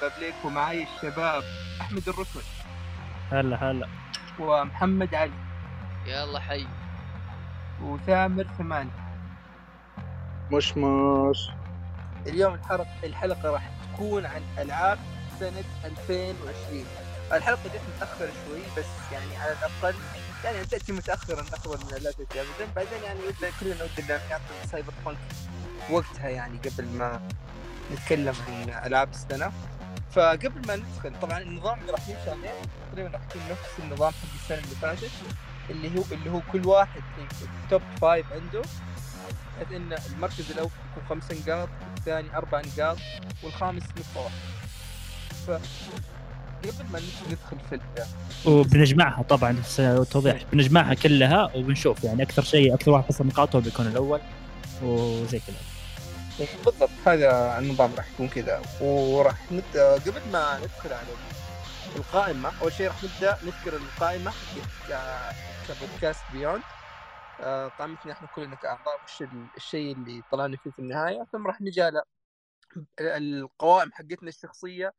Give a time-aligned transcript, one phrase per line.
[0.00, 1.42] بابليك ومعي الشباب
[1.80, 2.40] أحمد الرسل
[3.32, 3.88] هلا هلا.
[4.38, 5.32] ومحمد علي.
[6.06, 6.66] يلا حي.
[7.82, 8.88] وثامر ثمان
[10.50, 11.48] مش مش.
[12.26, 14.98] اليوم الحلقة الحلقة راح تكون عن ألعاب
[15.40, 16.86] سنة 2020
[17.32, 19.94] الحلقة جت متأخر شوي بس يعني على الأقل
[20.44, 24.92] يعني تأتي متأخرا أفضل من لا تأتي أبدا بعدين يعني ودنا كلنا ودنا نعطي سايبر
[25.06, 25.18] بانك
[25.90, 27.20] وقتها يعني قبل ما
[27.92, 29.52] نتكلم عن ألعاب السنة.
[30.12, 32.50] فقبل ما ندخل طبعا النظام اللي راح يمشي عليه
[32.92, 35.10] تقريبا راح يكون نفس النظام حق السنة اللي فاتت
[35.70, 37.00] اللي هو اللي هو كل واحد
[37.38, 38.62] في ال top five عنده
[39.56, 42.96] بحيث إن المركز الأول يكون خمس نقاط الثاني أربع نقاط
[43.44, 44.38] والخامس نقطة واحدة.
[45.46, 45.50] ف
[46.62, 48.06] قبل ما ندخل في ال-
[48.52, 49.62] وبنجمعها طبعا
[50.10, 54.20] توضيح بنجمعها كلها وبنشوف يعني أكثر شيء أكثر واحد حصل نقاط هو بيكون الأول
[54.82, 55.56] وزي كذا.
[56.38, 56.90] بالضبط.
[57.06, 58.62] هذا النظام راح يكون كذا.
[58.80, 61.08] وراح نبدا قبل ما ندخل على
[61.96, 64.30] القائمة أول شيء راح نبدأ نذكر القائمة
[64.88, 65.34] ك-
[65.68, 66.62] كبودكاست بيوند
[67.40, 71.26] آه، قائمتنا إحنا كلنا كأعضاء وش ال- الشيء اللي طلعنا فيه في النهاية.
[71.32, 72.02] ثم راح نجي على
[73.00, 74.92] القوائم حقتنا الشخصية.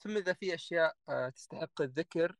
[0.00, 2.36] ثم إذا في أشياء آه، تستحق الذكر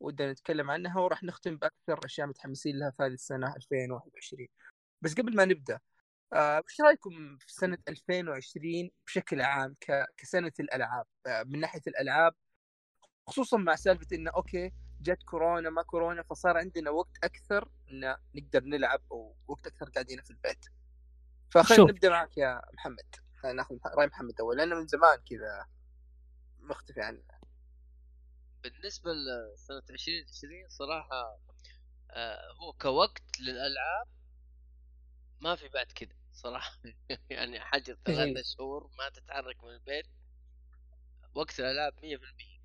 [0.00, 4.48] ودنا نتكلم عنها وراح نختم بأكثر أشياء متحمسين لها في هذه السنة 2021
[5.02, 5.78] بس قبل ما نبدأ
[6.32, 10.06] آه، وش رأيكم في سنة 2020 بشكل عام ك...
[10.16, 12.34] كسنة الألعاب؟ آه، من ناحية الألعاب
[13.26, 18.64] خصوصا مع سالفة انه أوكي جت كورونا ما كورونا فصار عندنا وقت أكثر إن نقدر
[18.64, 20.64] نلعب أو وقت أكثر قاعدين في البيت.
[21.50, 21.92] فخلينا.
[21.92, 23.14] نبدأ معك يا محمد.
[23.36, 25.66] خلينا ناخذ رأي محمد أول لأنه من زمان كذا
[26.60, 27.22] مختفي عنه.
[28.62, 31.38] بالنسبة لسنة 2020 صراحة
[32.10, 34.17] آه هو كوقت للألعاب
[35.40, 36.78] ما في بعد كذا صراحة.
[37.30, 38.14] يعني حاجة إيه.
[38.14, 40.06] ثلاثة شهور ما تتحرك من البيت.
[41.34, 42.58] وقت الألعاب 100%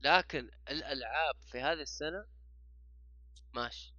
[0.00, 2.26] لكن الألعاب في هذه السنة
[3.54, 3.94] ماشي.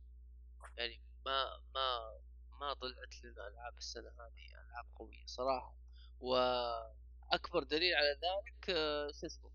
[0.77, 2.19] يعني ما ما
[2.59, 5.75] ما طلعت لنا ألعاب السنة هذه ألعاب قوية صراحة.
[6.19, 9.51] وأكبر دليل على ذلك آه، شو اسمه؟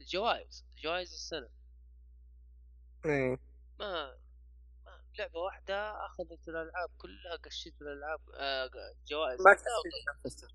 [0.00, 1.48] الجوائز جوائز السنة.
[3.04, 3.38] إيه.
[3.78, 4.23] ما
[5.14, 8.70] ما لعبة واحدة أخذت الألعاب كلها قشيت الألعاب آه
[9.10, 9.40] جوائز.
[9.40, 9.56] ما
[10.26, 10.48] نفسك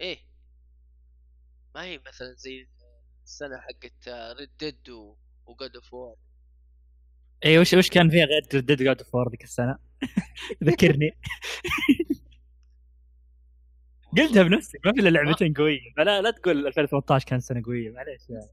[0.00, 0.18] إيه.
[1.74, 2.68] ما هي مثلا زي
[3.24, 4.88] السنة حقت Red Dead
[5.46, 6.16] و God of War
[7.44, 9.78] اي وش وش كان فيها غير Red Dead و God of War ذيك السنة؟
[10.64, 11.10] ذكرني.
[14.18, 15.80] قلتها بنفسي ما في إلا لعبتين قوية.
[15.96, 18.30] فلا لا تقول 2018 كانت سنة قوية معليش.
[18.30, 18.50] يعني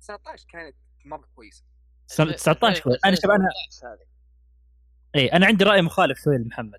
[0.00, 1.71] 19 كانت مرة كويسة.
[2.16, 2.98] 19 كويس.
[3.04, 4.06] أنا شوف أنا 2019 هذه.
[5.14, 6.78] اي أنا عندي رأي مخالف شوي لمحمد.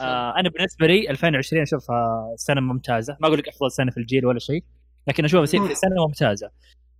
[0.00, 3.16] آه أنا بالنسبة لي 2020 أشوفها سنة ممتازة.
[3.20, 4.64] ما أقول لك أفضل سنة في الجيل ولا شيء
[5.08, 6.50] لكن أشوفها سنه سنة ممتازة.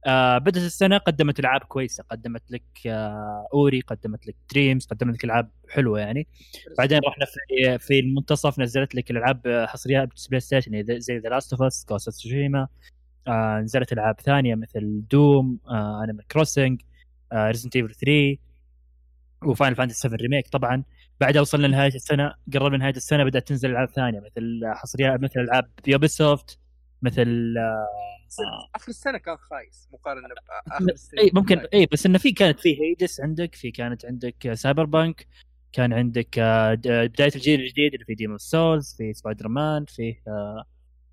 [0.06, 2.04] آه بدأت السنة قدمت ألعاب كويسة.
[2.10, 6.26] قدمت لك آه أوري قدمت لك دريمز قدمت لك ألعاب حلوة يعني.
[6.78, 11.84] بعدين رحنا في في المنتصف نزلت لك الالعاب حصريات PlayStation زي The Last of Us
[11.84, 12.26] Ghost
[13.62, 16.95] نزلت ألعاب ثانية مثل Doom آه Animal Crossing آه
[17.34, 18.36] Resident Evil 3
[19.44, 20.82] و Final Fantasy 7 Remake طبعا.
[21.20, 25.70] بعدها وصلنا لنهاية السنة قربنا نهايه السنة بدأت تنزل ألعاب ثانية مثل حصريات مثل ألعاب
[25.86, 26.58] Ubisoft
[27.02, 30.28] مثل آه آخر السنة كان خايس مقارنة
[30.68, 31.20] بآخر السنة.
[31.20, 35.26] اي ممكن اي بس إنه في كانت في Hades عندك في كانت عندك Cyberpunk
[35.72, 40.64] كان عندك آه، بداية الجيل الجديد اللي في Demon's Souls في سبايدر مان في آه،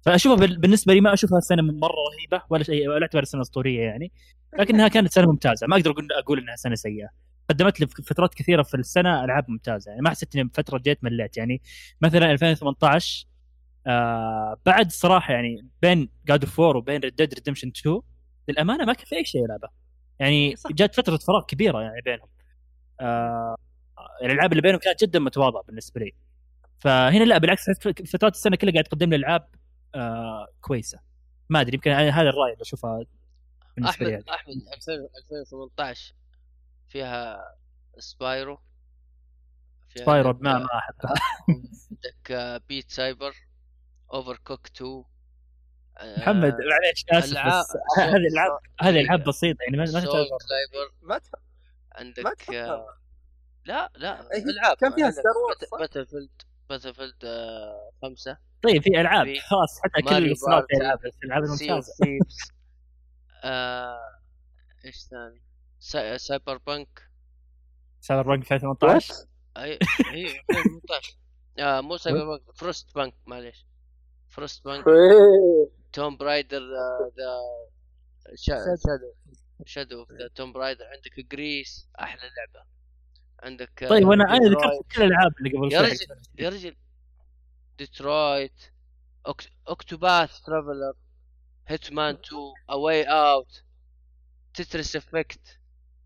[0.05, 3.81] فأشوفها بال- بالنسبة لي ما أشوفها سنة مرة رهيبة ولا شيء ولا اعتبر سنة أسطورية
[3.81, 4.11] يعني.
[4.59, 5.67] لكنها كانت سنة ممتازة.
[5.67, 7.07] ما أقدر أقول أقول إنها سنة سيئة.
[7.49, 9.89] قدمت لي فترات كثيرة في السنة ألعاب ممتازة.
[9.91, 11.37] يعني ما حسيت إني فترة جيت مليت.
[11.37, 11.61] يعني
[12.01, 13.25] مثلا 2018
[13.87, 18.01] آه بعد صراحة يعني بين God of War وبين Red Dead Redemption 2
[18.47, 19.67] للأمانة ما كان في أي شيء العبه
[20.19, 20.55] يعني.
[20.71, 22.27] جات فترة فراغ كبيرة يعني بينهم.
[22.99, 23.55] آه
[24.23, 26.11] الألعاب اللي بينهم كانت جدا متواضعة بالنسبة لي.
[26.79, 27.69] فهنا لا بالعكس
[28.13, 29.47] فترات السنة كلها قاعد تقدم لي ألعاب
[29.95, 30.99] آه كويسة.
[31.49, 33.05] ما أدري يمكن هذا الرأي اللي اشوفها
[33.75, 34.15] بالنسبة لي.
[34.15, 36.13] أحمد أحمد 2000 2018
[36.87, 37.43] فيها
[37.97, 38.59] Spyro
[39.89, 41.13] فيها Spyro ما ما أحبها.
[41.49, 43.35] عندك Beat Saber
[44.13, 45.03] اوفر كوك 2
[45.97, 51.19] آه، محمد معليش آسف بس هذه الالعاب هذه العاب بسيطة يعني ما ما ما ما
[51.95, 52.97] عندك تفهم آه،
[53.65, 54.77] لا لا هي ألعاب.
[54.77, 57.23] كان فيها ستار وورز،؟ باتل فيلد باتل فيلد
[58.01, 58.37] خمسة.
[58.63, 59.27] طيب في ألعاب.
[59.49, 60.65] خلاص حتى كل الصناعات
[61.25, 61.93] ألعاب الممتازة.
[62.03, 62.37] ثيفز
[63.43, 63.99] آه،
[64.85, 65.41] إيش ثاني؟
[65.79, 67.09] سا- سايبر بانك
[68.01, 69.13] سايبر بانك 2018
[69.57, 69.63] اي
[70.13, 71.13] اي 2018
[71.59, 73.65] آه مو Cyberpunk Frostpunk معليش.
[74.29, 74.85] Frostpunk.
[75.93, 76.59] Tomb Raider
[77.17, 77.39] the
[78.35, 79.13] Shadow.
[79.65, 82.65] Shadow of the Tomb Raider عندك Gris أحلى لعبة.
[83.43, 84.49] عندك آه، طيب وأنا أنا.
[84.49, 86.05] ذكرت كل الألعاب اللي قبل يا شوي رجل
[86.39, 86.75] يا رجل.
[87.77, 88.73] Detroit.
[89.67, 90.93] Octopath Traveler
[91.67, 93.63] Hitman 2 A Way Out
[94.53, 95.59] Tetris Effect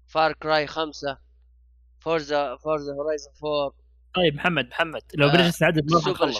[0.08, 1.18] Far Cry 5
[2.00, 3.74] Forza Forza Horizon 4
[4.16, 6.31] طيب محمد محمد لو آه، بنجلس نعدد ما Super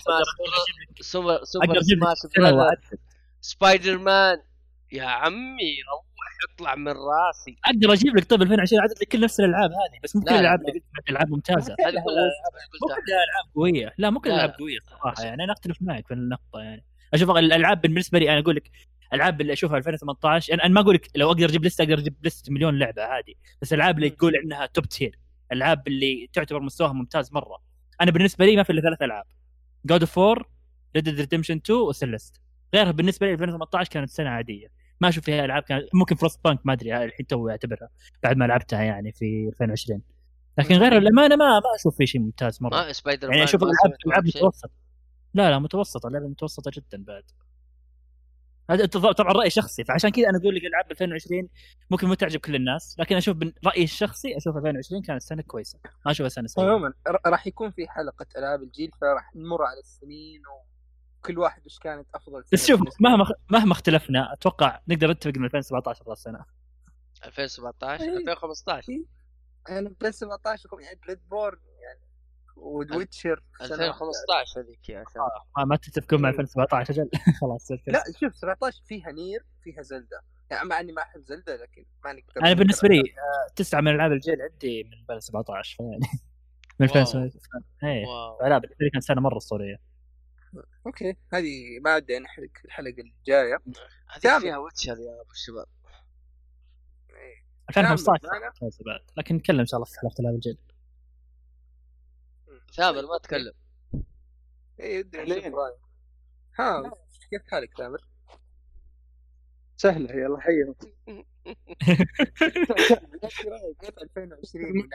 [1.01, 2.18] Super Super Smash
[3.41, 4.41] Spider-Man
[4.91, 5.77] يا عمي
[6.56, 7.57] اطلع من راسي.
[7.66, 10.31] أقدر أجيب لك طيب 2020 اعدد لك كل نفس الألعاب هذه بس مو كل لا،
[10.34, 10.68] لا، الألعاب لا.
[10.69, 11.74] اللي قلت ألعاب ممتازة.
[11.80, 13.94] هذه كلها ألعاب قوية.
[13.98, 14.57] لا مو كل لا، الألعاب لا.
[14.57, 16.86] قوية صراحة يعني أنا اختلف معك في النقطة يعني.
[17.13, 18.69] أشوف الألعاب بالنسبة لي أنا أقول لك
[19.13, 22.54] الالعاب اللي أشوفها 2018 أنا ما أقول لك لو أقدر أجيب لستة أقدر أجيب لستة
[22.54, 25.19] مليون لعبة عادي بس الالعاب اللي تقول إنها top tier
[25.51, 27.57] الالعاب اللي تعتبر مستواها ممتاز مرة.
[28.01, 29.25] أنا بالنسبة لي ما في إلا ثلاث ألعاب
[29.85, 30.45] God of War
[30.95, 32.41] Red Dead Redemption 2 و Celeste
[32.75, 34.68] غيرها بالنسبة لي 2018 كانت سنة عادية.
[35.01, 37.89] ما أشوف فيها ألعاب كانت ممكن Frostpunk ما أدري الحين تو اعتبرها
[38.23, 40.01] بعد ما لعبتها يعني في 2020
[40.57, 42.75] لكن غير الأمانة ما ما أشوف في شيء ممتاز مرة.
[42.75, 43.75] ما Spider يعني Man أشوف العاب
[44.07, 44.41] ألعاب معك شيء.
[44.41, 44.71] متوسط
[45.33, 47.23] لا لا متوسطة اللعبة متوسطة جدا بعد.
[48.69, 51.50] هذا طبعا رأي شخصي فعشان كذا أنا أقول لك ألعاب 2020
[51.89, 55.79] ممكن ما تعجب كل الناس لكن أشوف من رأيي الشخصي أشوف 2020 كانت سنة كويسة.
[56.05, 56.65] ما أشوفها سنة سيئة.
[56.65, 60.41] عموما ر- راح يكون في حلقة ألعاب الجيل فراح نمر على السنين
[61.27, 66.01] وكل واحد وش كانت أفضل بس شوف مهما مهما اختلفنا أتوقع نقدر نتفق من 2017
[66.01, 66.45] أفضل سنة.
[67.25, 68.18] 2017 إيه.
[68.18, 69.03] 2015
[69.69, 72.00] أنا ب 17 يعني بلاد بورن يعني
[72.56, 75.27] و Witcher 2015 هذيك يا شباب
[75.57, 77.09] ما, ما تتفقون مع 2017 أجل.
[77.41, 80.21] خلاص لا شوف 17 فيها Nier فيها Zelda.
[80.50, 83.95] يعني مع إني ما أحب Zelda لكن ما نقدر أنا بالنسبة لي آه، تسعة من
[83.95, 86.00] ألعاب الجيل عندي من 2017 فيعني.
[86.79, 87.01] من wow.
[87.01, 88.06] 2017 إيه.
[88.06, 88.50] wow.
[88.50, 89.96] لا بالنسبة لي كانت سنة مرة أسطورية.
[90.85, 93.57] okay هذه ما ودي نحرق الحلقة الجاية.
[94.07, 94.41] هذيك ثامر.
[94.41, 95.65] فيها Witcher يا أبو الشباب.
[97.69, 98.45] 2015 كامل معنا.
[98.45, 100.57] ممتازة بعد لكن نتكلم إن شاء الله في حلقة العاب الجيل
[102.73, 103.53] ثامر ما تكلم.
[104.79, 105.79] اي ودي نشوف رأيك.
[106.59, 106.91] ها
[107.29, 108.07] كيف حالك ثامر؟
[109.77, 110.75] سهلة يلا حيهم.
[113.23, 114.89] إيش رأيك كيف 2020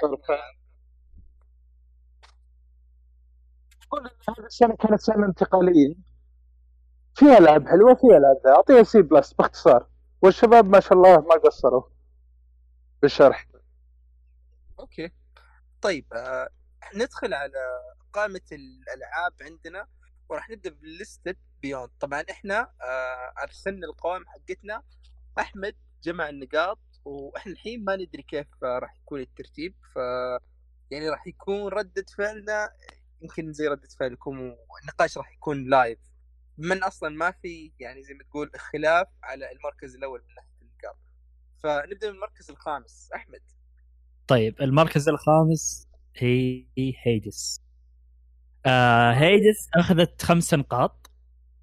[3.93, 5.94] كل هذه السنة كانت سنه انتقاليه
[7.15, 9.87] فيها العاب حلوة فيها العاب اعطيها C plus باختصار.
[10.22, 11.82] والشباب ما شاء الله ما قصروا
[13.03, 13.49] بالشرح.
[14.81, 15.10] Okay.
[15.82, 16.49] طيب آه
[16.94, 17.58] ندخل على
[18.13, 19.87] قائمة الألعاب عندنا
[20.29, 21.91] وراح نبدأ بلستة Beyond.
[22.01, 24.82] طبعا إحنا آه أرسلنا القوائم حقتنا
[25.39, 29.75] أحمد جمع النقاط وإحنا الحين ما ندري كيف آه راح يكون الترتيب.
[29.94, 29.96] ف
[30.91, 32.70] يعني راح يكون ردة فعلنا
[33.22, 35.98] يمكن زي ردة فعلكم والنقاش راح يكون live
[36.58, 40.98] من أصلا ما في يعني زي ما تقول خلاف على المركز الأول من ناحية النقاط
[41.62, 43.10] فنبدأ من المركز الخامس.
[43.14, 43.41] أحمد.
[44.26, 46.67] طيب المركز الخامس هي
[47.02, 47.60] هيدس
[48.67, 51.10] آه هيدس أخذت خمس نقاط.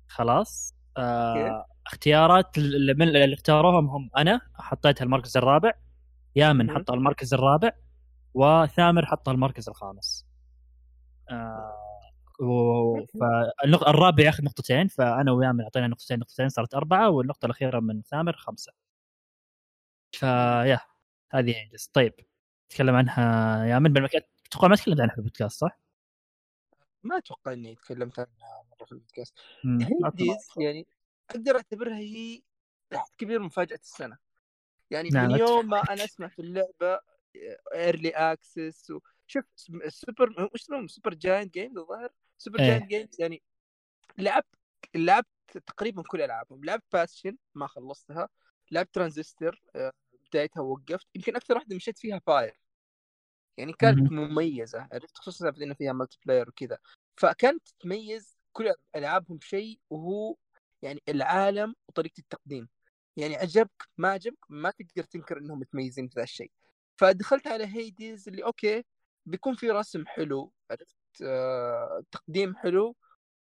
[0.07, 0.75] خلاص.
[0.97, 5.71] آه اختيارات اللي, من اللي اختاروهم هم أنا حطيتها المركز الرابع.
[6.35, 6.71] يامن.
[6.71, 7.71] حطها المركز الرابع.
[8.33, 10.28] وثامر حطها المركز الخامس.
[12.39, 13.05] و...
[13.05, 18.73] فالرابع ياخذ نقطتين فأنا ويامن أعطينا نقطتين نقطتين صارت أربعة والنقطة الأخيرة من ثامر خمسة.
[20.11, 20.79] فيا
[21.31, 22.13] هذه هيدس طيب
[22.69, 25.79] تكلم عنها يامن بالمكان أتوقع ما تكلمت عنها في البودكاست صح؟
[27.03, 29.33] ما أتوقع إني تكلمت عنها مرة في البودكاست.
[30.57, 30.87] يعني
[31.29, 32.41] أقدر أعتبرها هي
[32.89, 34.17] تحت كبير مفاجأة السنة.
[34.91, 35.79] يعني نعم، من يوم ما.
[35.79, 36.99] أنا أسمع في اللعبة
[37.73, 38.93] early access
[39.29, 39.45] وشوف
[39.85, 42.67] السوبر وش اسمهم Supergiant Games الظاهر سوبر إيه.
[42.67, 43.43] giant Games يعني
[44.17, 44.55] لعبت
[44.95, 45.27] لعبت
[45.65, 46.65] تقريبا كل ألعابهم.
[46.65, 48.29] لعبت Bastion ما خلصتها.
[48.71, 49.93] لعبت ترانزستور آه،
[50.29, 52.59] بدايتها وقفت يمكن أكثر واحدة مشيت فيها Pyre.
[53.57, 54.87] يعني كانت مميزة.
[54.91, 56.77] عرفت؟ خصوصا إنه فيها multiplayer وكذا.
[57.17, 60.35] فكانت تميز كل ألعابهم بشيء وهو
[60.81, 62.69] يعني العالم وطريقة التقديم.
[63.17, 66.51] يعني عجبك ما عجبك ما تقدر تنكر إنهم متميزين في ذا الشيء.
[66.97, 68.83] فدخلت على Hades اللي okay
[69.29, 72.95] بيكون في رسم حلو عرفت؟ آه تقديم حلو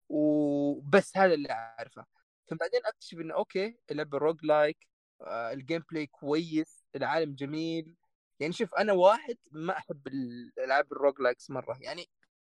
[0.09, 2.05] وبس هذا اللي أعرفه.
[2.51, 4.87] فبعدين أكتشف إنه okay اللعبة roguelike
[5.21, 7.95] آه ال gameplay كويس العالم جميل.
[8.39, 11.77] يعني شوف أنا واحد ما أحب الألعاب ال roguelikes مرة.
[11.81, 12.05] يعني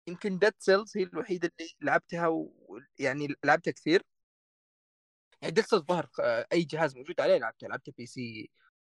[0.07, 4.03] يمكن Dead Cells هي الوحيدة اللي لعبتها ويعني لعبتها كثير.
[5.41, 8.49] يعني Dead Cells ظهر آه، أي جهاز موجود عليه لعبتها لعبتها PC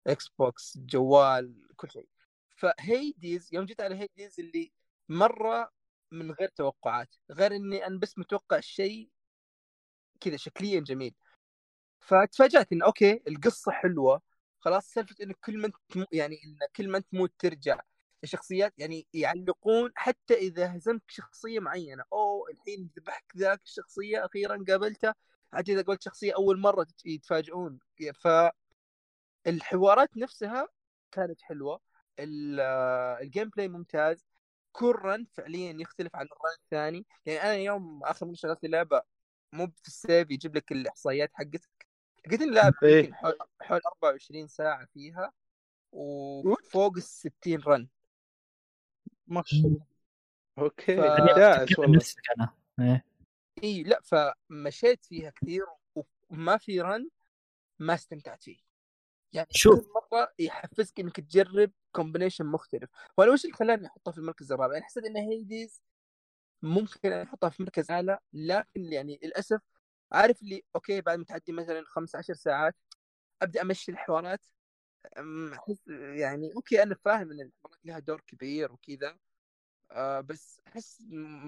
[0.08, 2.08] Xbox جوال كل شيء.
[2.56, 4.72] ف Hades يوم جيت على Hades اللي
[5.10, 5.72] مرة
[6.12, 9.10] من غير توقعات غير إني أنا بس متوقع شيء
[10.22, 11.16] كذا شكليا جميل.
[12.00, 14.22] فتفاجات إنه okay القصة حلوة
[14.60, 15.72] خلاص سالفة إنه كل ما
[16.12, 17.80] يعني إن كل ما تموت ترجع
[18.24, 22.04] الشخصيات يعني يعلقون حتى إذا هزمت شخصية معينة.
[22.14, 25.14] أو الحين ذبحك ذاك الشخصية أخيرا قابلته
[25.54, 27.80] حتى إذا قابلت شخصية أول مرة يتفاجئون.
[28.14, 28.28] ف
[29.48, 30.68] الحوارات نفسها
[31.12, 31.80] كانت حلوة.
[32.20, 34.25] ال gameplay ممتاز.
[34.72, 37.05] كل run فعليا يختلف عن ال run الثاني.
[37.25, 39.01] يعني أنا يوم آخر مرة شغلت لعبة
[39.53, 41.88] مو في ال save يجيب لك الإحصائيات حقتك.
[42.27, 43.13] لقيت اني لاعب إيه.
[43.13, 45.34] حول, حول 24 ساعة فيها
[45.91, 47.88] وفوق ال 60 run
[49.27, 49.86] ما شاء الله.
[50.60, 52.01] Okay ف- داعس والله.
[52.38, 52.53] أنا.
[52.79, 53.05] إيه.
[53.63, 55.65] إي لا فمشيت فيها كثير
[56.29, 57.10] وما في run
[57.79, 58.58] ما استمتعت فيه.
[59.34, 59.80] يعني شوف.
[59.80, 62.90] كل مرة يحفزك إنك تجرب combination مختلف.
[63.18, 65.82] وأنا وش اللي خلاني أحطها في المركز الرابع؟ أنا حسيت إن Hades
[66.62, 69.62] ممكن أحطها في مركز أعلى لكن يعني للأسف
[70.12, 72.75] عارف اللي okay بعد ما تعدي مثلا 15 ساعات
[73.42, 74.46] أبدأ أمشي الحوارات.
[75.54, 75.88] أحس
[76.18, 79.18] يعني okay أنا فاهم إن الحوارات لها دور كبير وكذا.
[79.92, 81.04] آه بس أحس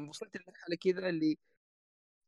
[0.09, 1.37] وصلت لمرحلة كذا اللي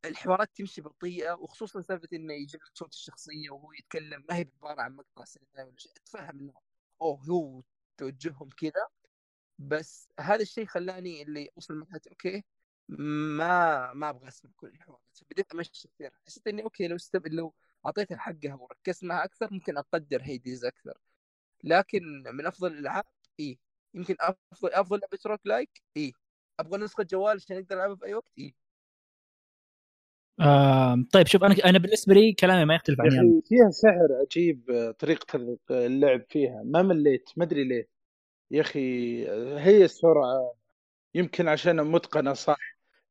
[0.04, 4.82] الحوارات تمشي بطيئة وخصوصا سالفة إنه يجيب لك صوت الشخصية وهو يتكلم ما هي عبارة
[4.82, 5.92] عن مقطع سينمائي ولا شيء.
[5.96, 6.54] أتفهم إنه
[7.02, 7.62] أوه هو
[7.96, 8.86] توجههم كذا
[9.58, 12.44] بس هذا الشيء خلاني اللي أوصل لمرحله okay
[12.88, 15.18] ما ما أبغى أسمع كل الحوارات.
[15.30, 16.12] بديت أمشي كثير.
[16.26, 17.26] حسيت إني okay لو استب...
[17.26, 17.54] لو
[17.86, 20.98] أعطيتها حقها وركزت معها أكثر ممكن أقدر هيديز أكثر.
[21.64, 22.02] لكن
[22.32, 23.04] من أفضل الألعاب
[23.40, 23.58] اي
[23.94, 26.12] يمكن أفضل أفضل لعبة roguelike اي
[26.60, 28.54] أبغى نسخة جوال عشان أقدر ألعبها في اي وقت اي
[31.12, 33.06] طيب شوف أنا أنا بالنسبة لي كلامي ما يختلف عن.
[33.08, 36.62] أخي فيها سحر عجيب آه، طريقة اللعب فيها.
[36.64, 37.88] ما مليت ما أدري ليه.
[38.50, 40.52] يا أخي آه، هي السرعة.
[41.14, 42.58] يمكن عشان متقنة صح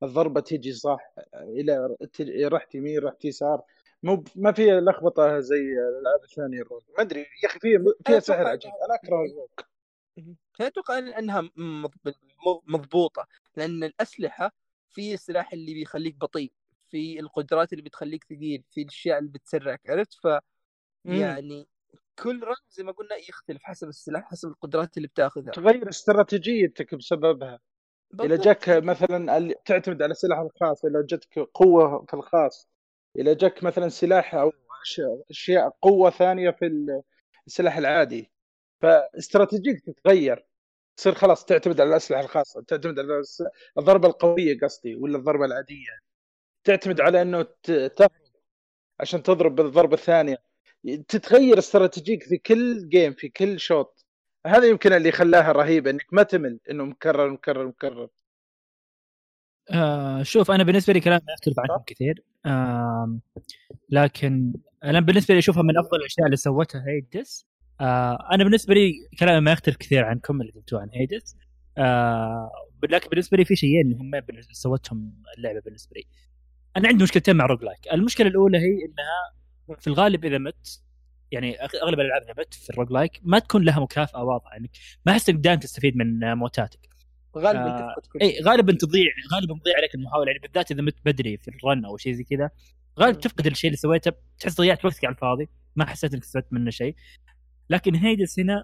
[0.03, 3.61] الضربة تيجي صح آه، إلى رحت يمين رحت يسار.
[4.03, 6.83] مو ما فيها لخبطة زي الألعاب الثانية الروك.
[6.97, 8.71] ما أدري يا أخي فيها فيها سحر عجيب.
[8.85, 9.65] أنا أكره الروك.
[10.59, 12.13] أنا أتوقع إنها مض-
[12.67, 13.27] مضبوطة.
[13.57, 14.51] لأن الأسلحة
[14.89, 16.51] في السلاح اللي بيخليك بطيء.
[16.91, 20.27] في القدرات اللي بتخليك ثقيل في الاشياء اللي بتسرعك عرفت؟ ف.
[21.05, 21.67] يعني
[22.19, 25.51] كل رن زي ما قلنا يختلف حسب السلاح حسب القدرات اللي بتاخذها.
[25.51, 27.59] تغير استراتيجيتك بسببها.
[28.13, 28.45] إذا بالضبط.
[28.45, 32.67] جاك مثلا تعتمد على السلاح الخاص إذا جتك قوة في الخاص
[33.17, 34.51] إذا جاك مثلا سلاح أو
[35.31, 37.01] أشياء قوة ثانية في ال-
[37.47, 38.31] السلاح العادي
[38.81, 40.45] فاستراتيجيك تتغير.
[40.97, 43.21] تصير خلاص تعتمد على الأسلحة الخاصة تعتمد على
[43.77, 46.06] الضربة القوية قصدي ولا الضربة العادية.
[46.67, 48.11] تعتمد على إنه ت- تهرب
[48.99, 50.37] عشان تضرب بالضربة الثانية.
[51.07, 54.05] تتغير استراتيجيك في كل جيم في كل شوط
[54.45, 58.09] هذا يمكن اللي خلاها رهيبة إنك ما تمل إنه مكرر مكرر مكرر.
[59.71, 62.23] آه شوف أنا بالنسبة لي كلام ما يختلف عنكم كثير.
[62.45, 63.19] آه
[63.89, 67.45] لكن أنا بالنسبة لي أشوفها من أفضل الأشياء اللي سوتها هيدس
[67.81, 71.35] آه أنا بالنسبة لي كلامي ما يختلف كثير عنكم اللي قلتوه عن هيدس
[71.77, 72.51] آه
[72.89, 76.03] لكن بالنسبة لي في شيئين بالنسبة- سوتهم اللعبة بالنسبة لي.
[76.77, 77.93] أنا عندي مشكلتين مع روج لايك.
[77.93, 79.33] المشكلة الأولى هي إنها
[79.79, 80.81] في الغالب إذا مت
[81.31, 84.69] يعني أغلب الألعاب إذا مت في ال roguelike ما تكون لها مكافأة واضحة انك
[85.05, 86.79] ما أحس إنك دائما تستفيد من موتاتك.
[87.37, 91.47] غالبا آه، إي غالبا تضيع غالبا تضيع عليك المحاولة يعني بالذات إذا مت بدري في
[91.47, 92.49] ال run أو شيء زي كذا.
[92.99, 93.19] غالبا.
[93.19, 96.95] تفقد الشيء اللي سويته تحس ضيعت وقتك على الفاضي ما حسيت إنك استفدت منه شيء.
[97.69, 98.63] لكن هيديز هنا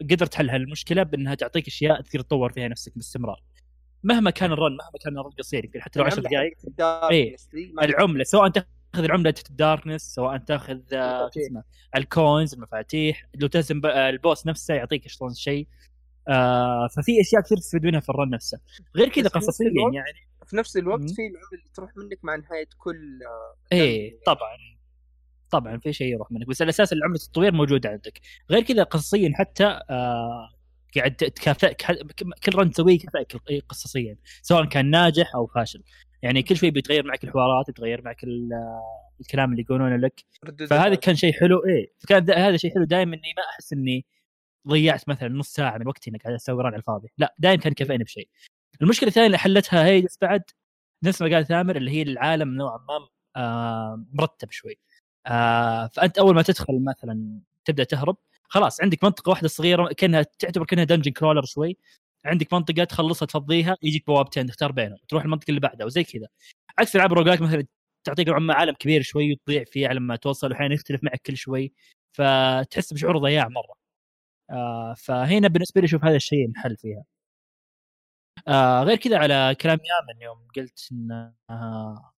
[0.00, 3.42] قدرت حل هالمشكلة بإنها تعطيك أشياء تقدر تطور فيها نفسك باستمرار.
[4.02, 6.56] مهما كان ال run مهما كان ال run قصير يمكن حتى لو 10 دقائق
[7.10, 7.36] إيه.
[7.82, 11.30] العملة سواء تأخذ العملة ال darkness سواء تأخذ آه،.
[11.36, 11.62] اسمه
[11.96, 15.66] ال coins المفاتيح لو تهزم آه، ال boss نفسه يعطيك شلون شيء.
[16.28, 18.60] آه ففي أشياء كثير تستفيد منها في ال run نفسه.
[18.96, 20.28] غير كذا قصصيا يعني.
[20.46, 21.10] في نفس الوقت.
[21.10, 23.20] في العمل اللي تروح منك مع نهاية كل
[23.72, 24.56] إيه طبعا.
[25.50, 26.46] طبعا في شيء يروح منك.
[26.46, 28.20] بس الاساس العملة التطوير موجودة عندك.
[28.50, 30.50] غير كذا قصصيا حتى آه
[30.96, 31.82] قاعد تكافئك
[32.44, 33.36] كل رن تسويه يكافئك
[33.68, 35.82] قصصيا سواء كان ناجح أو فاشل.
[36.22, 38.50] يعني كل شوي بيتغير معك الحوارات يتغير معك ال-
[39.20, 40.24] الكلام اللي يقولونه لك.
[40.70, 40.94] فهذا.
[40.94, 41.92] كان شيء حلو إيه.
[41.98, 42.84] فكان ذا- هذا شيء حلو.
[42.84, 44.06] دائما إني ما أحس إني
[44.68, 47.08] ضيعت مثلا نص ساعة من وقتي انك قاعد أسوي رن على الفاضي.
[47.18, 48.28] لا دائما كان كفايني بشيء.
[48.82, 50.42] المشكلة الثانية اللي حلتها هي بعد
[51.04, 54.78] نفس ما قال ثامر اللي هي العالم نوعا ما آه مرتب شوي.
[55.26, 58.16] آه فأنت أول ما تدخل مثلا تبدأ تهرب
[58.52, 61.76] خلاص عندك منطقة واحدة صغيرة كأنها تعتبر كأنها dungeon crawler شوي.
[62.24, 66.26] عندك منطقة تخلصها تفضيها يجيك بوابتين تختار بينهم تروح المنطقة اللي بعدها وزي كذا.
[66.78, 67.66] عكس العاب roguelike مثلا
[68.04, 71.72] تعطيك نوعا عالم كبير شوي وتضيع فيه على ما توصل واحيانا يختلف معك كل شوي
[72.12, 73.74] فتحس بشعور ضياع مرة.
[74.50, 77.04] آه فهنا بالنسبة لي أشوف هذا الشيء انحل فيها.
[78.48, 82.12] آه غير كذا على كلام يامن يوم قلت إن آه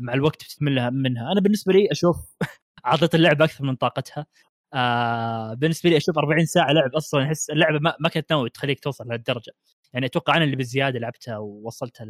[0.00, 1.32] مع الوقت بتمل منها.
[1.32, 2.36] أنا بالنسبة لي أشوف
[2.86, 4.26] اعطت اللعبة أكثر من طاقتها.
[4.74, 8.80] آه بالنسبة لي أشوف 40 ساعة لعب أصلا أحس اللعبة ما, ما كانت ناوي تخليك
[8.80, 9.52] توصل لهالدرجة.
[9.92, 12.02] يعني أتوقع أنا اللي بزيادة لعبتها ووصلت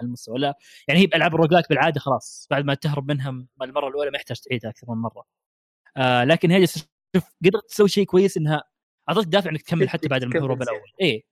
[0.00, 0.38] هالمستوى.
[0.38, 0.54] لا
[0.88, 4.70] يعني هي بألعاب الروجلاك بالعادة خلاص بعد ما تهرب منها المرة الأولى ما يحتاج تعيدها
[4.70, 5.24] أكثر من مرة.
[5.96, 6.88] آه لكن هي شوف
[7.44, 8.62] قدرت تسوي شيء كويس إنها
[9.08, 10.80] أعطتك دافع إنك تكمل حتى بعد المهروب الأول.
[11.02, 11.24] اي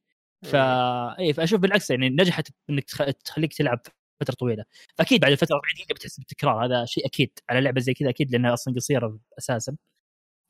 [0.43, 3.81] فا اي فأشوف بالعكس يعني نجحت إنك تخ- تخليك تلعب
[4.21, 4.65] فترة طويلة.
[4.99, 7.39] فأكيد بعد الفترة 40 دقيقه بتحس بالتكرار هذا شيء أكيد.
[7.51, 9.77] على لعبة زي كذا أكيد لأنها أصلا قصيرة أساسا.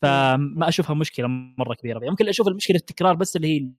[0.03, 1.99] فما أشوفها مشكلة مرة كبيرة.
[1.99, 2.11] فيها.
[2.11, 3.71] ممكن أشوف المشكلة التكرار بس اللي هي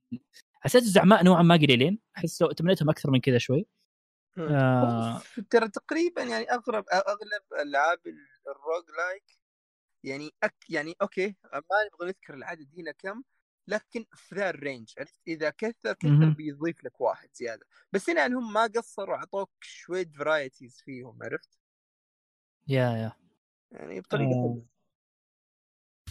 [0.53, 1.99] حسيت الزعماء نوعا ما قليلين.
[2.17, 3.65] أحس تمنيتهم أكثر من كذا شوي.
[4.37, 5.21] آه.
[5.49, 7.99] ترى تقريبا يعني اغلب أغلب ألعاب
[8.47, 9.39] ال roguelike
[10.03, 11.61] يعني أك يعني okay ما
[11.93, 13.23] نبغى نذكر العدد هنا كم
[13.67, 16.29] لكن في the range عرفت؟ إذا كثر كثر.
[16.29, 17.65] بيضيف لك واحد زيادة.
[17.93, 21.59] بس هنا يعني هم ما قصروا أعطوك شوية varieties فيهم عرفت؟
[22.67, 23.11] يا يا.
[23.71, 24.61] يعني بطريقة آه.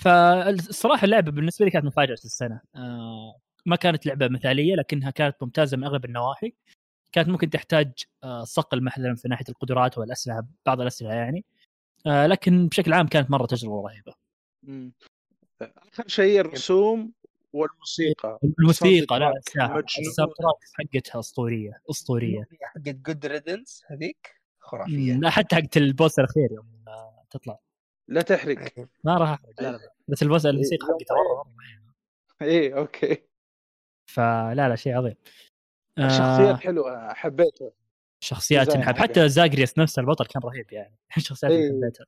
[0.01, 2.61] فالصراحة اللعبة بالنسبة لي كانت مفاجاه السنة.
[2.77, 6.55] آه ما كانت لعبة مثالية لكنها كانت ممتازة من أغلب النواحي.
[7.13, 7.93] كانت ممكن تحتاج
[8.25, 11.45] آه صقل مثلا في ناحية القدرات والأسلحة بعض الأسلحة يعني.
[12.07, 14.15] آه لكن بشكل عام كانت مرة تجربة رهيبة.
[15.63, 17.13] اخر شيء الرسوم
[17.53, 18.39] والموسيقى.
[18.59, 19.33] الموسيقى لا
[19.99, 20.35] الساوند
[20.75, 22.49] حقتها أسطورية أسطورية.
[22.63, 25.15] حقت جود ريدنس هذيك؟ خرافية.
[25.15, 26.85] لا حتى حقت ال boss الأخير يوم
[27.31, 27.59] تطلع.
[28.09, 28.89] لا تحرق.
[29.05, 29.63] ما راح أحرق.
[29.63, 31.93] لا لا بس ال boss الموسيقى يوم حقتها مره مره رهيبة.
[32.43, 33.23] إيه okay.
[34.11, 35.15] فلا لا شيء عظيم.
[35.99, 37.71] الشخصيات آه حلوة حبيتها
[38.21, 38.97] شخصيات تنحب.
[38.97, 40.97] حتى زاغريس نفسه البطل كان رهيب يعني.
[41.17, 41.71] الشخصيات اللي إيه.
[41.71, 42.07] حبيتها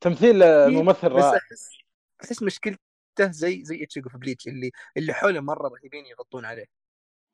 [0.00, 1.38] تمثيل الممثل بس رائع.
[1.38, 1.78] أحس
[2.24, 2.80] أحس مشكلته
[3.20, 6.66] زي زي إتشيغو في بليتش اللي اللي حوله مرة رهيبين يغطون عليه.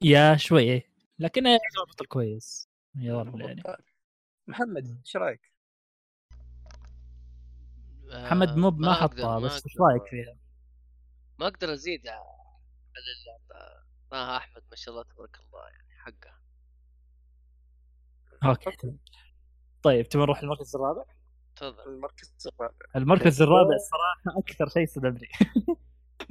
[0.02, 0.90] يا شوي إيه.
[1.18, 2.68] لكنه يعتبر بطل كويس.
[2.94, 3.62] يعني.
[4.48, 5.55] محمد إيش رأيك؟
[8.06, 10.36] محمد مو ما آه، حطها ما بس إيش رأيك فيها؟
[11.38, 12.20] ما أقدر أزيد على
[14.12, 16.36] اعطاها أحمد ما شاء الله تبارك الله يعني حقه.
[18.44, 18.98] أوكي تمام.
[19.82, 21.04] طيب تبغى نروح المركز الرابع؟
[21.56, 21.82] تفضل.
[21.86, 22.74] المركز الرابع.
[22.96, 25.28] المركز الرابع الصراحه أكثر شيء صدمني.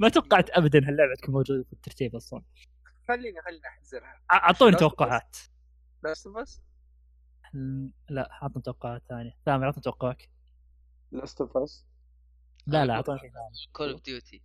[0.00, 2.42] ما توقعت ابدا هاللعبة تكون موجودة في الترتيب أصلا.
[3.08, 4.20] خليني خليني أحذرها.
[4.30, 5.36] ع- أعطوني توقعات.
[6.04, 6.26] اس
[7.54, 9.36] م، لا أعطني توقعات ثانية.
[9.46, 10.28] ثامر أعطني توقعك.
[11.12, 11.86] Last of Us
[12.66, 14.42] لا لا اعطوني شيء ثاني Call of Duty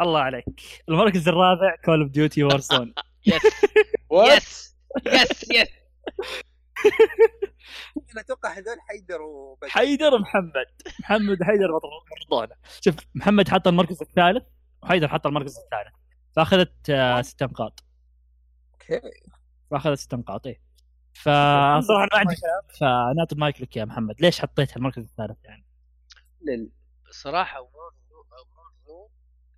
[0.00, 0.60] الله عليك.
[0.88, 2.94] المركز الرابع Call of Duty Warzone
[3.26, 3.42] yes
[4.12, 5.68] yes yes yes
[8.12, 10.66] أنا أتوقع هذول حيدروا بس حيدر محمد
[11.00, 11.68] محمد حيدر
[12.30, 14.44] مرضانا شوف محمد حط المركز الثالث
[14.82, 15.94] وحيدر حط المركز الثالث.
[16.36, 17.84] فأخذت آه، ست نقاط.
[18.72, 19.00] okay.
[19.70, 20.60] فأخذت ست نقاط إيه.
[21.14, 24.20] فصراحه ما عندي كلام فنعطي المايك لك يا محمد.
[24.20, 25.64] ليش حطيت المركز الثالث يعني؟
[26.42, 26.70] لل...
[27.10, 29.08] صراحة Warzone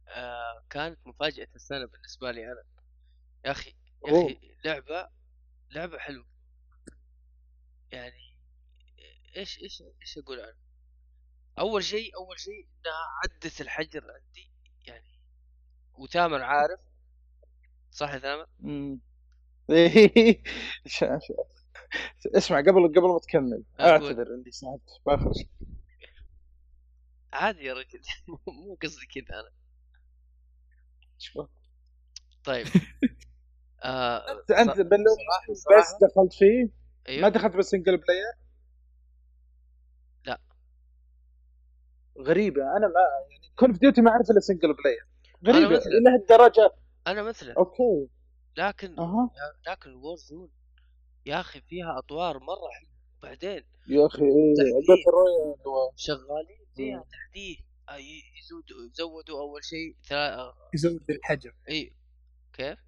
[0.09, 2.63] آه كانت مفاجأة السنة بالنسبة لي أنا.
[3.45, 3.75] يا أخي
[4.07, 4.27] يا أوه.
[4.27, 5.09] أخي لعبة
[5.71, 6.27] لعبة حلوة.
[7.93, 8.37] يعني
[9.37, 10.67] إيش إيش إيش أقول عنها
[11.59, 14.51] أول شيء أول شيء إنها عدت الحجر عندي.
[14.87, 15.21] يعني
[15.95, 16.81] وتامر عارف؟
[17.91, 18.47] صح يا تامر؟
[19.71, 20.43] إيه.
[22.37, 23.63] اسمع قبل قبل ما تكمل.
[23.81, 25.33] أعتذر اني ساعدت باخر
[27.33, 28.01] عادي يا رجل.
[28.47, 29.51] مو قصدي كذا
[31.19, 31.49] شوف.
[32.45, 32.67] طيب.
[33.85, 34.79] آه انت صراحة-
[35.79, 36.71] بس دخلت فيه؟ ما
[37.09, 38.33] أيوه دخلت بال single player
[40.25, 40.41] لا.
[42.19, 43.01] غريبة أنا ما
[43.31, 45.07] يعني Call of Duty ما أعرف إلا single player
[45.47, 45.77] غريبة.
[45.87, 46.71] إلى هالدرجة.
[47.07, 48.09] أنا مثله okay.
[48.57, 49.31] لكن أها
[49.69, 50.51] لكن Warzone
[51.27, 54.55] يا أخي فيها اطوار مرة حلوة بعدين يا أخي إيه
[55.97, 57.05] شغالين فيها.
[57.13, 57.97] تحديث آه،
[58.39, 60.55] يزودوا زودوا أول شيء ثلا...
[60.75, 61.95] يزود الحجم إي
[62.53, 62.79] كيف؟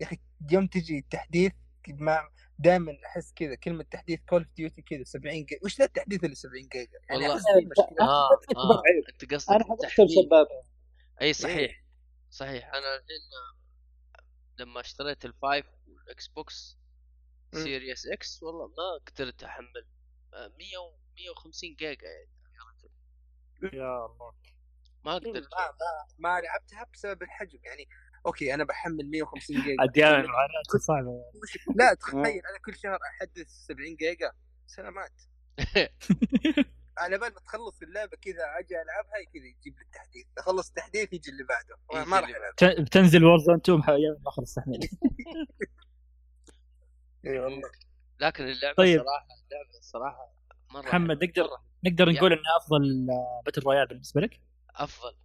[0.00, 0.18] يا أخي
[0.52, 1.52] يوم تجي التحديث
[1.88, 2.18] ما
[2.58, 6.34] دائما أحس كذا كلمة تحديث Call of Duty كذا 70 جيجا وش ذا التحديث اللي
[6.34, 7.36] 70 جيجا؟ يعني والله.
[7.70, 8.28] مشكلة آه
[8.86, 9.04] عيب.
[9.12, 10.18] أنت قصدك أنا التحديث.
[10.18, 10.62] بسبابه
[11.22, 11.84] إي صحيح
[12.30, 13.20] صحيح أنا الحين
[14.60, 16.78] لما اشتريت ال five وال Xbox.
[17.54, 19.86] Series X والله ما قدرت أحمل
[20.34, 22.30] آه، 100 و 150 جيجا يعني.
[23.62, 24.32] يا الله.
[25.04, 27.58] ما أقدر ما ما ما لعبتها بسبب الحجم.
[27.64, 27.88] يعني
[28.26, 29.76] okay أنا بحمل 150 جيجا.
[29.84, 31.24] أديان معاناه صعبه
[31.76, 34.32] لا تخيل أنا كل شهر أحدث 70 جيجا.
[34.66, 35.12] سلامات.
[37.00, 41.30] على بال ما تخلص اللعبة كذا أجي ألعبها كذا يجيب لي التحديث اخلص التحديث يجي
[41.30, 41.76] اللي بعده
[42.10, 44.80] ما راح ألعب ت- بتنزل Warzone 2 يوم اخر التحميل
[47.26, 47.70] إي والله
[48.20, 49.00] لكن اللعبة طيب.
[49.00, 50.32] الصراحه اللعبة الصراحه
[50.70, 52.12] مرة محمد نقدر مرة نقدر.
[52.12, 54.40] نقول انها أفضل آه، battle royale بالنسبة لك؟
[54.76, 55.16] أفضل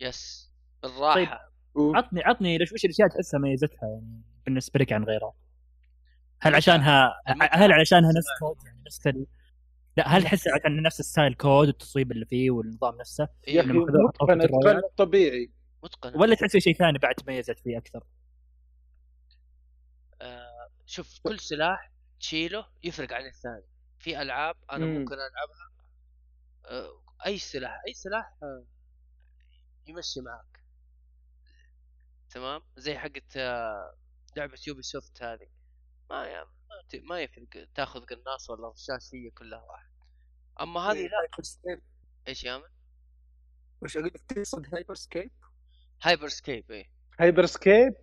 [0.00, 0.50] yes
[0.82, 5.32] بالراحة عطني عطني ليش وش الأشياء تحسها ميزتها يعني بالنسبة لك عن غيرها؟
[6.40, 7.20] هل عشانها.
[7.52, 9.00] هل علشانها نفس COD يعني نفس.
[9.96, 14.40] لا هل تحس عشان نفس الستايل COD والتصويب اللي فيه والنظام نفسه؟ يا أخي متقن.
[14.40, 15.50] اتقان طبيعي.
[15.82, 16.16] متقنة.
[16.20, 18.04] ولا تحس في شيء ثاني بعد تميزت فيه أكثر؟
[20.20, 23.64] آه شوف كل سلاح تشيله يفرق عن الثاني.
[23.98, 24.98] في ألعاب أنا مم.
[24.98, 25.70] ممكن ألعبها.
[26.66, 28.64] آه أي سلاح أي سلاح آه
[29.86, 30.62] يمشي معك.
[32.30, 33.94] تمام؟ زي حقت آه
[34.36, 35.46] لعبة Ubisoft هذه.
[36.10, 36.46] ما ي-
[36.82, 39.90] ما, ت- ما يفرق تاخذ قناص ولا رشاش هي كلها واحد.
[40.60, 41.20] أما هذه لا.
[41.20, 41.80] Hyper Scape
[42.28, 42.64] إيش يا من
[43.82, 45.30] وش أقول لك؟ تقصد Hyper Scape؟
[46.02, 46.90] هايبر سكيب إيه.
[47.20, 47.94] هايبر سكيب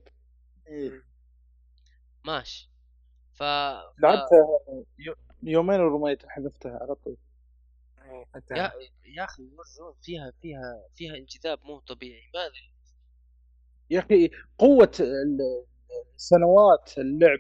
[2.26, 2.70] ماشي.
[3.34, 4.60] ف لعبتها
[5.00, 7.18] يو- يومين ورميت حذفتها على طول.
[8.36, 8.72] حتى يا
[9.06, 9.50] يا أخي
[10.02, 12.30] فيها فيها فيها انجذاب مو طبيعي.
[12.34, 12.72] ما أدري.
[13.90, 15.66] يا أخي قوة ال-
[16.18, 17.40] سنوات اللعب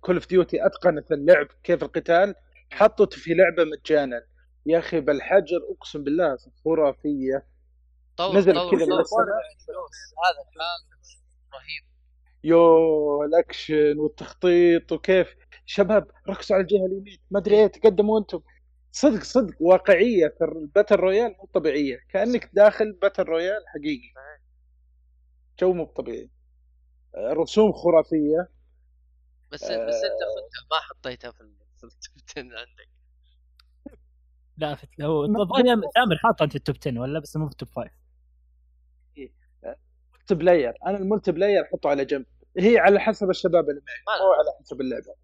[0.00, 2.34] Call of Duty أتقنت اللعب كيف القتال؟
[2.72, 4.22] حطت في لعبة مجانا.
[4.66, 7.46] يا أخي بالحجر أقسم بالله خرافية.
[8.16, 8.84] طور نزل طور كذا.
[8.84, 8.94] هذا
[10.48, 10.82] الحال
[11.54, 11.84] رهيب.
[12.44, 15.34] يو الأكشن والتخطيط وكيف.
[15.66, 17.18] شباب ركزوا على الجهة اليمين.
[17.30, 18.40] ما أدري إيه تقدموا أنتم.
[18.92, 20.34] صدق صدق واقعية.
[20.38, 22.00] في ال battle royale مو طبيعية.
[22.08, 24.12] كأنك داخل battle royale حقيقي.
[25.60, 26.30] جو مو طبيعي
[27.16, 28.48] رسوم خرافية.
[29.52, 32.88] بس بس أنت خدتها ما حطيتها في ال- في ال top 10 عندك.
[34.56, 37.52] لا في هو الظاهر ثامر حاطه انت في ال top 10 ولا؟ بس مو في
[37.52, 37.90] ال top 5
[40.20, 42.26] multiplayer أنا ال multiplayer احطه على جنب.
[42.58, 45.14] هي على حسب الشباب اللي معي مو على حسب اللعبة.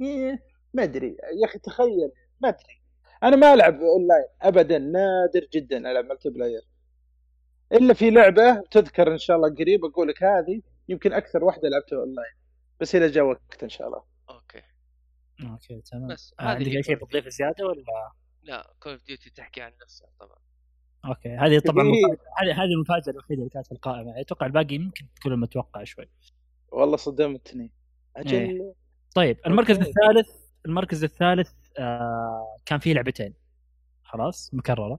[0.00, 0.42] إيه،
[0.74, 1.16] ما أدري.
[1.42, 2.82] يا أخي تخيل ما أدري.
[3.22, 6.62] أنا ما ألعب اونلاين ابدا نادر جدا ألعب multiplayer
[7.72, 10.62] إلا في لعبة تذكر إن شاء الله قريب أقول لك هذه.
[10.88, 12.34] يمكن أكثر واحدة لعبتها أونلاين.
[12.80, 14.02] بس إلى جاء وقت إن شاء الله.
[14.30, 14.62] أوكي.
[15.42, 16.06] أوكي تمام.
[16.06, 17.82] بس آه، هذه عندك هي اي شيء بتضيفه زيادة ولا؟
[18.42, 20.38] لا Call of Duty تحكي عن نفسها طبعا.
[21.04, 21.84] okay هذه طبعا.
[22.42, 24.08] هذه هذه المفاجأة الوحيدة اللي كانت في القائمة.
[24.08, 26.08] يعني أتوقع الباقي يمكن تكون المتوقع شوي.
[26.72, 27.72] والله صدمتني
[28.16, 28.74] أجل إيه.
[29.14, 29.88] طيب المركز okay.
[29.90, 30.28] الثالث
[30.66, 33.34] المركز الثالث آه كان فيه لعبتين.
[34.02, 34.98] خلاص مكررة.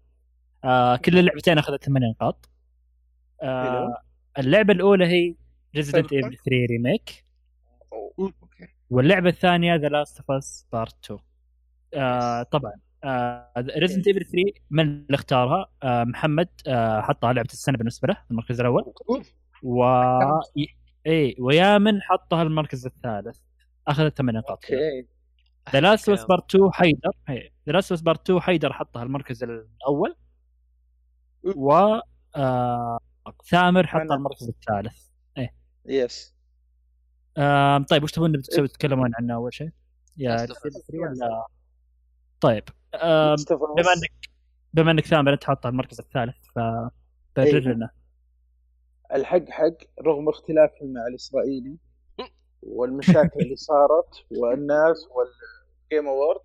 [0.63, 2.49] آه كل اللعبتين أخذت 8 نقاط.
[3.41, 4.03] آه
[4.39, 5.35] اللعبة الأولى هي
[5.77, 6.13] Resident.
[6.13, 7.25] Evil 3 Remake
[8.89, 11.19] واللعبة الثانية The Last of Us Part 2
[11.93, 12.73] آه طبعا.
[13.59, 18.59] Resident Evil 3 من اللي اختارها؟ آه محمد آه حطها لعبة السنة بالنسبة له المركز
[18.59, 18.93] الأول.
[19.63, 19.85] و
[20.57, 20.75] ي-
[21.07, 23.39] اي ويامن حطها المركز الثالث.
[23.87, 25.07] أخذت 8 نقاط okay
[25.73, 26.25] The Last of.
[26.29, 27.11] Part 2 حيدر.
[27.67, 30.15] The Last of Part 2 حيدر حطها المركز الأول.
[31.55, 31.71] و
[32.35, 32.99] آه
[33.49, 34.15] ثامر حطها.
[34.15, 35.06] المركز الثالث.
[35.87, 36.35] يس
[37.37, 39.69] آم طيب وش تبون تسوي تتكلمون عنه أول شيء؟
[40.17, 40.47] يا
[40.93, 41.45] ولا
[42.41, 42.63] طيب
[42.95, 44.29] آم بما انك
[44.73, 46.91] بما إنك ثامر أنت حاطها المركز الثالث فبرر
[47.37, 47.59] إيه.
[47.59, 47.89] لنا
[49.13, 51.77] الحق حق رغم اختلافهم مع الإسرائيلي
[52.61, 56.41] والمشاكل اللي صارت والناس والجيم اوورد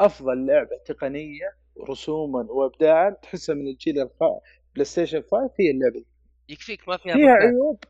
[0.00, 4.18] أفضل لعبة تقنية ورسوما وابداعا تحسها من الجيل الخ...
[4.74, 6.04] PlayStation 5 هي اللعبة.
[6.48, 7.32] يكفيك ما فيها فيها.
[7.32, 7.84] عيوب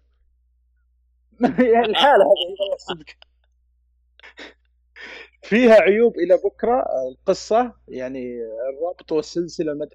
[1.90, 2.76] الحالة هذه.
[2.78, 3.06] صدق
[5.42, 8.36] فيها عيوب إلى بكرة القصة يعني
[8.70, 9.88] الربط والسلسلة مد...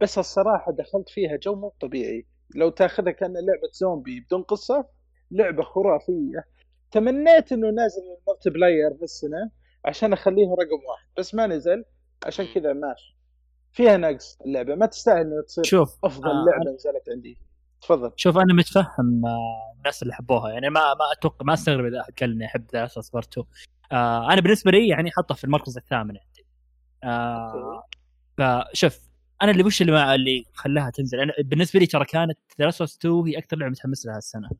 [0.00, 2.26] بس الصراحة دخلت فيها جو مو طبيعي.
[2.54, 4.88] لو تأخذها كأنها لعبة زومبي بدون قصة
[5.30, 6.44] لعبة خرافية.
[6.92, 9.50] تمنيت إنه نازل ال multiplayer هالسنه
[9.84, 11.84] عشان اخليها رقم واحد بس ما نزل.
[12.26, 13.16] عشان كذا ماشي.
[13.72, 14.74] فيها نقص اللعبة.
[14.74, 17.38] ما تستاهل إنها تصير شوف أفضل آه، لعبة نزلت عندي.
[17.82, 18.12] تفضل.
[18.16, 22.12] شوف أنا متفهم آه، الناس اللي حبوها يعني ما ما أتوقع ما أستغرب إذا أحد
[22.20, 23.46] قال اني احب The Last of Us Part 2
[23.92, 26.46] آه أنا بالنسبة لي يعني حطه في المركز الثامن عندي.
[27.04, 27.84] آه
[28.38, 28.98] فشوف
[29.42, 32.82] أنا اللي وش اللي ما اللي خلاها تنزل؟ أنا بالنسبة لي ترى كانت The Last
[32.82, 34.50] 2 هي أكثر لعبة متحمس لها السنة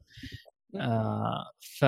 [0.76, 1.84] آه ف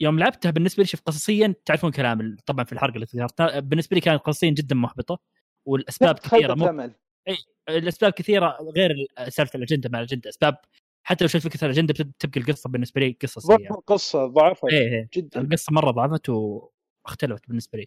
[0.00, 4.00] يوم لعبتها بالنسبة لي شوف قصصيا تعرفون كلام طبعا في الحلقة اللي ذكرتها بالنسبة لي
[4.00, 5.18] كانت قصصيا جدا محبطة
[5.64, 6.90] والأسباب كثيرة مو
[7.28, 7.36] امل
[7.68, 8.94] الأسباب كثيرة غير
[9.28, 10.30] سالفة الأجندة مع الأجندة.
[10.30, 10.56] أسباب
[11.02, 13.70] حتى لو شفت فكرة الأجندة تبقى القصة بالنسبة لي قصة ضعف سيئة.
[13.70, 15.08] القصة ضعفت إيه إيه.
[15.14, 15.40] جدا.
[15.40, 17.86] القصة مرة ضعفت واختلفت بالنسبة لي.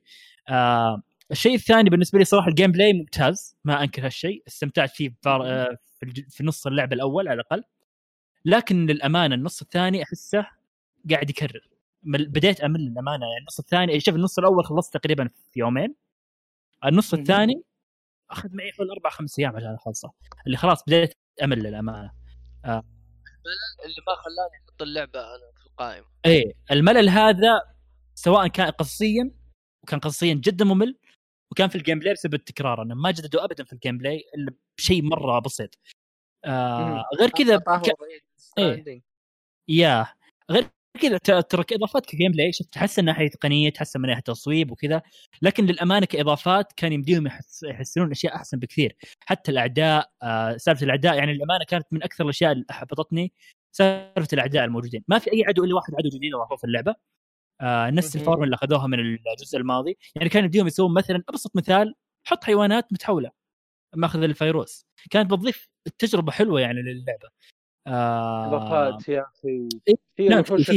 [0.49, 3.57] آه الشيء الثاني بالنسبة لي صراحة ال gameplay ممتاز.
[3.63, 4.43] ما أنكر هالشيء.
[4.47, 5.45] استمتعت فيه بفار...
[5.45, 6.25] آه في.
[6.29, 7.63] في نص اللعبه الأول على الأقل.
[8.45, 10.45] لكن للأمانة النص الثاني أحسه
[11.09, 11.69] قاعد يكرر.
[12.03, 13.25] بديت أمل للأمانة.
[13.25, 15.95] يعني النص الثاني شوف النص الأول خلصت تقريبا في يومين.
[16.85, 17.13] النص.
[17.13, 17.63] الثاني
[18.31, 20.11] أخذ معي حول أربع خمس أيام عشان أخلصه.
[20.45, 21.13] اللي خلاص بديت
[21.43, 22.13] أمل للأمانة.
[22.65, 26.07] اللي ما خلاني أحط اللعبة أنا في القائمة.
[26.25, 27.61] إيه الملل هذا
[28.15, 29.31] سواء كان قصصيا
[29.83, 30.97] وكان قصصيا جدا ممل
[31.51, 32.81] وكان في ال gameplay بسبب التكرار.
[32.81, 35.79] انه ما جددوا ابدا في ال gameplay إلا بشيء مرة بسيط.
[36.45, 37.05] آه.
[37.19, 37.89] غير كذا ك...
[38.39, 39.01] Stranding.
[39.67, 40.07] يا
[40.51, 40.69] غير
[41.01, 44.71] كذا ت- ترى كاضافات ك gameplay شفت تحسن من ناحيه تقنية تحسن من ناحيه تصويب
[44.71, 45.01] وكذا
[45.41, 48.95] لكن للأمانة كإضافات كان يمديهم يحس يحسنون أشياء أحسن بكثير.
[49.19, 53.33] حتى الأعداء آه سالفة الأعداء يعني للأمانة كانت من أكثر الأشياء اللي أحبطتني
[53.71, 55.03] سالفة الأعداء الموجودين.
[55.07, 56.95] ما في أي عدو إلا واحد عدو جديد اضافوه في اللعبة.
[57.61, 58.21] آه نفس مهم.
[58.21, 59.97] الفورمولا اللي أخذوها من الجزء الماضي.
[60.15, 61.95] يعني كان يمديهم يسوون مثلا أبسط مثال
[62.27, 63.31] حط حيوانات متحولة
[63.95, 64.85] ماخذ الفيروس.
[65.11, 67.29] كانت بتضيف التجربه حلوة يعني للعبة.
[67.87, 70.69] آه اضافات يا أخي إيه، في نعم، وحوش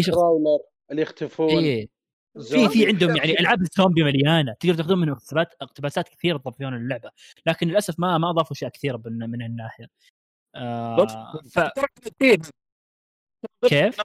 [0.91, 1.88] اللي يختفون إيه
[2.35, 2.69] في زومبي.
[2.69, 7.11] في عندهم يعني ألعاب الزومبي مليانة تقدر تاخذون منهم اقتباسات اقتباسات كثيرة تضيفون للعبه
[7.47, 9.87] لكن للأسف ما ما أضافوا أشياء كثيرة من من الناحيه
[10.55, 11.07] آه
[11.53, 11.59] ف.
[13.69, 14.01] كيف؟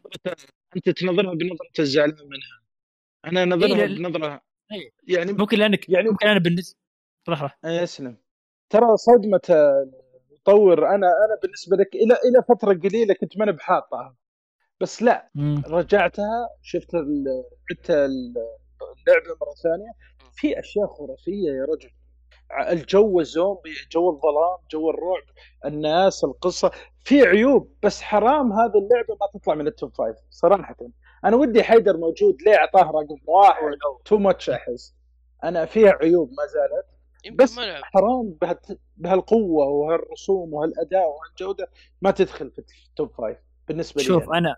[0.76, 2.62] أنت تنظرها بنظرة الزعلان منها
[3.26, 4.92] أنا نظرها إيه، بنظره إيه.
[5.08, 6.80] يعني ممكن لانك يعني- ممكن أنا بالنسبة
[7.30, 8.18] راح راح أي اسلم
[8.70, 9.42] ترى صدمة
[10.48, 14.16] المطور أنا أنا بالنسبة لك إلى إلى فترة قليلة كنت ماني بحاطها.
[14.82, 15.62] بس لا مم.
[15.68, 18.36] رجعتها شفت عدت ال-
[19.08, 19.92] اللعبة مرة ثانية.
[20.34, 21.90] في أشياء خرافية يا رجل.
[22.70, 25.24] الجو الزومبي جو الظلام جو الرعب
[25.66, 26.72] الناس القصة
[27.04, 27.76] في عيوب.
[27.84, 30.76] بس حرام هذه اللعبة ما تطلع من ال top five صراحة.
[31.26, 33.62] أنا ودي حيدر موجود ليه أعطاه رقم واحد؟
[34.06, 34.96] too much أحس.
[35.44, 36.97] أنا فيها عيوب ما زالت.
[37.26, 37.84] يمكن بس ما لعب.
[37.84, 38.66] حرام بهت...
[38.98, 41.70] بهالقوة وهالرسوم وهالأداء وهالجودة
[42.02, 43.38] ما تدخل في ال top five
[43.68, 44.38] بالنسبة لي شوف أنا.
[44.38, 44.56] أنا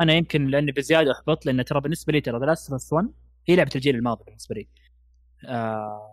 [0.00, 3.08] أنا يمكن لأني بزيادة أحبط لأن ترى بالنسبة لي ترى The Last of 1
[3.46, 4.68] هي لعبة الجيل الماضي بالنسبة لي.
[5.48, 6.12] آه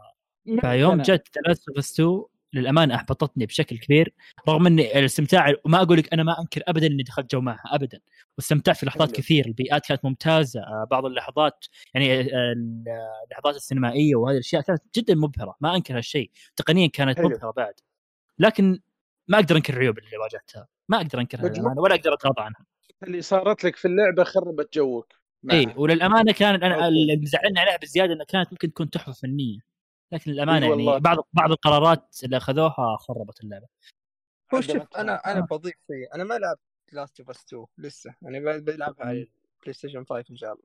[0.61, 4.13] فيوم جت The Last of 2 للأمانة أحبطتني بشكل كبير
[4.49, 7.99] رغم إني الاستمتاع وما أقول لك أنا ما أنكر ابدا إني دخلت جو معها ابدا
[8.37, 9.11] واستمتعت في لحظات.
[9.11, 12.53] كثير البيئات كانت ممتازة آه، بعض اللحظات يعني آه،
[13.25, 17.29] اللحظات السينمائية وهذه الأشياء كانت جدا مبهرة ما أنكر هالشيء تقنيا كانت حلو.
[17.29, 17.73] مبهرة بعد
[18.39, 18.79] لكن
[19.27, 22.65] ما أقدر أنكر العيوب اللي واجهتها ما أقدر أنكرها ولا أقدر أتغاضى عنها
[23.03, 25.13] اللي صارت لك في اللعبة خربت جوك.
[25.51, 26.87] إي وللأمانة كان أنا.
[26.87, 29.59] اللي مزعلني عليها بزيادة إنها كانت ممكن تكون تحفة فنية
[30.11, 30.97] لكن للامانه إي يعني والله.
[30.97, 33.67] بعض بعض القرارات اللي أخذوها خربت اللعبة.
[34.53, 34.61] هو.
[34.61, 35.41] شوف أنا أنا آه.
[35.41, 36.15] بضيف شيء.
[36.15, 36.59] أنا ما لعبت
[36.91, 38.15] Last of Us 2 لسه.
[38.25, 40.63] أنا ب- بلعبها على ال PlayStation 5 إن شاء الله.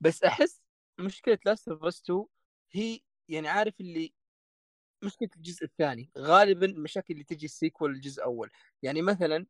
[0.00, 0.62] بس أحس
[0.98, 2.24] مشكلة Last of Us 2
[2.72, 4.12] هي يعني عارف اللي
[5.04, 6.10] مشكلة الجزء الثاني.
[6.18, 8.50] غالبا المشاكل اللي تجي ال sequel الجزء الأول.
[8.82, 9.46] يعني مثلا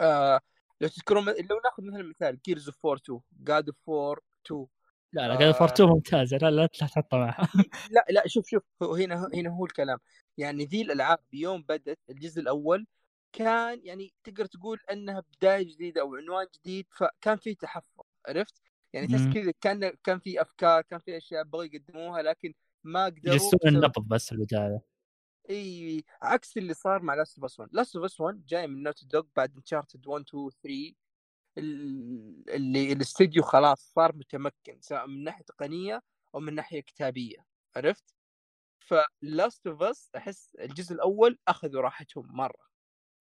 [0.00, 0.40] آه
[0.80, 4.66] لو تذكرون لو ناخذ مثلا مثال Gears of War 2 God of War 2
[5.12, 5.38] لا لا آه.
[5.38, 7.48] God of War two ممتازه لا لا لا تحطها معها
[7.94, 9.98] لا لا شوف شوف هنا هنا هو الكلام
[10.38, 12.86] يعني ذي الألعاب يوم بدت الجزء الأول
[13.32, 19.06] كان يعني تقدر تقول إنها بداية جديدة أو عنوان جديد فكان في تحفظ عرفت؟ يعني
[19.06, 19.34] تحس.
[19.34, 24.08] كذا كان كان في أفكار كان في أشياء بغوا يقدموها لكن ما قدروا يجسون النبض
[24.08, 24.80] بس البداية
[25.50, 28.82] إي عكس اللي صار مع Last of Us 1 Last of Us 1 جاي من
[28.82, 30.94] Naughty Dog بعد Uncharted 1 2 3 ال-
[31.58, 36.02] اللي الاستديو خلاص صار متمكن سواء من ناحية تقنية
[36.34, 38.14] أو من ناحية كتابية عرفت؟
[38.80, 42.68] ف Last of Us أحس الجزء الأول أخذوا راحتهم مرة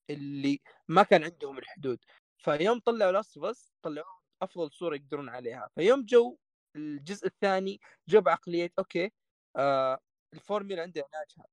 [0.09, 1.99] اللي ما كان عندهم الحدود
[2.37, 6.37] فيوم طلعوا Last of Us طلعوا افضل صورة يقدرون عليها فيوم جو
[6.75, 9.11] الجزء الثاني جو بعقلية okay
[9.55, 9.99] آه
[10.33, 11.49] الفورميلا عندنا ناجحه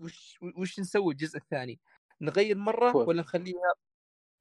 [0.00, 1.80] وش وش نسوي الجزء الثاني؟
[2.20, 2.96] نغير مرة.
[2.96, 3.74] ولا نخليها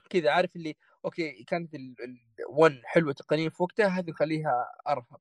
[0.10, 0.76] كذا عارف اللي
[1.06, 5.20] okay كانت ال1 حلوة تقنيا في وقتها هذه نخليها أرهب.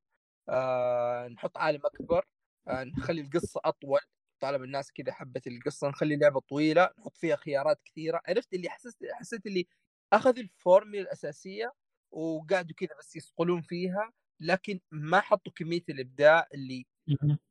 [0.48, 2.24] آه نحط عالم أكبر
[2.68, 4.00] آه نخلي القصة أطول.
[4.40, 8.20] طالما الناس كذا حبت القصة نخلي اللعبة طويلة نحط فيها خيارات كثيرة.
[8.28, 9.66] عرفت اللي حسيت حسيت اللي
[10.12, 11.72] اخذوا الفورميلا الأساسية
[12.10, 16.86] وقعدوا كذا بس يصقلون فيها لكن ما حطوا كمية الإبداع اللي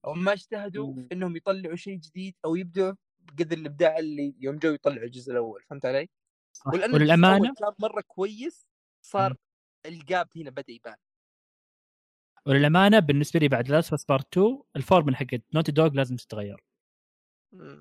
[0.06, 5.06] أو ما اجتهدوا إنهم يطلعوا شيء جديد أو يبدعوا بقدر الإبداع اللي يوم جو يطلعوا
[5.06, 5.64] الجزء الأول.
[5.70, 6.10] فهمت علي؟
[6.68, 8.68] الجزء وللأمانة؟ كان مرة كويس
[9.02, 9.36] صار
[9.86, 10.96] ال gap هنا بدأ يبان.
[12.46, 16.64] وللأمانة بالنسبة لي بعد Last of Part 2 الفورمولا حقت Naughty Dog لازم تتغير.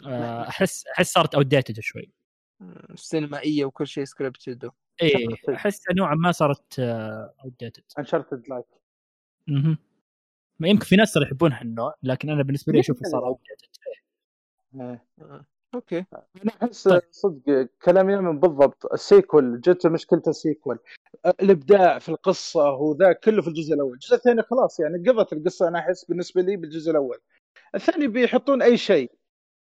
[0.07, 2.13] آه، أحس أحس صارت outdated شوي.
[2.61, 2.87] مم.
[2.95, 4.71] سينمائية وكل شيء scripted
[5.03, 5.29] اي.
[5.55, 8.67] أحس نوعا ما صارت outdated Uncharted like
[10.59, 13.69] ما يمكن في ناس ترى يحبون هالنوع لكن أنا بالنسبة لي أشوفه صار outdated
[15.75, 16.05] okay.
[16.15, 17.03] أنا أحس طيب.
[17.11, 18.93] صدق كلام يمن بالضبط.
[18.93, 20.79] ال sequel جت مشكلة ال sequel
[21.27, 23.93] الإبداع في القصة وذا كله في الجزء الأول.
[23.93, 27.19] الجزء الثاني خلاص يعني قضت القصة أنا أحس بالنسبة لي بالجزء الأول.
[27.75, 29.13] الثاني بيحطون أي شيء.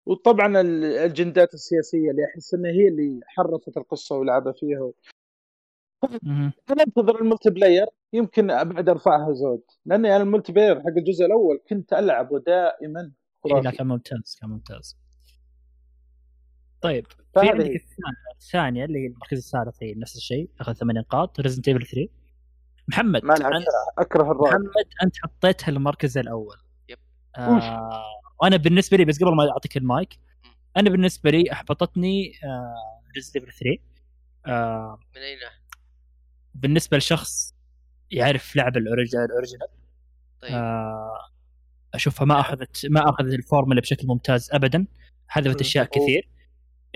[0.06, 4.92] وطبعا ال- الأجندات السياسية اللي أحس انها هي اللي حرفت القصة ولعبها فيها.
[6.22, 6.52] مهم.
[6.70, 9.62] أنا أنتظر ال multiplayer يمكن ابعد أرفعها زود.
[9.86, 13.12] لاني أنا ال multiplayer حق الجزء الأول كنت العبه دائما
[13.46, 14.96] إيه لا كان ممتاز كان ممتاز.
[16.86, 17.64] طيب في عندك.
[17.66, 22.08] الثانية, الثانية اللي هي المركز الثالث هي نفس الشيء أخذ ثمان نقاط Resident Evil 3
[22.88, 23.42] محمد ما أنت
[23.98, 24.40] أكره الرعب.
[24.54, 26.56] محمد أنت حطيتها المركز الأول.
[26.88, 26.98] yep.
[27.36, 28.02] آه
[28.42, 30.18] وأنا بالنسبة لي بس قبل ما أعطيك المايك
[30.76, 32.32] أنا بالنسبة لي احبطتني
[33.16, 33.78] Resident Evil 3
[34.46, 35.60] آه من اي ناحيه
[36.54, 37.54] بالنسبة لشخص
[38.10, 39.68] يعرف لعب ال orig- ال original.
[40.42, 40.52] طيب.
[40.52, 41.18] آه
[41.94, 44.86] أشوفها ما أخذت ما أخذت الفورمولا بشكل ممتاز ابدا.
[45.28, 45.60] حذفت.
[45.60, 46.04] أشياء أوه.
[46.06, 46.28] كثير.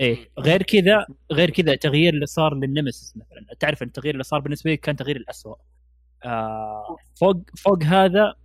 [0.01, 0.29] إيه.
[0.39, 3.45] غير كذا غير كذا التغيير اللي صار للنمسيس مثلا.
[3.59, 5.55] تعرف التغيير اللي صار بالنسبة لي كان تغيير الأسوأ.
[6.25, 8.35] آه فوق فوق هذا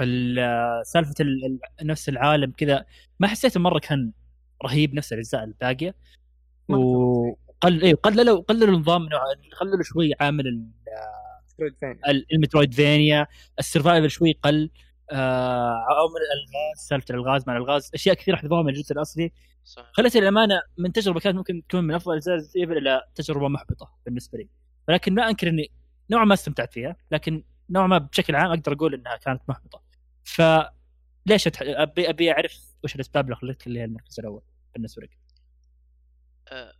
[0.00, 1.44] ال- سالفة ال-
[1.80, 2.84] ال- نفس العالم كذا
[3.20, 4.12] ما حسيته مرة كان
[4.64, 5.94] رهيب نفس الأجزاء الباقية.
[6.68, 9.20] وقل إيه قللوا قللوا نظام نوع-
[9.60, 10.64] قللوا شوي عامل
[12.32, 13.26] ال Metroidvania.
[13.58, 14.70] ال survival شوي قل.
[15.10, 19.32] آه عوامل الالغاز سالفة الالغاز مع الالغاز أشياء كثير حذفوها من الجزء الأصلي.
[19.64, 19.92] صح.
[19.94, 24.38] خلت الأمانة من تجربة كانت ممكن تكون من أفضل اجزاء Evil إلى تجربة محبطة بالنسبة
[24.38, 24.48] لي.
[24.88, 25.70] ولكن ما أنكر إني
[26.10, 29.82] نوعا ما استمتعت فيها لكن نوعا ما بشكل عام أقدر أقول إنها كانت محبطة.
[30.24, 31.62] فليش أتح...
[31.62, 34.42] ابي أبي أعرف وش الأسباب اللي خلتك اللي هي المركز الأول
[34.74, 35.18] بالنسبة لك؟
[36.48, 36.72] آه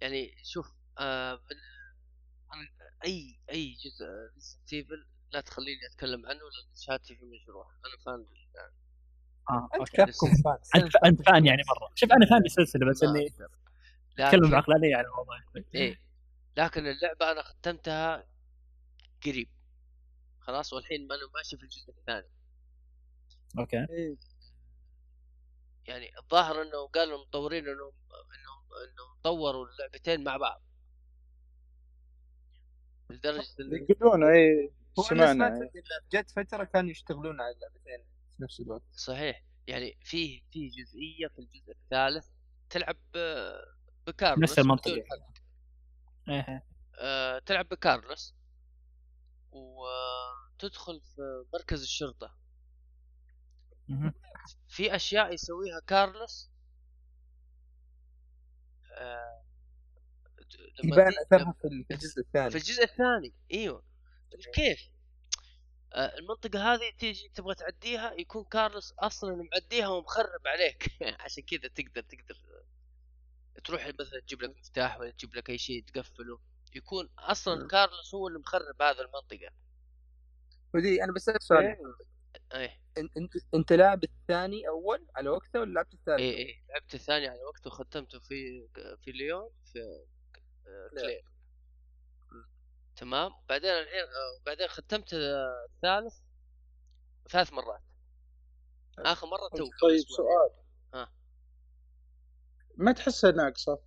[0.00, 1.38] يعني شوف أنا
[3.04, 7.66] أي أي جزء Resident لا تخليني أتكلم عنه لأن شهادتي في مجروح.
[7.86, 8.26] أنا fan
[9.50, 11.90] آه Capcom fan؟ انت أنت fan يعني مرة.
[11.94, 13.34] شوف أنا fan بالسلسله بس إني.
[14.18, 15.40] أتكلم بعقلانيه عن الموضوع
[15.74, 16.00] إيه.
[16.56, 18.26] لكن اللعبة أنا ختمتها
[19.26, 19.48] قريب.
[20.40, 22.28] خلاص؟ والحين ما أنا ماشي في الجزء الثاني.
[23.58, 23.86] أوكي.
[25.86, 30.62] يعني الظاهر إنه قالوا المطورين إنهم إنهم إنهم طوروا اللعبتين مع بعض.
[33.10, 35.70] لدرجة إنه يقولون اي أنا سمعنا.
[36.12, 38.13] جت فترة كانوا يشتغلون على اللعبتين.
[38.36, 42.28] في نفس الوقت صحيح يعني فيه في جزئية في الجزء الثالث
[42.70, 43.60] تلعب ب-
[44.06, 44.90] بكارلوس نفس المنطق.
[44.90, 45.38] بدون حد.
[46.28, 46.64] إيه
[46.98, 48.34] آه تلعب بكارلوس
[49.52, 52.34] وتدخل في مركز الشرطة.
[54.68, 56.50] في أشياء يسويها كارلوس
[58.92, 59.44] آه
[60.84, 63.84] يبان أثرها في الجزء الثاني في الجزء الثاني أيوه
[64.54, 64.88] كيف؟
[65.94, 70.84] آه المنطقة هذه تيجي تبغى تعديها يكون كارلوس أصلا معديها ومخرب عليك.
[71.24, 72.36] عشان كذا تقدر تقدر
[73.64, 76.38] تروح مثلا تجيب لك مفتاح ولا تجيب لك أي شيء تقفله.
[76.74, 79.50] يكون أصلا كارلوس هو اللي مخرب هذا المنطقة.
[80.74, 81.76] ودي أنا بسألك سؤال.
[82.54, 82.80] إيه.
[82.98, 86.62] إن- انت أنت لاعب الثاني أول على وقته ولا لعبت الثالث؟ إيه إيه.
[86.68, 88.68] لعبت الثاني على وقته وختمته في
[89.04, 89.78] في ليون في
[90.66, 91.24] آه، كلير.
[92.96, 96.14] تمام بعدين الحين آه، بعدين ختمت الثالث
[97.28, 97.82] ثلاث مرات
[98.98, 100.00] آخر مرة تو طيب.
[100.00, 100.50] سؤال
[100.94, 101.12] ها.
[102.76, 103.78] ما تحسها ناقصه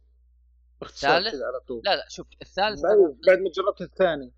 [0.82, 2.98] باختصار؟ كذا على طول لا لا شوف الثالث بعد,
[3.28, 4.34] بعد ما جربت الثاني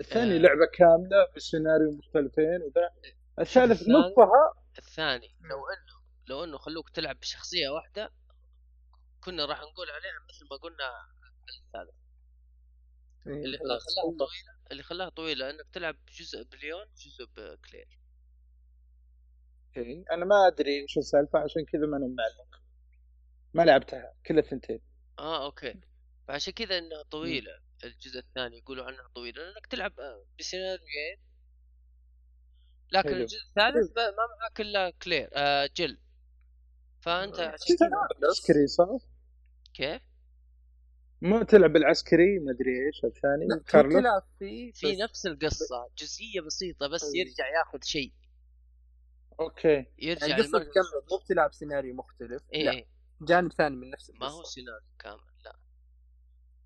[0.00, 0.38] الثاني آه.
[0.38, 2.90] لعبة كاملة بسيناريو مختلفين وذا
[3.38, 8.12] الثالث نصها الثاني لو إنه لو إنه خلوك تلعب بشخصية واحدة
[9.20, 11.08] كنا راح نقول عليها مثل ما قلنا
[11.66, 11.97] الثالث.
[13.32, 13.58] اللي.
[13.58, 13.78] خلاها
[14.18, 17.98] طويلة اللي خلاها طويلة إنك تلعب جزء بليون جزء بكلير
[19.76, 20.04] إيه.
[20.12, 22.62] أنا ما أدري وش السالفة عشان كذا ما أنا معلق
[23.54, 24.80] ما لعبتها كل الثنتين
[25.18, 25.74] آه okay
[26.28, 27.52] فعشان كذا إنها طويلة
[27.84, 31.18] الجزء الثاني يقولوا عنها طويلة لأنك تلعب آه، بسيناريوين
[32.92, 33.16] لكن حلو.
[33.20, 35.98] الجزء الثالث ما معك الا كلير آه جيل
[37.00, 38.88] فأنت عشان كذا عسكري صح؟
[39.74, 40.02] كيف؟
[41.22, 44.04] مو تلعب العسكري ما أدري إيش الثاني لا كارلوس.
[44.38, 47.14] في بس نفس القصة جزئية بسيطة بس طيب.
[47.16, 48.12] يرجع ياخذ شيء.
[49.40, 49.86] okay.
[49.98, 52.84] يرجع يعني المركز تكمل مو بتلعب سيناريو مختلف اي لا
[53.20, 54.42] جانب ثاني من نفس ما هو.
[54.42, 55.56] سيناريو كامل لا.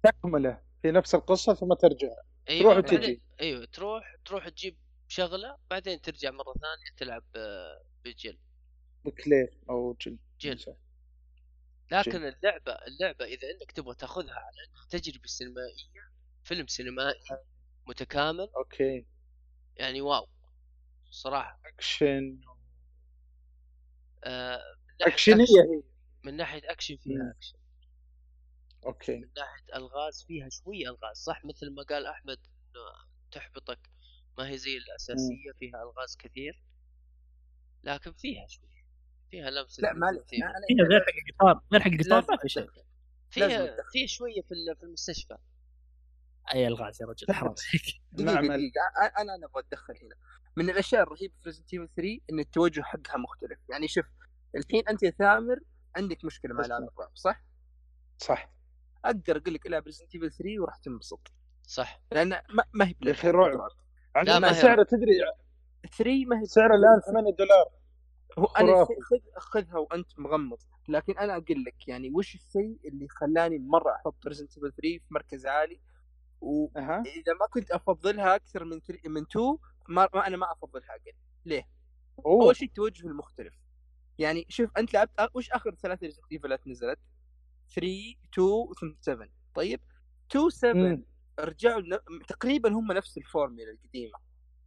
[0.02, 2.08] تكمله في نفس القصة ثم ترجع.
[2.48, 3.22] أيوه تروح وتجي.
[3.40, 4.76] إيوه تروح تروح تجيب
[5.08, 8.38] بشغله بعدين ترجع مرة ثانية تلعب آه، ب Jill
[9.04, 10.58] ب Claire أو Jill Jill
[11.92, 14.56] لكن اللعبة اللعبة إذا إنك تبغى تاخذها على
[14.90, 16.10] تجربة سينمائية
[16.44, 17.20] فيلم سينمائي
[17.86, 18.48] متكامل.
[18.56, 19.06] أوكي.
[19.76, 20.28] يعني واو.
[21.10, 21.60] صراحة.
[21.66, 22.40] أكشن.
[24.24, 24.56] آه
[24.88, 25.82] من ناحية أكشنية action- هي.
[26.24, 27.00] من ناحية أكشن مم.
[27.00, 27.58] فيها action.
[28.86, 29.16] okay.
[29.16, 32.38] من ناحية ألغاز فيها شوية ألغاز صح؟ مثل ما قال أحمد
[33.30, 33.90] تحبطك
[34.38, 36.62] ما هي زي الأساسية فيها ألغاز كثير.
[37.84, 38.71] لكن فيها شوية.
[39.32, 39.88] فيها لمسة لا.
[39.92, 39.94] أنا-
[40.70, 42.66] هنا غير حق القطار غير حق القطار ما في شيء.
[43.36, 43.76] لازم فيها.
[43.92, 45.36] فيها شوية في ال- في المستشفى.
[46.54, 47.54] أي الغاز يا رجل حرام
[48.52, 48.72] عليك.
[48.74, 50.14] أ- أنا أنا أبغى أتدخل هنا.
[50.56, 53.58] من الأشياء الرهيبة في Resident Evil 3 إن التوجه حقها مختلف.
[53.70, 54.04] يعني شوف
[54.56, 55.60] الحين أنت يا ثامر
[55.96, 57.42] عندك مشكلة مع العاب الرعب صح؟
[58.18, 58.52] صح.
[59.04, 61.32] أقدر أقول لك العب Resident Evil 3 وراح تنبسط.
[61.66, 62.00] صح.
[62.12, 63.68] لأن ما, ما هي يا أخي رعب.
[64.16, 65.12] عندنا ما سعره تدري
[65.98, 67.81] 3 ما هي سعره الآن 8 دولار.
[68.38, 68.84] هو أنا.
[68.84, 70.58] خذ خذها وأنت مغمض.
[70.88, 75.00] لكن أنا أقول لك يعني وش الشيء اللي خلاني مرة أحط Resident Evil 3 في
[75.10, 75.80] مركز عالي؟
[76.40, 77.02] واذا أها.
[77.40, 79.58] ما كنت أفضلها أكثر من 3 من 2
[79.88, 81.12] ما, ما أنا ما أفضلها أقل.
[81.44, 81.68] ليه؟
[82.26, 82.44] أوه.
[82.44, 83.54] أول شيء التوجه المختلف.
[84.18, 86.98] يعني شوف أنت لعبت أ- وش آخر ثلاث Resident Evil ات نزلت؟
[87.74, 89.80] 3 2 7 طيب؟
[90.30, 91.04] 2 7 مم.
[91.40, 91.82] رجعوا
[92.28, 94.18] تقريبا هم نفس الفورميلا القديمة.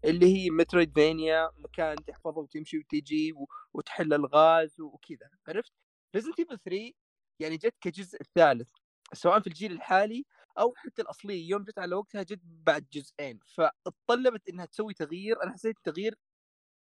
[0.03, 3.33] اللي هي Metroidvania مكان تحفظه وتمشي وتجي
[3.73, 5.71] وتحل الغاز وكذا عرفت؟
[6.15, 6.91] Resident Evil 3
[7.39, 8.67] يعني جت كجزء ثالث
[9.13, 10.25] سواء في الجيل الحالي
[10.59, 15.53] أو حتى الأصلية يوم جت على وقتها جت بعد جزئين فاتطلبت إنها تسوي تغيير أنا
[15.53, 16.15] حسيت تغيير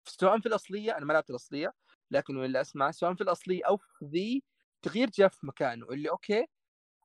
[0.06, 1.74] سواء في الأصلية أنا ما لعبت الأصلية
[2.12, 4.44] لكن ولا اسمع سواء في الأصلية أو في ذي
[4.82, 6.46] تغيير جاء في مكانه اللي okay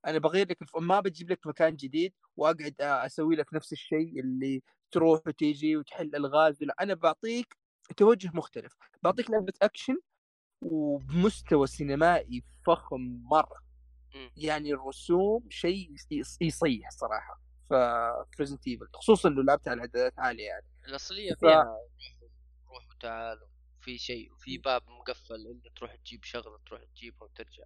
[0.06, 0.58] أنا بغير لك.
[0.80, 4.62] ما بجيب لك مكان جديد وأقعد أسوي لك نفس الشيء اللي
[4.92, 7.56] تروح وتيجي وتحل الغاز لا أنا بعطيك
[7.96, 9.96] توجه مختلف بعطيك لعبة أكشن
[10.62, 13.60] وبمستوى سينمائي فخم مرة
[14.14, 14.30] مم.
[14.36, 17.72] يعني الرسوم شيء يص- يصيح صراحة ف
[18.40, 20.66] Resident Evil خصوصا انه لعبتها على اعدادات عالية يعني.
[20.88, 21.64] الأصلية ف- فيها
[22.68, 23.38] روح وتعال
[23.80, 27.64] في شيء وفي باب مقفل الا تروح تجيب شغلة تروح تجيبها وترجع.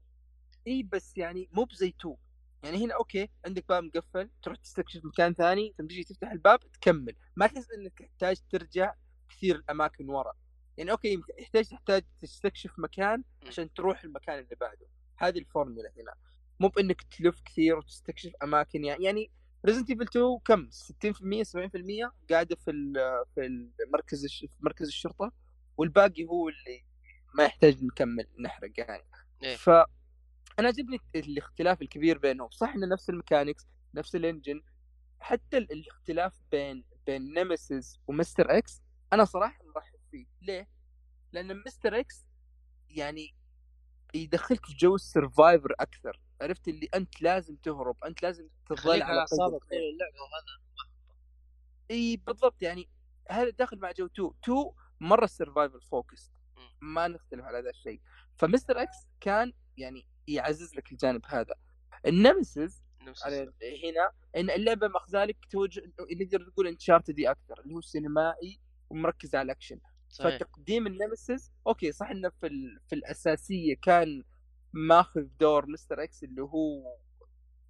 [0.67, 2.17] إي بس يعني مو بزي تو
[2.65, 7.17] يعني هنا okay عندك باب مقفل تروح تستكشف مكان ثاني ثم تجي تفتح الباب تكمل.
[7.37, 8.95] ما تحس إنك تحتاج ترجع
[9.29, 10.33] كثير الأماكن ورا.
[10.77, 14.87] يعني okay يحتاج تحتاج تستكشف مكان عشان تروح المكان اللي بعده.
[15.17, 16.15] هذه الفورمولا هنا.
[16.61, 19.31] مو بإنك تلف كثير وتستكشف أماكن يعني يعني
[19.67, 22.93] Resident Evil 2 كم؟ 60% 70% قاعدة في
[23.35, 23.47] في
[23.87, 25.33] المركز في مركز الشرطة
[25.77, 26.85] والباقي هو اللي
[27.35, 29.05] ما يحتاج نكمل نحرق يعني.
[29.43, 29.57] إيه.
[29.57, 29.71] ف
[30.59, 32.51] أنا عجبني الاختلاف الكبير بينهم.
[32.51, 34.63] صح إنه نفس ال mechanics نفس ال engine
[35.21, 38.59] حتى ال- الاختلاف بين بين Nemesis و Mr.
[38.59, 38.83] X
[39.13, 40.27] أنا صراحة مرحب فيه.
[40.43, 40.69] ليه؟
[41.33, 41.99] لأن Mr.
[42.01, 42.27] X
[42.89, 43.35] يعني
[44.15, 46.21] يدخلك في جو ال survival أكثر.
[46.43, 50.65] عرفت؟ اللي أنت لازم تهرب أنت لازم تظل على أعصابك طول اللعبة وهذا
[51.91, 52.63] إي بالضبط.
[52.63, 52.89] يعني
[53.31, 56.31] هذا داخل مع جو 2 2 مرة survival focus
[56.81, 58.01] ما نختلف على هذا الشيء.
[58.37, 58.83] ف Mr.
[58.83, 61.55] X كان يعني يعزز لك الجانب هذا.
[62.07, 62.83] ال Nemesis.
[63.85, 68.61] هنا إن اللعبة ماخذه لك توجه نقدر نقول Uncharted ي أكثر اللي هو سينمائي
[68.91, 69.81] ومركز على الأكشن.
[70.09, 70.37] صحيح.
[70.37, 72.79] فتقديم ال Nemesis okay صح إنه في ال...
[72.89, 74.23] في الأساسية كان
[74.73, 76.03] ماخذ دور Mr.
[76.03, 76.97] X اللي هو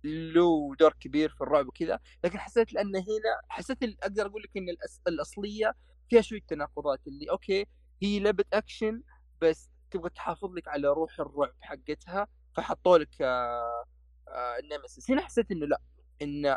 [0.04, 4.68] له دور كبير في الرعب وكذا لكن حسيت لأن هنا حسيت أقدر أقول لك إن
[4.68, 5.00] الأس...
[5.06, 5.74] الأصلية
[6.10, 7.66] فيها شوية تناقضات اللي okay
[8.02, 9.02] هي لعبة أكشن
[9.40, 13.84] بس تبغى تحافظ لك على روح الرعب حقتها فحطوا لك آه
[14.28, 15.80] آه ال Nemesis هنا حسيت إنه لا
[16.22, 16.56] إن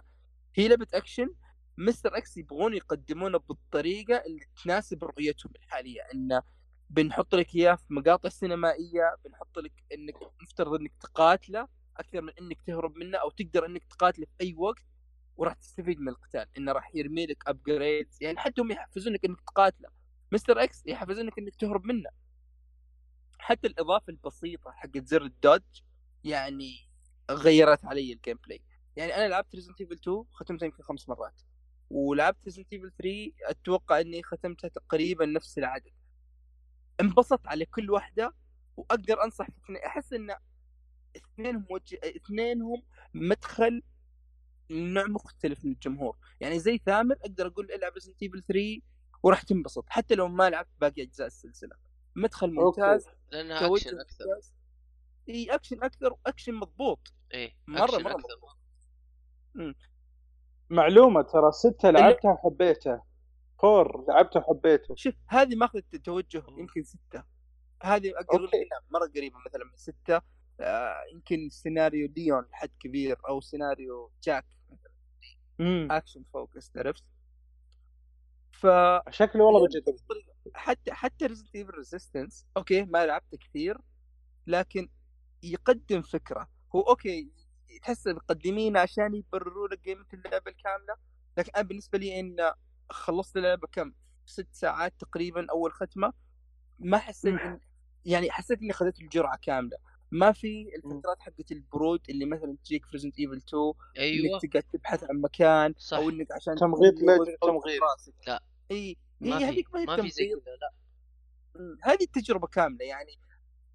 [0.56, 1.30] هي لعبه action
[1.78, 2.18] Mr.
[2.18, 6.02] X يبغون يقدمونه بالطريقة اللي تناسب رؤيتهم الحالية.
[6.14, 6.42] انه
[6.90, 11.68] بنحط لك إياه في مقاطع سينمائية بنحط لك إنك مفترض إنك تقاتله
[11.98, 14.84] أكثر من إنك تهرب منه أو تقدر إنك تقاتله في أي وقت
[15.38, 16.46] وراح تستفيد من القتال.
[16.58, 19.90] إنه راح يرمي لك upgrade يعني حتى هم يحفزونك إنك تقاتله.
[20.32, 20.64] Mr.
[20.64, 22.10] X يحفزونك إنك تهرب منه.
[23.40, 25.62] حتى الإضافة البسيطة حقت زر ال dodge
[26.28, 26.90] يعني
[27.32, 28.62] غيرت علي ال gameplay
[28.96, 31.42] يعني أنا لعبت Resident Evil 2 ختمتها يمكن خمس مرات.
[31.90, 35.92] ولعبت Resident Evil 3 أتوقع إني ختمتها تقريبا نفس العدد.
[37.02, 38.34] انبسطت على كل واحدة
[38.78, 40.36] وأقدر أنصح في اثنين أحس إن
[41.16, 42.00] اثنينهم وجه...
[42.04, 43.84] اثنينهم مدخل
[44.70, 46.18] لنوع مختلف من الجمهور.
[46.40, 48.82] يعني زي ثامر أقدر أقول ألعب Resident Evil 3
[49.24, 49.86] وراح تنبسط.
[49.90, 51.76] حتى لو ما لعبت باقي أجزاء السلسلة.
[52.16, 53.06] مدخل ممتاز.
[53.32, 54.26] لأنها اكشن أكثر.
[54.26, 54.54] ممتاز.
[55.30, 57.14] إي أكشن أكثر وأكشن مضبوط.
[57.34, 58.40] إيه مرة أكثر.
[60.70, 63.04] معلومة ترى ستة لعبتها وحبيتها
[63.60, 64.96] four لعبته وحبيته.
[64.96, 67.24] شوف هذه ماخذ توجه يمكن ستة.
[67.84, 68.50] هذه أقدر أقول
[68.90, 70.22] مرة قريبة مثلا من ستة.
[70.60, 74.46] آه يمكن سيناريو ليون لحد كبير أو سيناريو جاك
[75.60, 75.92] إمم.
[75.92, 77.04] action focused عرفت؟
[78.52, 78.68] ف
[79.10, 80.00] شكله والله بجد
[80.56, 83.78] حتى حتى Resident Evil Resistance okay ما لعبته كثير
[84.48, 84.90] لكن
[85.44, 86.50] يقدم فكرة.
[86.76, 87.32] هو okay
[87.82, 90.96] تحس مقدمينه عشان يبرروا لك قيمة اللعبة الكاملة
[91.38, 92.52] لكن أنا بالنسبة لي إن
[92.90, 93.94] خلصت اللعبة كم؟
[94.26, 96.14] ست ساعات تقريبا أول ختمة
[96.80, 97.60] ما حسيت إن
[98.06, 99.78] يعني حسيت إني اخذت الجرعة كاملة.
[100.12, 104.36] ما في الفترات حقت البرود اللي مثلا تجيك في Resident Evil 2 أيوه.
[104.36, 105.98] انك تقعد تبحث عن مكان صح.
[105.98, 107.82] أو إنك عشان تمغيط أو تمغيط؟
[108.28, 108.44] لا.
[108.72, 110.74] إي هي هذيك ما هي ما في زي تمغيط لا.
[111.84, 112.86] هذه التجربة كاملة.
[112.86, 113.20] يعني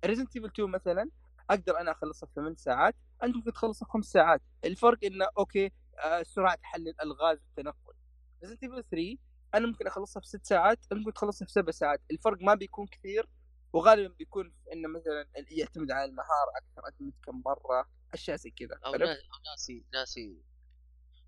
[0.04, 1.10] Resident Evil 2 مثلا
[1.52, 4.42] أقدر أنا أخلصها في 8 ساعات أنت ممكن تخلصها في 5 ساعات.
[4.64, 7.94] الفرق إنه okay آه سرعة حل الألغاز والتنقل.
[8.42, 9.18] Resident Evil 3
[9.54, 12.00] أنا ممكن أخلصها في 6 ساعات انت ممكن تخلصها في 7 ساعات.
[12.10, 13.28] الفرق ما بيكون كثير
[13.72, 18.78] وغالبا بيكون إنه مثلا يعتمد على المهاره أكثر اعتمد كم مرة أشياء زي كذا.
[18.86, 20.36] أو ناسي ناسي.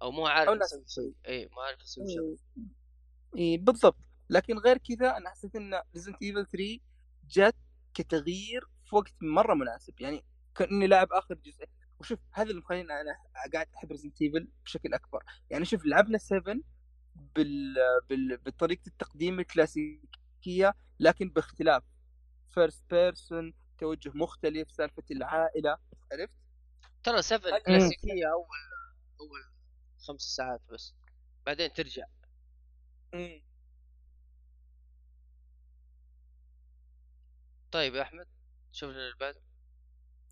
[0.03, 0.77] أو مو عارف أو ناسي.
[0.77, 1.14] يسوي شيء.
[1.29, 2.37] اي مو عارف يسوي شيء.
[3.39, 3.97] اي بالضبط.
[4.31, 6.81] لكن غير كذا أنا حسيت إن Resident Evil 3
[7.25, 7.57] جت
[7.95, 10.01] كتغيير في وقت مرة مناسب.
[10.01, 10.24] يعني
[10.55, 11.66] كأني لاعب آخر جزء
[11.99, 13.16] وشوف هذا اللي مخليني أنا
[13.53, 15.24] قاعد أحب Resident Evil بشكل أكبر.
[15.51, 16.57] يعني شوف لعبنا 7
[17.14, 17.74] بال...
[18.09, 18.37] بال...
[18.37, 21.82] بطريقة التقديم الكلاسيكية لكن باختلاف.
[22.51, 25.78] first person توجه مختلف سالفة العائلة.
[26.12, 26.32] عرفت؟
[27.03, 28.47] ترى 7 كلاسيكية أول
[29.20, 29.45] أول
[29.99, 30.95] خمس ساعات بس.
[31.47, 32.05] بعدين ترجع.
[37.70, 38.34] طيب يا أحمد.
[38.75, 39.41] شوف لنا اللي بعده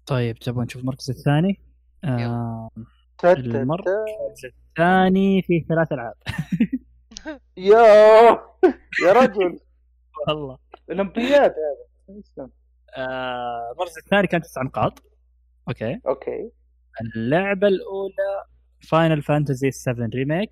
[0.07, 1.61] طيب تبغى نشوف المركز الثاني؟
[2.05, 2.71] آه
[3.25, 3.91] المركز.
[4.45, 6.15] الثاني فيه ثلاث ألعاب.
[7.57, 7.83] يا
[9.05, 9.59] يا رجل.
[10.29, 10.59] والله.
[10.91, 11.55] الاولمبياد
[12.09, 12.49] هذا.
[12.97, 15.03] آه المركز الثاني كان تسع نقاط.
[15.69, 16.01] okay.
[16.07, 16.51] أوكي.
[17.17, 18.45] اللعبة الأولى
[18.89, 20.51] Final Fantasy 7 Remake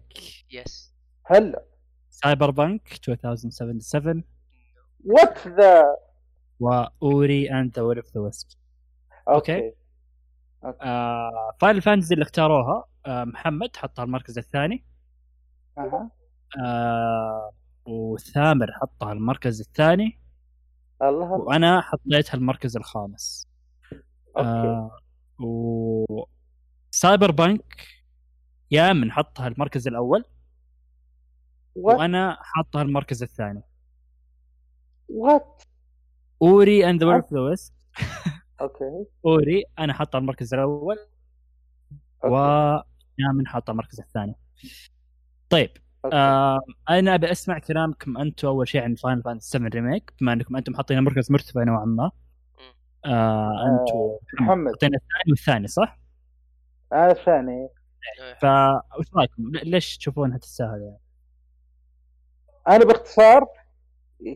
[0.50, 0.94] yes
[1.26, 1.64] هلا.
[2.10, 4.24] Cyberpunk 2077
[5.04, 5.96] what the
[6.60, 8.58] و Ori and the Will of the Wisps
[9.28, 9.72] okay.
[10.64, 14.84] آه Final Fantasy اللي اختاروها آه محمد حطها المركز الثاني.
[15.78, 16.10] أها.
[16.64, 17.52] آه
[17.86, 20.20] وثامر حطها المركز الثاني.
[21.02, 21.32] الله.
[21.32, 23.48] وأنا حطيتها المركز الخامس.
[24.36, 24.48] okay.
[24.48, 24.98] آه
[25.40, 26.24] و
[26.90, 27.86] Cyberpunk
[28.70, 30.24] يامن حطها المركز الأول.
[31.74, 33.62] what وأنا حطها المركز الثاني.
[35.08, 35.62] what
[36.42, 37.74] Ori and the Wisps
[38.60, 40.96] okay Ori أنا حطها المركز الأول.
[42.24, 44.34] ويامن حاطها المركز الثاني
[45.50, 45.70] طيب
[46.04, 46.16] okay.
[46.16, 46.60] آه
[46.90, 50.76] أنا أبي أسمع كلامكم أنتم أول شيء عن Final Fantasy 7 Remake بما أنكم أنتم
[50.76, 52.10] حاطين مركز مرتفع نوعا ما
[53.04, 55.98] آه أنتم محمد حاطين الثاني والثاني صح؟
[56.92, 57.68] أنا الثاني
[58.40, 60.98] فا وش رايكم؟ ليش تشوفونها تستاهل يعني؟
[62.68, 63.46] أنا باختصار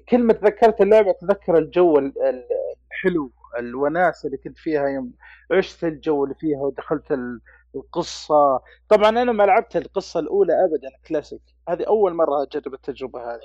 [0.08, 2.48] كل ما تذكرت اللعبة اتذكر الجو ال- ال-
[2.90, 5.12] الحلو الوناسة اللي كنت فيها يوم
[5.52, 7.40] عشت الجو اللي فيها ودخلت ال-
[7.74, 8.62] القصة.
[8.88, 13.40] طبعا أنا ما لعبت القصة الأولى ابدا كلاسيك هذه أول مرة أجرب التجربة هذه.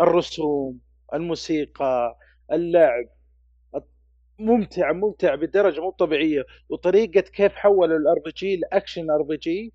[0.00, 0.78] الرسوم
[1.14, 2.16] الموسيقى
[2.52, 3.04] اللعب.
[4.38, 6.44] ممتع ممتع بدرجة مو طبيعية.
[6.68, 9.72] وطريقة كيف حولوا ال RPG ل action RPG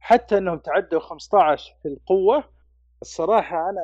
[0.00, 2.44] حتى إنهم تعدوا 15 في القوة
[3.04, 3.82] الصراحة أنا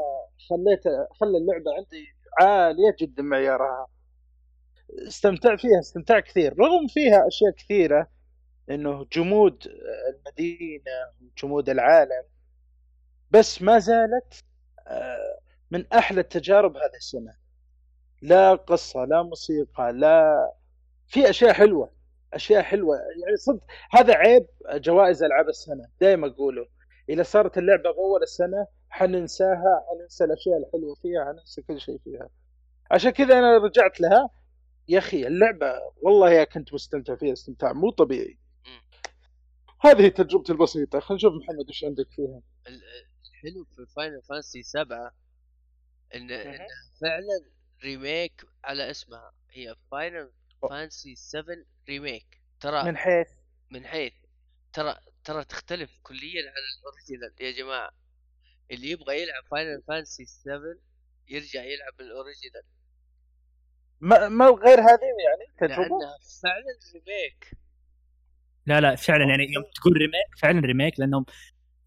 [0.50, 0.82] خليت
[1.20, 2.06] خلى اللعبة عندي
[2.40, 3.86] عالية جدا معيارها.
[5.08, 6.58] استمتع فيها استمتاع كثير.
[6.58, 8.08] رغم فيها أشياء كثيرة
[8.70, 9.66] إنه جمود
[10.14, 10.92] المدينة
[11.42, 12.22] جمود العالم
[13.30, 14.44] بس ما زالت
[14.86, 15.38] آه،
[15.70, 17.34] من أحلى التجارب هذه السنة.
[18.22, 20.52] لا قصة لا موسيقى لا
[21.08, 21.90] في أشياء حلوة
[22.34, 22.96] أشياء حلوة.
[22.96, 23.62] يعني صدق
[23.92, 26.66] هذا عيب جوائز ألعاب السنة دائما أقوله.
[27.08, 32.28] إذا صارت اللعبة باول السنة حننساها حننسى الأشياء الحلوة فيها حننسى كل شيء فيها.
[32.90, 34.30] عشان كذا أنا رجعت لها.
[34.88, 38.38] يا أخي اللعبة والله يا كنت مستمتع فيها استمتاع مو طبيعي.
[39.80, 41.00] هذه تجربتي البسيطة.
[41.00, 42.40] خلينا نشوف محمد وش عندك فيها.
[42.66, 42.82] ال-
[43.30, 45.14] الحلو في Final Fantasy 7
[46.14, 46.66] ان إنها
[47.00, 47.44] فعلا
[47.84, 49.32] remake على اسمها.
[49.50, 50.30] هي Final
[50.62, 51.56] Fantasy 7
[51.88, 53.28] Remake ترى من حيث؟
[53.70, 54.12] من حيث
[54.72, 57.34] ترى ترى تختلف كليا عن ال original.
[57.40, 57.90] يا جماعة
[58.70, 60.56] اللي يبغى يلعب Final Fantasy 7
[61.28, 62.62] يرجع يلعب ال original.
[64.00, 67.50] ما, ما غير هذه يعني؟ تجربة؟ لأنها فعلا remake
[68.66, 71.24] لا لا فعلا يعني يوم تقول remake فعلا remake لأنهم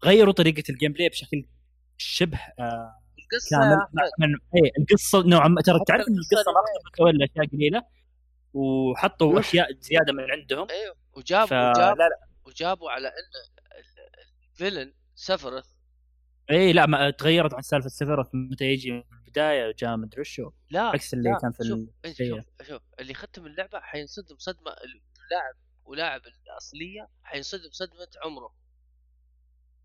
[0.04, 1.44] غيروا طريقة ال gameplay بشكل
[1.96, 4.10] شبه آه القصة كامل.
[4.18, 5.62] من اي القصة نوعا ما.
[5.62, 6.60] ترى تعرف إن القصة القصة ما.
[6.86, 7.82] اقتبسوا الا أشياء قليلة
[8.54, 10.66] وحطوا؟ أشياء زيادة من عندهم.
[10.70, 12.08] أيوه وجاب فلا وجاب لا.
[12.46, 15.66] وجابوا على إن ال- villain Sephiroth
[16.50, 20.80] اي لا ما تغيرت عن سالفة Sephiroth متى يجي من البداية جاء مدري وشو لا
[20.82, 22.12] عكس اللي لا كان في شوف إيه،.
[22.30, 28.54] شوف شوف اللي ختم اللعبة حينصدم صدمة اللاعب ولاعب الأصلية حينصدم صدمة عمره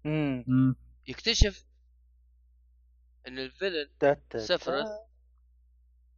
[0.03, 0.43] مم.
[0.47, 0.75] مم.
[1.07, 1.65] يكتشف
[3.27, 3.89] إن الفيلن
[4.37, 4.87] سفرث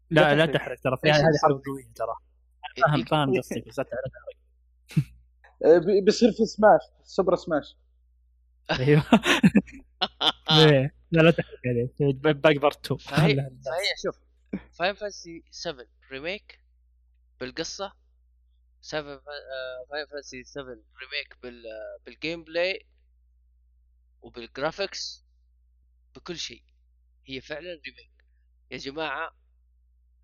[0.10, 0.80] لا لا تحرق.
[0.82, 2.16] ترى في هذه؟ حرب قوية ترى
[2.82, 4.12] فاهم فاهم قصدك بس لا تحرق.
[5.66, 7.76] آه، بي- بيصير في سماش سوبر سماش.
[8.72, 9.04] أيوه.
[11.12, 11.90] لا لا تحرق عليه.
[12.34, 14.20] باقي part 2 فهي فهي شوف.
[14.80, 16.60] Final Fantasy 7 Remake
[17.40, 17.94] بالقصة.
[18.82, 19.22] 7
[19.90, 20.66] Final Fantasy 7
[21.02, 21.64] Remake بال
[22.06, 22.86] بال gameplay
[24.22, 25.26] وبال graphics
[26.16, 26.64] بكل شيء.
[27.28, 28.12] هي فعلا remake
[28.72, 29.36] يا جماعة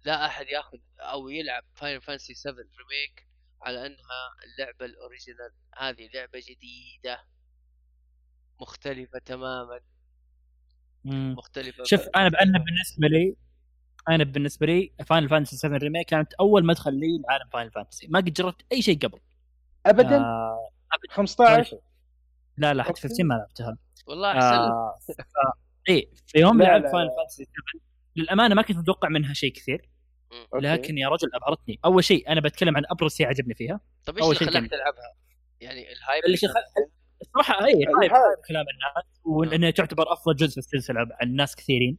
[0.06, 3.27] لا أحد ياخذ أو يلعب Final Fantasy 7 Remake
[3.62, 5.52] على أنها اللعبة ال original.
[5.78, 7.24] هذه لعبة جديدة.
[8.62, 9.80] مختلفة تماما.
[11.04, 11.36] مم.
[11.38, 13.36] مختلفة شوف أنا أنا بالنسبة لي
[14.10, 18.20] أنا بالنسبة لي Final Fantasy 7 Remake كانت أول مدخل لي لعالم Final Fantasy ما
[18.20, 19.20] قد جربت أي شيء قبل.
[19.86, 20.70] ابدا؟ آه
[21.04, 21.82] ولا 15 شيء.
[22.58, 23.02] لا لا حتى okay.
[23.02, 23.78] 15 ما لعبتها.
[24.08, 24.48] والله أحسن.
[24.48, 24.72] لك.
[24.72, 25.90] آه ف...
[25.90, 27.10] اي في يوم لعبت Final.
[27.18, 27.54] Fantasy 7
[28.16, 29.90] للأمانة ما كنت متوقع منها شيء كثير.
[30.54, 30.66] okay.
[30.68, 31.80] لكن يا رجل أبهرتني.
[31.86, 33.80] أول شيء أنا بتكلم عن أبرز شيء عجبني فيها.
[34.06, 35.14] طب إيش اللي شيء خلاك تلعبها؟
[35.62, 36.56] يعني ال hype اللي شيء خل...
[37.22, 37.86] الصراحة أي
[38.48, 41.98] كلام الناس وانها تعتبر أفضل جزء في السلسلة عن ناس كثيرين.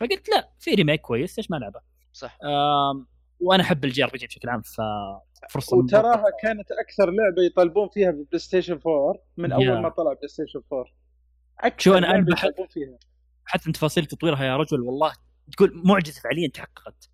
[0.00, 1.80] فقلت لا في remake كويس ليش ما ألعبه؟
[2.12, 2.38] صح.
[2.44, 3.06] آم،
[3.40, 8.72] وأنا أحب ال JRPG بشكل عام ففرصه وتراها كانت أكثر لعبة يطلبون فيها في PlayStation
[8.86, 9.74] 4 من أول يا.
[9.74, 10.86] ما طلع بلاي ستيشن 4
[11.60, 12.98] أكثر شو أنا- أنا لعبة بحب- يطلبون فيها.
[13.44, 15.12] حتى تفاصيل تطويرها يا رجل والله
[15.52, 17.10] تقول معجزة فعليا تحققت.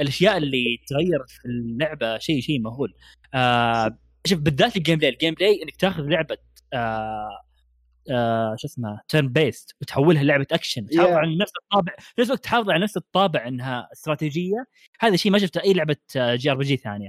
[0.00, 2.94] الأشياء اللي تغيرت في اللعبة شيء شيء مهول.
[3.34, 6.36] آه شوف بالذات ال gameplay ال gameplay إنك تاخذ لعبة
[6.72, 7.28] آه
[8.10, 11.16] آه شو اسمها turn-based وتحولها لعبة اكشن تحافظ Yeah.
[11.16, 11.92] على نفس الطابع.
[11.98, 14.66] في نفس الوقت تحافظ على نفس الطابع إنها استراتيجية.
[15.00, 17.08] هذا شيء ما شفته أي لعبة آه، JRPG ثانية.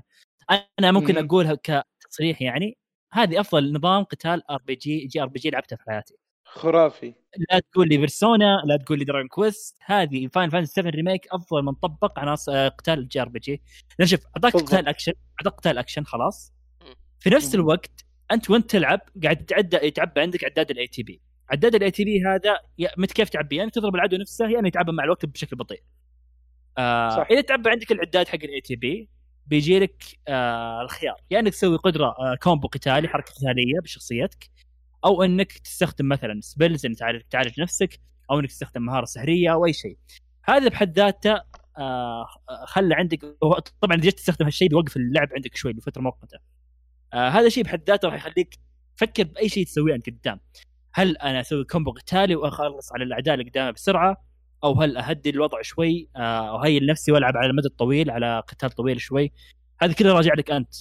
[0.80, 1.26] أنا ممكن مهم.
[1.26, 2.78] أقولها كتصريح يعني
[3.14, 6.14] هذه أفضل نظام قتال آر بي جي جي آر بي جي لعبته في حياتي.
[6.54, 7.14] خرافي.
[7.52, 11.64] لا تقول لي Persona لا تقول لي Dragon Quest هذه Final Fantasy 7 Remake أفضل
[11.64, 13.62] من طبق عناصر آه، قتال ال JRPG.
[14.00, 14.54] لأن شوف أعطاك.
[14.56, 16.54] قتال اكشن أعطاك قتال اكشن خلاص.
[17.20, 17.56] في نفس.
[17.56, 22.58] الوقت أنت وأنت تلعب قاعد تعدى يتعبى عندك عداد ال ATB عداد ال ATB هذا
[22.78, 25.84] يعتمد كيف تعبيه يعني تضرب العدو نفسه يعني يتعبى مع الوقت بشكل بطيء.
[26.78, 27.28] آه صح.
[27.32, 29.10] إذا تعبى عندك العداد حق ال ATB
[29.48, 31.16] بيجي لك آه الخيار.
[31.16, 34.50] يا يعني إنك تسوي قدرة آه combo قتالي حركة قتالية بشخصيتك.
[35.06, 38.00] أو إنك تستخدم مثلا spells انك تعالج, تعالج نفسك
[38.32, 39.98] أو إنك تستخدم مهارة سحرية أو أي شيء.
[40.44, 41.42] هذا بحد ذاته
[41.78, 42.26] آه
[42.66, 43.20] خلى عندك
[43.82, 46.40] طبعا إذا جيت تستخدم هالشيء بيوقف اللعب عندك شوي لفتره مؤقتة.
[47.14, 48.56] آه هذا الشيء بحد ذاته راح يخليك
[48.98, 50.40] تفكر بأي شيء تسويه أنت قدام.
[50.94, 54.26] هل أنا أسوي combo قتالي وأخلص على الأعداء اللي قدامي بسرعة؟
[54.64, 59.02] أو هل أهدي الوضع شوي؟ آه وأهيئ نفسي وألعب على المدى الطويل على قتال طويل
[59.02, 59.32] شوي؟
[59.82, 60.76] هذا كله راجع لك أنت.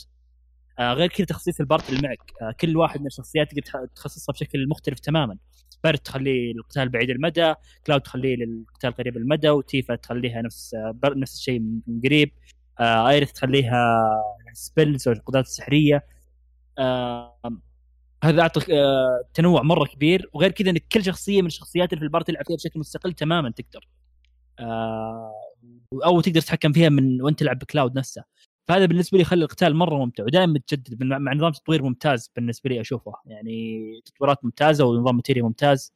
[0.79, 2.33] آه غير كذا تخصيص ال party اللي معك.
[2.43, 5.37] آه كل واحد من الشخصيات تقدر تخ- تخصصها بشكل مختلف تماما.
[5.85, 7.55] Barret تخليه للقتال بعيد المدى
[7.87, 12.33] Cloud تخليه للقتال قريب المدى و Tifa تخليها نفس آه نفس الشيء من قريب.
[12.81, 13.99] آه Aerith تخليها
[14.53, 16.07] spells والقدرات السحرية.
[16.79, 17.39] آه
[18.25, 18.61] هذا اعطى
[19.35, 20.31] تنوع مرة كبير.
[20.33, 23.13] وغير كذا انك كل شخصية من الشخصيات اللي في ال party تلعب فيها بشكل مستقل
[23.13, 23.89] تماما تقدر.
[24.61, 25.33] آه
[26.05, 28.23] أو تقدر تتحكم فيها من وأنت تلعب ب Cloud نفسه.
[28.69, 32.81] فهذا بالنسبة لي يخلي القتال مرة ممتع ودائما متجدد مع نظام تطوير ممتاز بالنسبة لي
[32.81, 33.13] أشوفه.
[33.27, 35.93] يعني تطويرات ممتازة ونظام materia ممتاز.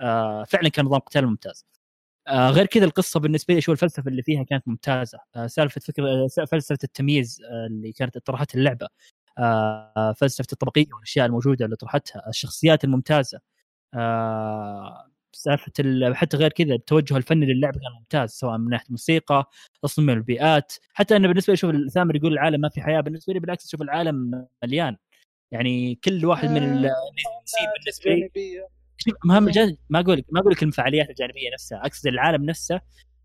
[0.00, 1.66] آه فعلا كان نظام قتال ممتاز.
[2.28, 5.18] آه غير كذا القصة بالنسبة لي شو الفلسفة اللي فيها كانت ممتازة.
[5.36, 8.88] آه سالفة فكرة فلسفة التمييز اللي كانت طرحتها اللعبة.
[10.16, 13.40] فلسفة الطبقية والأشياء الموجودة اللي طرحتها الشخصيات الممتازة.
[15.32, 19.50] سالفة ال- حتى غير كذا التوجه الفني للعبة كان ممتاز سواء من ناحية موسيقى
[19.82, 20.72] تصميم البيئات.
[20.94, 23.82] حتى أنا بالنسبة لي أشوف ثامر يقول العالم ما في حياة بالنسبة لي بالعكس أشوف
[23.82, 24.96] العالم مليان.
[25.52, 28.30] يعني كل واحد من ال- النسيم بالنسبة لي
[29.24, 32.80] مهام الجانب ما أقول لك ما أقول لك المفاعليات الجانبية نفسها أقصد العالم نفسه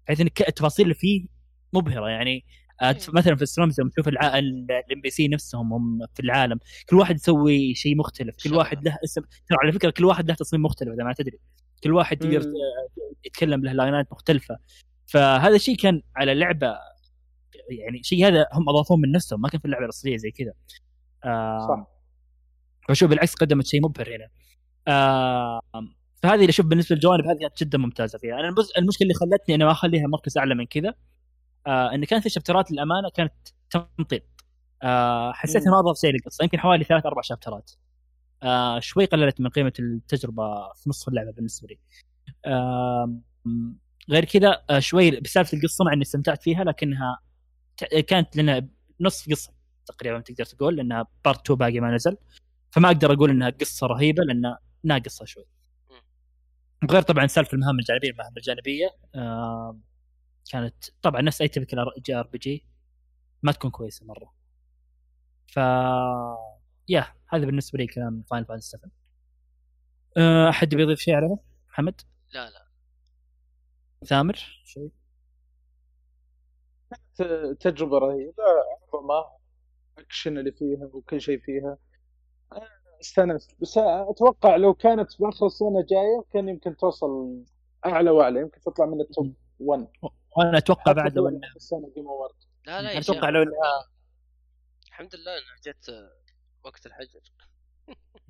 [0.05, 1.25] بحيث إن التفاصيل اللي فيه
[1.73, 2.09] مبهرة.
[2.09, 2.45] يعني
[2.81, 6.95] آه، تف- مثلا في سترمز لما تشوف الام بي سي نفسهم هم في العالم كل
[6.95, 8.53] واحد يسوي شيء مختلف كل.
[8.55, 9.21] واحد له اسم.
[9.21, 11.39] ترى على فكرة كل واحد له تصميم مختلف إذا ما تدري.
[11.85, 12.53] كل واحد يقدر مم.
[13.25, 14.57] يتكلم له لاينات مختلفة.
[15.07, 16.75] فهذا الشيء كان على لعبة
[17.69, 20.53] يعني شيء هذا هم أضافوه من نفسهم ما كان في اللعبة الأصلية زي كذا.
[21.23, 21.87] آه صح.
[22.89, 24.27] فشوف بالعكس قدمت شيء مبهر هنا.
[24.87, 25.61] آه
[26.23, 28.39] فهذه اللي أشوف بالنسبة للجوانب هذه كانت جدا ممتازة فيها.
[28.39, 30.93] أنا المشكلة اللي خلتني أنا ما أخليها مركز أعلى من كذا
[31.67, 33.33] آه إن كانت في شابترات للأمانة كانت
[33.69, 34.23] تمطيط.
[34.83, 35.61] آه حسيت.
[35.61, 37.71] إنه ما أضاف شيء للقصة يمكن حوالي ثلاث أربع شابترات.
[38.45, 41.79] آه شوي قللت من قيمة التجربة في نصف اللعبة بالنسبة لي.
[42.45, 43.17] آه
[44.09, 47.19] غير كذا آه شوي بسالفة القصة مع إني استمتعت فيها لكنها
[48.07, 48.67] كانت لنا
[49.01, 49.53] نصف قصة
[49.85, 52.17] تقريبا تقدر تقول لأنها part 2 باقي ما نزل.
[52.71, 55.45] فما أقدر أقول إنها قصة رهيبة لانها ناقصه شوي.
[56.91, 59.79] غير طبعا سالفة المهام الجانبية المهام الجانبية آه
[60.51, 62.65] كانت طبعا نفس أي typical JRPG
[63.43, 64.33] ما تكون كويسة مرة.
[65.47, 65.59] ف
[66.89, 68.91] yeah هذا بالنسبة لي كلام Final Fantasy 7
[70.17, 71.37] أه، أحد يبي يضيف شيء عليه
[71.69, 72.01] محمد؟
[72.33, 72.65] لا لا.
[74.05, 74.89] ثامر؟ شيء.
[77.15, 78.43] ت- تجربة رهيبة
[78.93, 79.25] عظمه
[79.97, 81.77] اكشن اللي فيها وكل شيء فيها.
[82.53, 82.69] أنا
[83.01, 87.43] استانست بس أتوقع لو كانت بآخر السنة جاية كان يمكن توصل
[87.85, 89.87] أعلى وأعلى يمكن تطلع من ال top 1
[90.37, 92.33] وأنا أتوقع بعد لو السنة award
[92.65, 93.09] لا لا يا أنا شيخ.
[93.15, 93.87] أتوقع لو انها
[94.87, 95.89] الحمد لله إنها جت
[96.65, 97.19] وقت الحجر.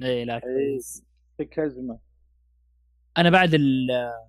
[0.02, 0.40] إيه لا إيه.
[0.40, 1.04] كويس.
[1.38, 2.00] في كازمه
[3.18, 3.88] أنا بعد ال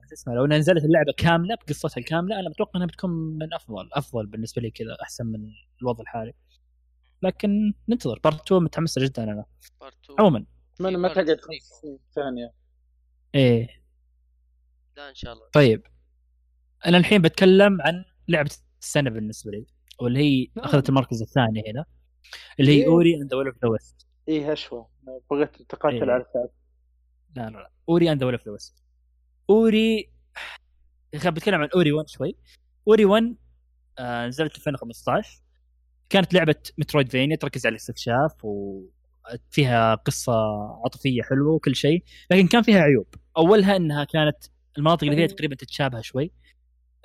[0.09, 4.27] شو اسمه لو نزلت اللعبة كاملة بقصتها الكاملة أنا متوقع إنها بتكون من أفضل أفضل
[4.27, 5.51] بالنسبة لي كذا أحسن من
[5.83, 6.33] الوضع الحالي.
[7.23, 8.19] لكن ننتظر.
[8.25, 9.45] part 2 متحمس جدا أنا.
[9.81, 10.47] part 2 عموما.
[10.75, 11.39] اتمنى ما تقعد
[12.15, 12.53] ثانية.
[13.35, 13.69] إيه.
[14.97, 15.49] لا إن شاء الله.
[15.53, 15.87] طيب.
[16.87, 18.51] أنا الحين بتكلم عن لعبة
[18.81, 19.67] السنة بالنسبة لي
[20.01, 20.65] واللي هي نعم.
[20.65, 21.85] أخذت المركز الثاني هنا.
[22.61, 22.87] اللي هي إيه.
[22.87, 24.89] Ori and the of the Wisps إيه هشوه
[25.31, 26.13] بغيت تقاتل إيه.
[26.13, 26.51] على الثالث
[27.37, 27.71] لا لا لا.
[27.89, 28.75] Ori and the of the Wisps
[29.51, 30.11] Ori
[31.17, 32.37] خلينا بتكلم عن Ori 1 شوي.
[32.89, 33.37] Ori 1
[33.99, 35.43] آه نزلت 2015
[36.11, 40.33] كانت لعبة Metroidvania تركز على الاستكشاف وفيها قصة
[40.83, 43.07] عاطفية حلوة وكل شيء لكن كان فيها عيوب.
[43.37, 44.37] أولها إنها كانت
[44.79, 46.33] المناطق اللي فيها تقريبا تتشابه شوي.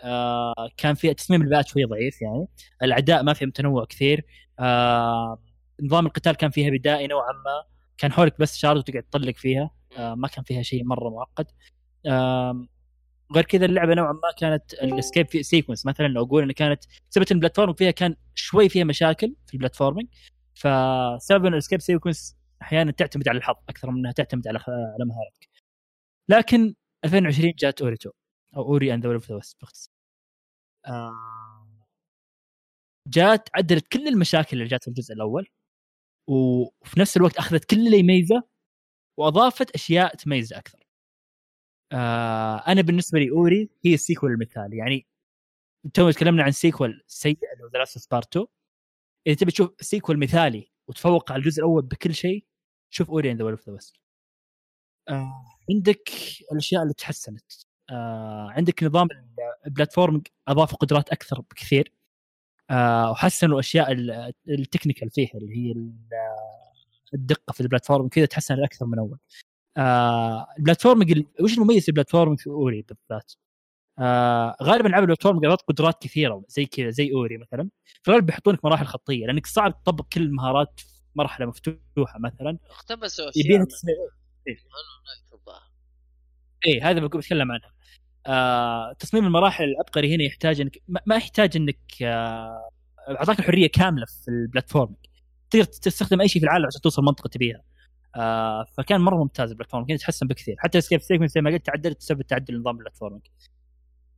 [0.03, 2.47] آه كان فيها تصميم البيئات شوي ضعيف يعني.
[2.83, 4.25] الأعداء ما فيهم تنوع كثير.
[4.61, 5.43] آه
[5.83, 7.63] نظام القتال كان فيها بدائي نوعا ما.
[7.97, 9.71] كان حولك بس shard وتقعد تطلق فيها.
[9.97, 11.47] آه ما كان فيها شيء مرة معقد.
[12.05, 12.67] آه
[13.35, 17.25] غير كذا اللعبة نوعا ما كانت ال escape sequence مثلا لو أقول ان كانت سبب
[17.31, 20.07] ال platform فيها كان شوي فيها مشاكل في ال platforming
[20.55, 25.05] فسبب إن ال escape sequence أحيانا تعتمد على الحظ أكثر من إنها تعتمد على على
[25.05, 25.49] مهارتك.
[26.29, 28.11] لكن 2020 جات Ori two
[28.57, 29.91] أو Ori and the باختصار
[33.07, 35.47] جات عدلت كل المشاكل اللي جات في الجزء الأول
[36.29, 38.43] وفي نفس الوقت أخذت كل اللي يميزه
[39.19, 40.79] وأضافت أشياء تميزه أكثر.
[41.93, 45.07] آه أنا بالنسبة لي Ori هي ال sequel المثالي يعني
[45.93, 48.47] تو تكلمنا عن sequel سيء اللي هو The Last Part 2
[49.27, 52.45] إذا تبي تشوف sequel مثالي وتفوق على الجزء الأول بكل شيء
[52.93, 53.95] شوف Ori and the of the Wisps.
[55.71, 56.09] عندك
[56.51, 57.51] الأشياء اللي تحسنت
[57.89, 59.07] آه عندك نظام
[59.67, 61.93] ال platform أضافوا قدرات أكثر بكثير
[62.71, 65.93] وحسنوا أشياء ال- ال technical فيها اللي هي ال-
[67.13, 69.17] الدقة في ال platform كذا تحسن أكثر من أول.
[69.77, 73.33] آه ال platform وش المميز في ال platform في Ori بالذات؟
[73.99, 77.69] آه غالبا العاب ال platform قدرات قدرات كثيرة زي كذا زي Ori مثلا.
[78.03, 82.57] في الغالب بيحطونك مراحل خطية لأنك صعب تطبق كل المهارات في مرحلة مفتوحة مثلا.
[82.69, 83.61] اقتبسوا أشياء يبيها
[85.33, 85.71] الظاهر
[86.65, 87.71] إيه؟ هذا بتكلم عنها
[88.27, 92.69] آه تصميم المراحل العبقري هنا يحتاج انك ما يحتاج إنك آه
[93.09, 94.95] أعطاك الحرية كاملة في ال platform
[95.49, 97.61] تقدر تستخدم أي شيء في العالم عشان توصل منطقة تبيها.
[98.15, 100.55] آه فكان مرة ممتاز ال platform كان يتحسن بكثير.
[100.59, 103.21] حتى escape sequence زي ما قلت تعدلت بسبب تعدل نظام ال platforming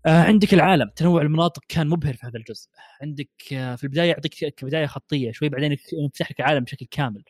[0.06, 0.90] آه عندك العالم.
[0.96, 2.70] تنوع المناطق كان مبهر في هذا الجزء.
[3.02, 7.24] عندك آه في البداية يعطيك كبداية خطية شوي بعدين يفتح لك العالم بشكل كامل.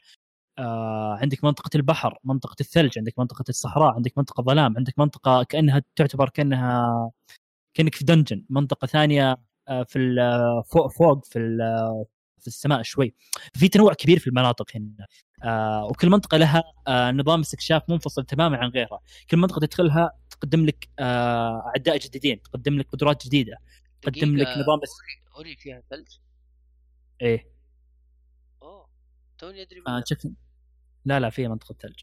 [0.60, 5.82] آه عندك منطقة البحر، منطقة الثلج، عندك منطقة الصحراء، عندك منطقة ظلام، عندك منطقة كأنها
[5.96, 7.12] تعتبر كأنها
[7.74, 9.38] كأنك في دنجن، منطقة ثانية
[9.68, 12.06] آه في ال- فوق فوق في ال-
[12.40, 13.14] في السماء شوي.
[13.54, 15.08] في تنوع كبير في المناطق هنا.
[15.44, 19.00] آه وكل منطقة لها آه نظام استكشاف منفصل تماما عن غيرها،
[19.30, 23.58] كل منطقة تدخلها تقدم لك آه أعداء جديدين، تقدم لك قدرات جديدة،
[24.02, 24.80] تقدم لك نظام
[25.38, 26.08] اوري فيها ثلج
[27.22, 27.53] إيه
[29.38, 30.04] توني أدري آه.
[30.10, 30.32] شوف.
[31.06, 32.00] لا لا فيها منطقة ثلج.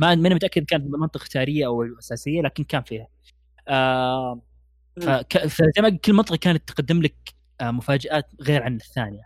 [0.00, 3.08] ما ماني متأكد كانت منطقة اختيارية أو أساسية لكن كان فيها.
[3.68, 4.42] آه
[5.00, 5.46] فك...
[5.46, 7.16] فزي ما كل منطقة كانت تقدم لك
[7.60, 9.22] آه مفاجآت غير عن الثانية.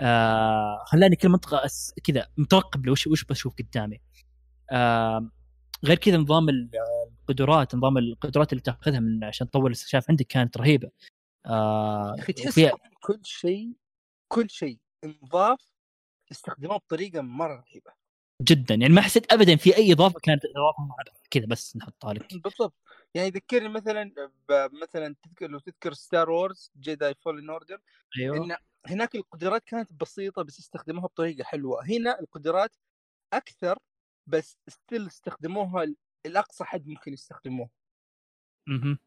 [0.00, 1.94] آه خلاني كل منطقة أس...
[2.04, 4.00] كذا مترقب لوش وش بشوف قدامي.
[4.70, 5.30] آه
[5.84, 6.70] غير كذا نظام ال-
[7.20, 10.90] القدرات نظام القدرات اللي تأخذها من عشان تطور الاستكشاف عندك كانت رهيبة.
[11.46, 13.72] آه يا أخي تحس وفيها كل شيء
[14.28, 15.75] كل شيء انضاف
[16.30, 17.92] استخدموه بطريقة مرة رهيبة.
[18.42, 18.74] جدا.
[18.74, 20.94] يعني ما حسيت ابدا في أي إضافة كانت إضافة.
[21.30, 22.26] كذا بس نحطها لك.
[22.44, 22.74] بالضبط.
[23.14, 24.12] يعني يذكرني مثلا
[24.82, 27.80] مثلا تذكر لو تذكر Star Wars Jedi Fallen Order
[28.18, 28.36] أيوه.
[28.36, 28.56] إن
[28.86, 31.84] هناك القدرات كانت بسيطة بس استخدموها بطريقة حلوة.
[31.84, 32.76] هنا القدرات
[33.32, 33.78] أكثر
[34.26, 35.96] بس still استخدموها ل-
[36.26, 37.68] لأقصى حد ممكن يستخدموه
[38.66, 38.98] مهم.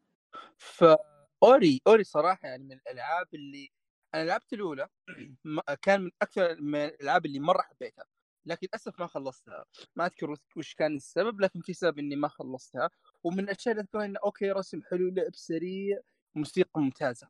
[0.58, 3.70] ف Ori Ori صراحة يعني من الألعاب اللي
[4.14, 4.88] أنا لعبت الأولى
[5.82, 8.04] كان من أكثر من الألعاب اللي مرة حبيتها
[8.46, 9.64] لكن للأسف ما خلصتها.
[9.96, 12.90] ما أذكر وش- كان السبب لكن في سبب إني ما خلصتها.
[13.24, 16.00] ومن الأشياء اللي أذكرها انه أوكي رسم حلو لعب سريع
[16.34, 17.28] موسيقى ممتازة.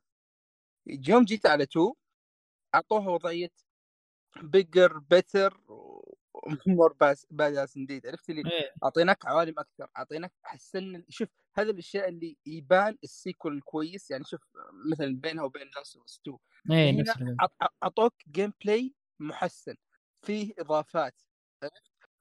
[0.86, 1.94] يوم جيت على 2
[2.76, 3.50] أعطوها وضعية
[4.42, 5.60] bigger better
[6.66, 6.96] و more
[7.30, 8.72] badass indeed عرفت اللي إيه.
[8.84, 9.88] أعطيناك عوالم أكثر.
[9.96, 14.40] أعطيناك حسن شوف هذه الأشياء اللي يبان ال sequel الكويس يعني شوف
[14.92, 16.38] مثلا بينها وبين Last of 2
[16.70, 19.74] إيه هنا نفس ال- أعط- أعطوك gameplay محسن.
[20.22, 21.22] فيه إضافات؟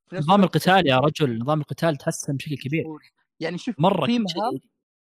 [0.09, 2.85] في نظام القتال يا رجل نظام القتال تحسن بشكل كبير.
[3.39, 4.59] يعني شوف مرة في مهام.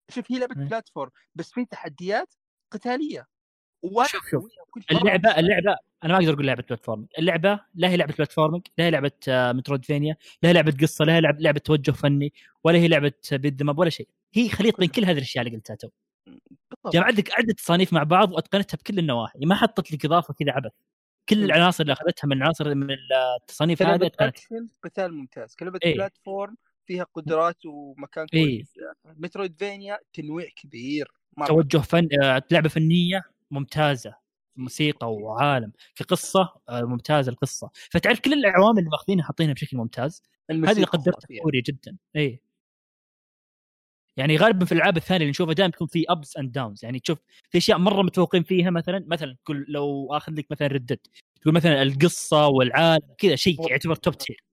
[0.09, 0.67] شوف هي لعبة إيه.
[0.69, 2.33] platform بس في تحديات
[2.71, 3.27] قتالية.
[4.11, 4.45] شوف- شوف.
[4.91, 5.39] اللعبة.
[5.39, 9.11] اللعبة أنا ما أقدر أقول لعبة platforming اللعبة لا هي لعبة platforming لا هي لعبة
[9.27, 12.33] آه، Metroidvania لا هي لعبة قصة لا هي لعبه لعبة توجه فني
[12.63, 15.57] ولا هي لعبة beat 'em up ولا شيء هي خليط بين كل هذه الأشياء اللي
[15.57, 15.89] قلتها تو
[16.27, 16.93] بالضبط.
[16.93, 20.71] جمع عندك عدة تصانيف مع بعض وأتقنتها بكل النواحي ما حطت لك إضافة كذا عبث
[21.29, 21.43] كل.
[21.43, 22.87] العناصر اللي أخذتها من عناصر من
[23.41, 25.95] التصانيف هذه كلعبة أتقنتها قتال ممتاز كلعبة إيه.
[25.95, 26.55] platform
[26.85, 28.43] فيها قدرات ومكان إيه.
[28.43, 28.73] كويس
[29.05, 31.11] Metroidvania تنويع كبير
[31.47, 33.23] توجه فن آه، لعبة فنية
[33.59, 34.15] ممتازة
[34.55, 37.69] موسيقى وعالم كقصة آه، ممتازة القصة.
[37.91, 41.41] فتعرف كل العوامل اللي ماخذينها حاطينها بشكل ممتاز؟ هذه اللي قدرتها خرافية.
[41.41, 41.97] قوية جدا.
[42.15, 42.41] اي
[44.17, 47.19] يعني غالبا في الألعاب الثانية اللي نشوفها دائما تكون في ups and downs يعني تشوف
[47.49, 50.99] في أشياء مرة متفوقين فيها مثلا مثلا تقول لو آخذ لك مثلا Red Dead
[51.41, 54.43] تقول مثلا القصة والعالم كذا شيء يعتبر top tier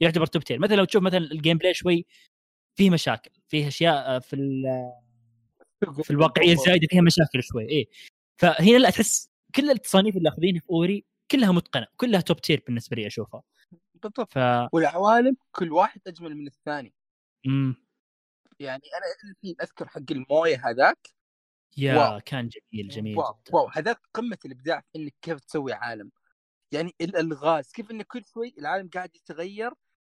[0.00, 2.06] يعتبر top tier مثلا لو تشوف مثلا ال gameplay شوي
[2.78, 4.92] فيه مشاكل فيه أشياء آه، في ال-
[6.02, 7.68] في الواقعية الزايدة فيها مشاكل شوي.
[7.68, 7.86] إيه.
[8.40, 12.96] فهنا لا تحس كل التصانيف اللي أخذينها في Ori كلها متقنة كلها top tier بالنسبة
[12.96, 13.42] لي أشوفها.
[13.94, 14.32] بالضبط.
[14.32, 14.38] ف
[14.72, 16.94] والعوالم كل واحد أجمل من الثاني.
[17.46, 17.74] مم.
[18.60, 21.08] يعني أنا الحين أذكر حق الموية هذاك.
[21.76, 22.20] يا wow.
[22.20, 23.32] كان جميل جميل wow.
[23.46, 23.56] جدا.
[23.56, 26.10] wow هذاك قمة الإبداع في إنك كيف تسوي عالم.
[26.72, 29.72] يعني الالغاز كيف انك كل شوي العالم قاعد يتغير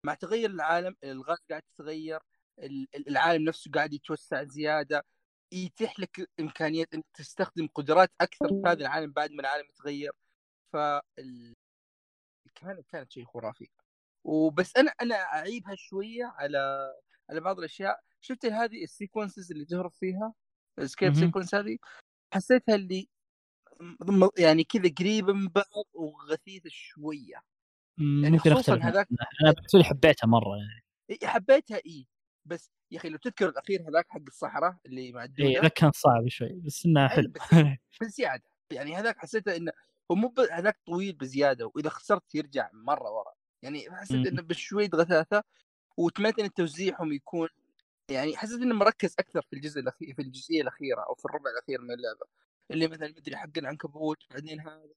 [0.06, 2.20] مع تغير العالم الالغاز قاعد تتغير
[2.58, 5.06] ال- ال- العالم نفسه قاعد يتوسع زيادة.
[5.52, 10.12] يتيح لك إمكانية إنك تستخدم قدرات أكثر في هذا العالم بعد ما العالم يتغير.
[10.72, 10.76] ف
[12.54, 13.68] كانت كانت شيء خرافي.
[14.24, 16.92] وبس أنا أنا أعيبها شوية على
[17.30, 18.00] على بعض الأشياء.
[18.20, 20.34] شفت هذه ال sequences اللي تهرب فيها؟
[20.78, 21.14] ال escape.
[21.14, 21.78] sequence هذه؟
[22.34, 23.08] حسيتها اللي
[24.38, 27.42] يعني كذا قريبة من بعض وغثيثة شوية.
[27.98, 28.74] يعني ممكن خصوصاً.
[28.74, 29.08] هذاك-
[29.44, 30.84] أنا بالنسبة لي حبيتها مرة يعني.
[31.24, 32.06] حبيتها إي.
[32.44, 36.28] بس يا أخي لو تذكر الأخير هذاك حق الصحراء اللي مع اي ذا كان صعب
[36.28, 37.28] شوي بس إنه أي، حلو.
[37.28, 37.40] بس
[38.02, 39.72] بزياده يعني هذاك حسيته إنه
[40.10, 43.34] هو مو هذاك طويل بزيادة وإذا خسرت يرجع مرة ورا.
[43.62, 44.26] يعني حسيت.
[44.26, 45.42] إنه بشويه غثاثه
[45.96, 47.48] وتمنيت إن توزيعهم يكون
[48.10, 51.80] يعني حسيت إنه مركز أكثر في الجزء الاخير في الجزئية الأخيرة أو في الربع الأخير
[51.80, 52.26] من اللعبة.
[52.70, 54.90] اللي مثلا مدري حق العنكبوت بعدين هذا.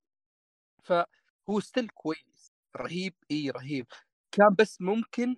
[0.83, 2.53] فهو ستيل كويس.
[2.77, 3.87] رهيب اي رهيب.
[4.31, 5.37] كان بس ممكن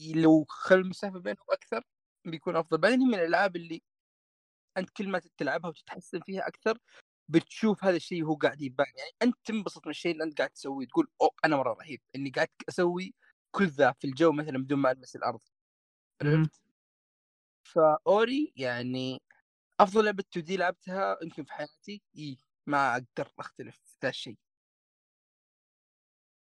[0.00, 1.84] لو خل المسافة بينهم أكثر
[2.26, 2.78] بيكون أفضل.
[2.78, 3.82] بعدين هي من الألعاب اللي
[4.78, 6.78] أنت كل ما تلعبها وتتحسن فيها أكثر
[7.28, 8.86] بتشوف هذا الشيء هو قاعد يبان.
[8.96, 12.30] يعني أنت تنبسط من الشيء اللي أنت قاعد تسويه تقول أوه أنا مرة رهيب إني
[12.30, 13.14] قاعد أسوي
[13.50, 15.40] كل ذا في الجو مثلا بدون ما ألمس الأرض.
[16.22, 16.62] عرفت؟
[17.64, 19.22] ف Ori يعني
[19.80, 22.02] أفضل لعبة 2D لعبتها يمكن في حياتي.
[22.18, 24.38] اي ما أقدر أختلف في ذا الشيء.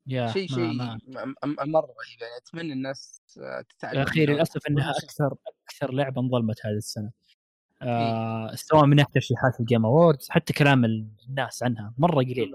[0.09, 0.73] شيء شيء
[1.55, 2.21] مرة رهيب.
[2.21, 4.27] يعني أتمنى الناس آه، تتعلم يا أخي.
[4.27, 4.91] للأسف إنها.
[4.91, 5.35] أكثر
[5.67, 7.11] أكثر لعبة انظلمت هذه السنة.
[7.83, 12.55] آه سواء من ناحية ترشيحات ال Game Awards حتى كلام الناس عنها مرة قليل.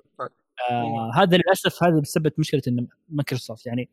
[0.71, 3.65] آه هذا للأسف هذا بسبب مشكلة إن مايكروسوفت.
[3.65, 3.89] يعني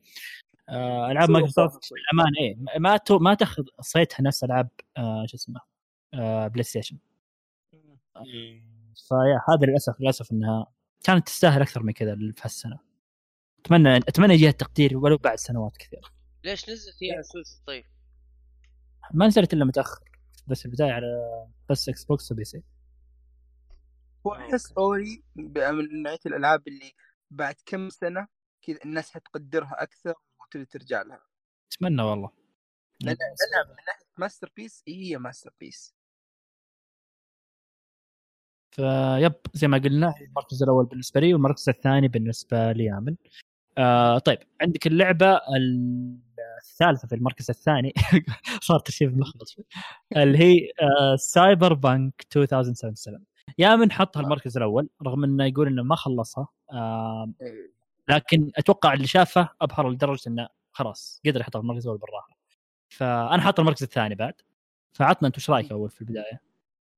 [0.69, 1.93] آه ألعاب مايكروسوفت.
[1.93, 5.59] بالامان إيه ما تو ما تاخذ صيتها نفس ألعاب آه شو اسمه
[6.13, 6.97] آه PlayStation ف
[9.07, 10.67] yeah هذا للأسف للأسف إنها
[11.03, 12.86] كانت تستاهل أكثر من كذا في هالسنة.
[13.59, 16.11] اتمنى أتمنى يجيها التقدير ولو بعد سنوات كثير
[16.43, 17.23] ليش نزلت هي على
[17.67, 17.85] طيب؟
[19.13, 20.09] ما نزلت إلا متأخر
[20.47, 21.07] بس البداية على
[21.69, 22.63] بس Xbox و PC
[24.27, 26.91] هو احس Ori من نوعيه الألعاب اللي
[27.31, 28.27] بعد كم سنة
[28.61, 31.21] كذا الناس حتقدرها أكثر وتبي ترجع لها.
[31.73, 32.29] أتمنى والله.
[33.01, 35.95] لأن لانها من ناحية masterpiece هي masterpiece
[38.71, 43.17] ف yep زي ما قلنا المركز الأول بالنسبة لي والمركز الثاني بالنسبة لي آمل.
[43.77, 45.39] آه طيب عندك اللعبة
[46.61, 47.93] الثالثة في المركز الثاني.
[48.61, 49.55] صار ترتيب ملخبط
[50.17, 53.23] اللي هي آه سايبر بانك 2077
[53.57, 57.33] يا من حطها المركز الأول رغم إنه يقول إنه ما خلصها آه
[58.09, 62.37] لكن أتوقع اللي شافه أبهر لدرجة إنه خلاص قدر يحطها في المركز الأول بالراحة.
[62.89, 64.33] فأنا حاط المركز الثاني بعد.
[64.93, 66.41] فعطنا أنت إيش رأيك أول في البداية؟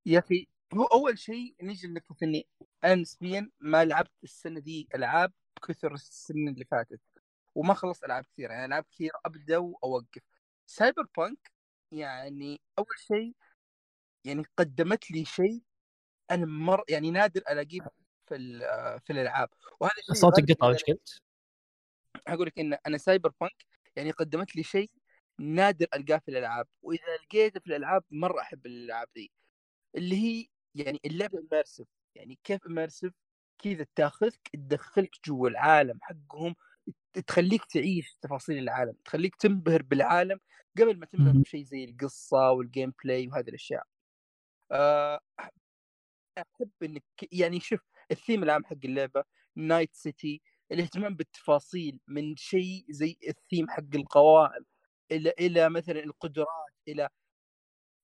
[0.05, 2.47] يا أخي هو أول شيء نيجي لنقطه إني
[2.83, 7.01] أنا نسبيا ما لعبت السنة دي ألعاب كثر السنة اللي فاتت
[7.55, 10.21] وما خلصت ألعاب كثيرة يعني ألعاب كثير أبدأ وأوقف.
[10.65, 11.51] Cyberpunk
[11.91, 13.35] يعني أول شيء
[14.25, 15.61] يعني قدمت لي شيء
[16.31, 17.79] أنا مر يعني نادر ألاقيه
[18.27, 18.59] في
[19.05, 19.49] في الألعاب.
[19.79, 21.21] وهذا الشيء صوتك قطع إيش قلت؟
[22.27, 23.65] أقول لك إن أنا Cyberpunk
[23.95, 24.91] يعني قدمت لي شيء
[25.39, 29.31] نادر ألقاه في الألعاب وإذا لقيته في الألعاب مرة أحب الألعاب دي
[29.95, 33.13] اللي هي يعني اللعبة immersive يعني كيف immersive
[33.59, 36.55] كذا تاخذك تدخلك جوا العالم حقهم
[37.27, 40.39] تخليك تعيش تفاصيل العالم تخليك تنبهر بالعالم
[40.79, 43.83] قبل ما تنبهر بشيء زي القصة وال gameplay وهذه الأشياء.
[44.71, 45.19] أه
[46.37, 47.79] أحب إنك يعني شوف
[48.11, 49.23] الثيم العام حق اللعبة
[49.55, 50.41] Night City
[50.71, 54.65] الاهتمام بالتفاصيل من شيء زي الثيم حق القوائم
[55.11, 57.09] إلى إلى مثلا القدرات إلى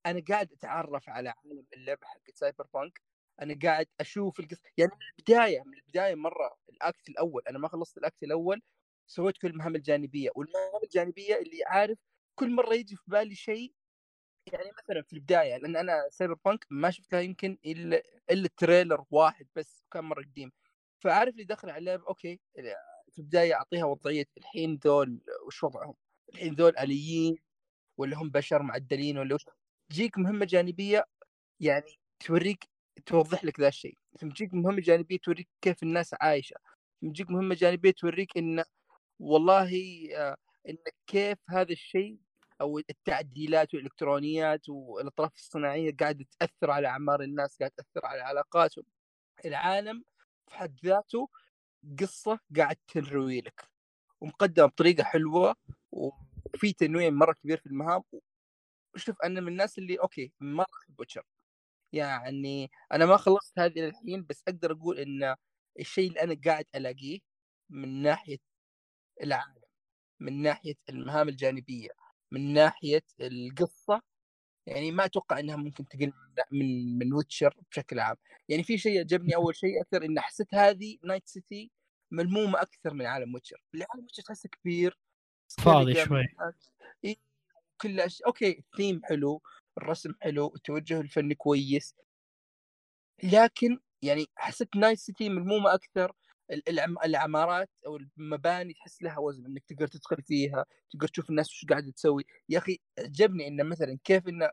[0.06, 3.02] أنا قاعد أتعرف على عالم اللعبة حق Cyberpunk
[3.42, 4.62] أنا قاعد أشوف القصة.
[4.78, 8.62] يعني من البداية من البداية مرة ال act الأول أنا ما خلصت ال act الأول
[9.08, 11.98] سويت كل المهام الجانبية والمهام الجانبية اللي عارف
[12.36, 13.74] كل مرة يجي في بالي شيء
[14.54, 19.84] يعني مثلا في البداية لأن أنا Cyberpunk ما شفتها يمكن إلا إلا trailer واحد بس
[19.92, 20.52] كان مرة قديم.
[21.00, 22.40] فعارف اللي داخل على اللعبه أوكي
[23.12, 25.96] في البداية أعطيها وضعية الحين ذول وش وضعهم؟
[26.34, 27.36] الحين ذول آليين
[27.98, 29.46] ولا هم بشر معدلين ولا وش؟
[29.90, 31.06] تجيك مهمة جانبية
[31.60, 32.70] يعني توريك
[33.06, 33.98] توضح لك ذا الشيء.
[34.20, 36.56] تجيك مهمة جانبية توريك كيف الناس عايشة.
[37.02, 38.64] تجيك مهمة جانبية توريك إن
[39.20, 39.72] والله
[40.16, 40.38] آه
[40.70, 40.78] إن
[41.08, 42.20] كيف هذا الشيء
[42.62, 48.86] أو التعديلات والإلكترونيات والأطراف الصناعية قاعدة تأثر على أعمار الناس قاعدة تأثر على علاقاتهم.
[49.46, 50.04] العالم
[50.48, 51.30] في حد ذاته
[52.00, 53.70] قصة قاعد تنروي لك.
[54.22, 55.56] ومقدمة بطريقة حلوة
[55.92, 58.04] وفي تنويع مرة كبير في المهام.
[58.96, 61.24] شوف أنا من الناس اللي أوكي ما أحب Witcher
[61.96, 65.36] يعني أنا ما خلصت هذه الحين بس أقدر أقول إن
[65.80, 67.20] الشيء اللي أنا قاعد ألاقيه
[67.70, 68.38] من ناحية
[69.24, 69.62] العالم
[70.20, 71.90] من ناحية المهام الجانبية
[72.32, 74.02] من ناحية القصة
[74.68, 76.14] يعني ما أتوقع إنها ممكن تقل
[76.52, 78.16] من من Witcher بشكل عام.
[78.50, 81.72] يعني في شيء عجبني أول شيء أكثر ان حسيت هذه Night City
[82.12, 83.64] ملمومة أكثر من عالم Witcher.
[83.76, 85.00] عالم Witcher تحسه كبير
[85.62, 86.24] فاضي شوي.
[87.04, 87.16] إيه
[87.82, 89.42] كل okay ال theme حلو.
[89.78, 91.96] الرسم حلو التوجه الفني كويس.
[93.24, 96.12] لكن يعني حسيت نايت سيتي ملمومه أكثر
[97.06, 101.92] العمارات أو المباني تحس لها وزن إنك تقدر تدخل فيها تقدر تشوف الناس وش قاعدة
[101.92, 102.24] تسوي.
[102.50, 104.50] يا أخي عجبني إنه مثلا كيف إنه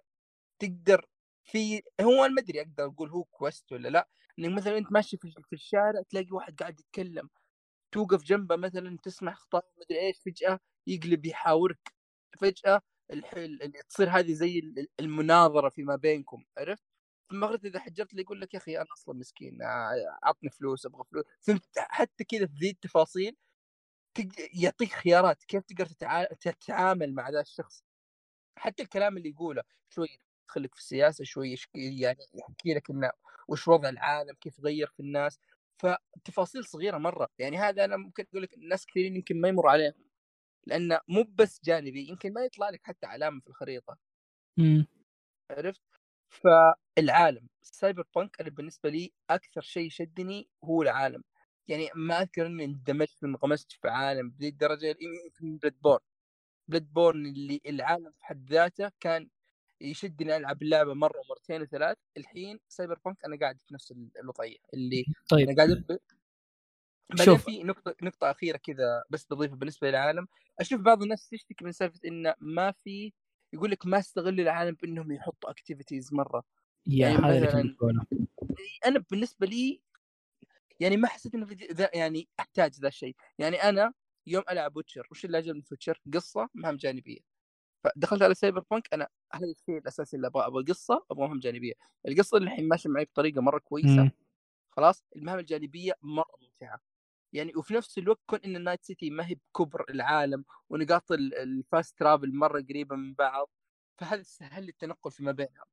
[0.61, 1.07] تقدر
[1.45, 4.09] في هو ما أدري أقدر أقول هو كويست ولا لأ
[4.39, 7.29] إنك مثلا أنت ماشي في الشارع تلاقي واحد قاعد يتكلم
[7.93, 11.81] توقف جنبه مثلا تسمع خطاب مدري إيش فجأة يقلب يحاورك
[12.41, 12.83] فجأة
[13.13, 16.85] اللي تصير هذه زي المناظرة فيما بينكم عرفت؟
[17.31, 21.05] ثم إذا حجرت لي يقول لك يا أخي أنا أصلا مسكين آه، عطني فلوس أبغى
[21.05, 21.25] فلوس.
[21.41, 23.37] فهمت حتى كذا في ذي التفاصيل
[24.55, 25.87] يعطيك خيارات كيف تقدر
[26.41, 27.85] تتعامل مع ذا الشخص.
[28.59, 30.09] حتى الكلام اللي يقوله شوي
[30.47, 33.11] يدخلك في السياسة شوي يعني يحكي لك إنه
[33.49, 35.39] وش وضع العالم كيف غير في الناس.
[35.79, 39.95] فتفاصيل صغيرة مرة يعني هذا أنا ممكن أقول لك الناس كثيرين يمكن ما يمر عليهم.
[40.67, 43.99] لأنه مو بس جانبي يمكن ما يطلع لك حتى علامة في الخريطة.
[44.59, 44.87] إمم.
[45.51, 45.81] عرفت؟
[46.31, 51.23] فالعالم Cyberpunk أنا بالنسبة لي أكثر شيء شدني هو العالم.
[51.69, 56.01] يعني ما أذكر إني اندمجت وانغمست في عالم بذي الدرجة يمكن Bloodborne
[56.69, 59.29] Bloodborne اللي العالم في حد ذاته كان
[59.81, 61.97] يشدني ألعب اللعبة مرة ومرتين وثلاث.
[62.17, 63.93] الحين Cyberpunk أنا قاعد في نفس
[64.23, 65.49] الوضعية اللي طيب.
[65.49, 65.85] أنا قاعد
[67.19, 70.29] بعدين في نقطة نقطة أخيرة كذا بس بضيفها بالنسبة للعالم،
[70.61, 73.13] أشوف بعض الناس تشتكي من سالفة إنه ما في
[73.53, 76.45] يقول لك ما استغل العالم بإنهم يحطوا activities مرة.
[76.87, 77.77] يا يعني مثلا
[78.87, 79.83] أنا بالنسبة لي
[80.81, 83.93] يعني ما حسيت إنه في ذا يعني أحتاج ذا الشيء، يعني أنا
[84.27, 87.19] يوم ألعب Witcher وش اللي عجبني في Witcher؟ قصة مهام جانبية.
[87.85, 91.75] فدخلت على Cyberpunk أنا هذا الشيء الأساسي اللي ابغاه أبغى قصة أبغى مهام جانبية.
[92.09, 94.11] القصة اللي الحين ماشية معي بطريقة مرة كويسة.
[94.71, 96.81] خلاص المهام الجانبية مرة ممتعة.
[97.33, 101.30] يعني وفي نفس الوقت كون إن ال Night City ما هي بكبر العالم ونقاط ال
[101.30, 103.51] fast travel مرة قريبة من بعض
[104.01, 105.65] فهذا سهل التنقل فيما بينها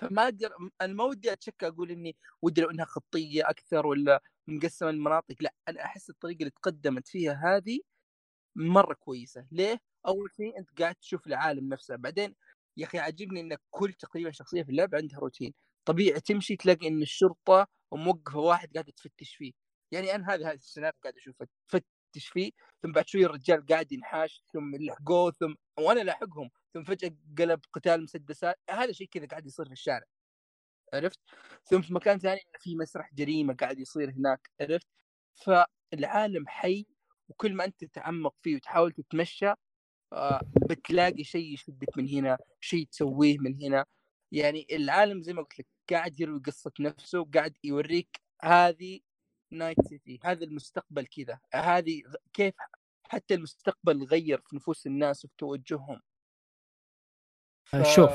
[0.00, 4.90] فما أقدر أنا ما ودي أتشكى أقول إني ودي لو إنها خطية أكثر ولا مقسمة
[4.90, 7.80] المناطق لا أنا أحس الطريقة اللي تقدمت فيها هذه
[8.56, 9.46] مرة كويسة.
[9.52, 11.96] ليه؟ أول شيء أنت قاعد تشوف العالم نفسه.
[11.96, 12.36] بعدين
[12.76, 15.54] يا أخي عاجبني إن كل تقريبا شخصية في اللعبة عندها روتين.
[15.84, 19.52] طبيعي تمشي تلاقي إن الشرطة موقفه واحد قاعدة تفتش فيه.
[19.92, 24.44] يعني أنا هذا هذا السيناريو قاعد اشوفه تفتش فيه ثم بعد شوي الرجال قاعد ينحاش
[24.52, 29.66] ثم لحقوه ثم وأنا لاحقهم ثم فجأة قلب قتال مسدسات هذا شيء كذا قاعد يصير
[29.66, 30.06] في الشارع.
[30.94, 31.18] عرفت؟
[31.64, 34.86] ثم في مكان ثاني في مسرح جريمة قاعد يصير هناك عرفت؟
[35.34, 36.86] فالعالم حي
[37.28, 39.52] وكل ما أنت تتعمق فيه وتحاول تتمشى
[40.12, 43.86] آه، بتلاقي شيء يشدك من هنا شيء تسويه من هنا.
[44.32, 49.00] يعني العالم زي ما قلت لك قاعد يروي قصة نفسه وقاعد يوريك هذه
[49.50, 51.38] Night City هذا المستقبل كذا.
[51.54, 52.54] هذه كيف
[53.04, 56.00] حتى المستقبل غير في نفوس الناس وفي توجههم.
[57.64, 57.76] ف...
[57.76, 58.10] شوف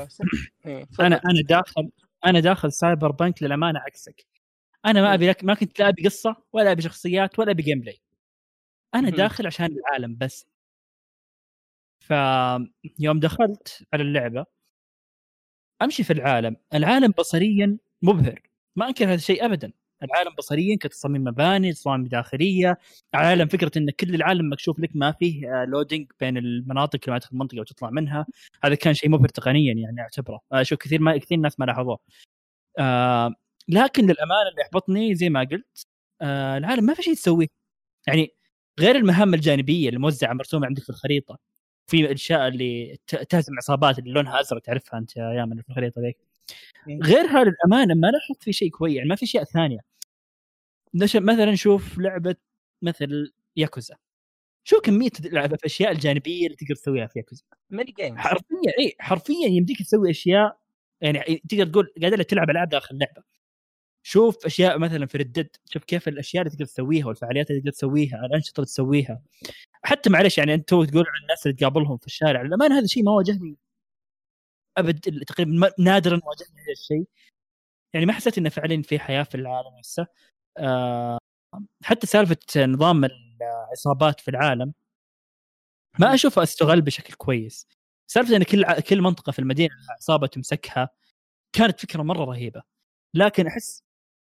[0.66, 1.90] إيه، أنا أنا داخل
[2.26, 4.26] أنا داخل Cyberpunk للأمانة عكسك.
[4.86, 8.00] أنا ما أبي لك ما كنت لا أبي قصة ولا أبي شخصيات ولا أبي gameplay
[8.94, 9.10] أنا.
[9.10, 10.46] داخل عشان العالم بس.
[11.98, 14.46] فيوم دخلت على اللعبة
[15.82, 16.56] أمشي في العالم.
[16.74, 18.42] العالم بصريا مبهر.
[18.76, 19.72] ما أنكر هذا الشيء ابدا.
[20.04, 22.78] العالم بصريا كتصاميم مباني تصاميم داخلية.
[23.14, 27.30] العالم فكرة إن كل العالم مكشوف لك ما فيه آه، لودينج بين المناطق لما تدخل
[27.32, 28.26] المنطقة وتطلع منها.
[28.64, 30.40] هذا كان شيء مبهر تقنيا يعني أعتبره.
[30.52, 31.98] أشوف كثير ما كثير ناس ما لاحظوه.
[32.78, 33.34] آه
[33.68, 35.86] لكن للأمانة اللي يحبطني زي ما قلت
[36.22, 37.48] آه العالم ما في شيء تسويه.
[38.08, 38.34] يعني
[38.80, 41.38] غير المهام الجانبية الموزعة مرسومة عندك في الخريطة.
[41.86, 42.96] في الأشياء اللي
[43.30, 46.18] تهزم عصابات اللي لونها أزرق تعرفها أنت يا اللي في الخريطة ذيك.
[46.86, 46.98] مم.
[47.02, 49.78] غيرها للأمانة ما لاحظت في شيء كويس يعني ما في أشياء ثانية.
[50.94, 52.36] مثلا نشوف لعبة
[52.82, 53.96] مثل ياكوزا.
[54.64, 59.46] شو كمية اللعبة الأشياء الجانبية اللي تقدر تسويها في ياكوزا؟ ماني جيمز حرفيا إي حرفيا
[59.48, 60.58] يمديك تسوي أشياء
[61.00, 63.22] يعني تقدر تقول قاعد تلعب ألعاب داخل اللعبة.
[64.06, 68.26] شوف أشياء مثلا في ردد شوف كيف الأشياء اللي تقدر تسويها والفعاليات اللي تقدر تسويها
[68.26, 69.22] الأنشطة اللي تسويها.
[69.82, 73.12] حتى معلش يعني أنت تقول عن الناس اللي تقابلهم في الشارع للأمانة هذا الشيء ما
[73.12, 73.56] واجهني
[74.76, 77.04] أبد تقريبا نادرا واجهني هذا الشيء.
[77.94, 80.06] يعني ما حسيت إنه فعليا في حياة في العالم نفسه
[81.84, 82.36] حتى سالفة
[82.66, 84.72] نظام العصابات في العالم
[85.98, 87.68] ما أشوفها أستغل بشكل كويس.
[88.06, 90.88] سالفة إن كل كل منطقة في المدينة عصابة تمسكها
[91.52, 92.62] كانت فكرة مرة رهيبة.
[93.14, 93.82] لكن أحس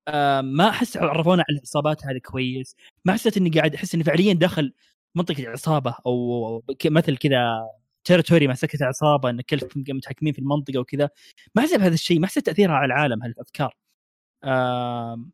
[0.09, 2.77] آه ما أحس عرفونا على العصابات هذه كويس.
[3.05, 4.75] ما حسيت إني قاعد أحس إني فعليا داخل
[5.17, 7.69] منطقة عصابه أو مثل كذا
[8.05, 11.11] تيريتوري مسكت عصابة إن كل متحكمين في المنطقة وكذا.
[11.55, 13.90] ما حسيت بهذا الشيء ما حسيت تأثيرها على العالم هالافكار آه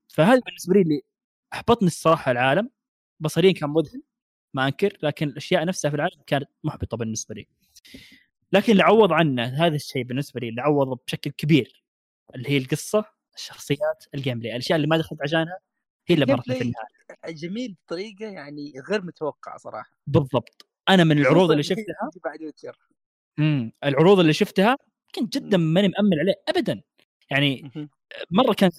[0.09, 1.03] فهذا بالنسبة لي اللي
[1.53, 2.71] أحبطني الصراحة العالم.
[3.21, 4.03] بصريا كان مذهل
[4.55, 7.47] ما أنكر لكن الأشياء نفسها في العالم كانت محبطة بالنسبة لي.
[8.53, 11.85] لكن اللي عوض عنه هذا الشيء بالنسبة لي اللي عوض بشكل كبير
[12.35, 13.05] اللي هي القصة
[13.35, 15.59] الشخصيات ال gameplay الأشياء اللي ما دخلت عشانها
[16.07, 17.35] هي اللي مرتني في النهاية.
[17.35, 19.91] جميل بطريقة يعني غير متوقعة صراحة.
[20.07, 20.69] بالضبط.
[20.89, 22.53] أنا من العروض اللي شفتها بعد
[23.39, 24.79] امم العروض اللي شفتها
[25.15, 26.83] كنت جدا ماني مأمن عليه ابدا.
[27.31, 27.71] يعني.
[28.31, 28.71] مرة كان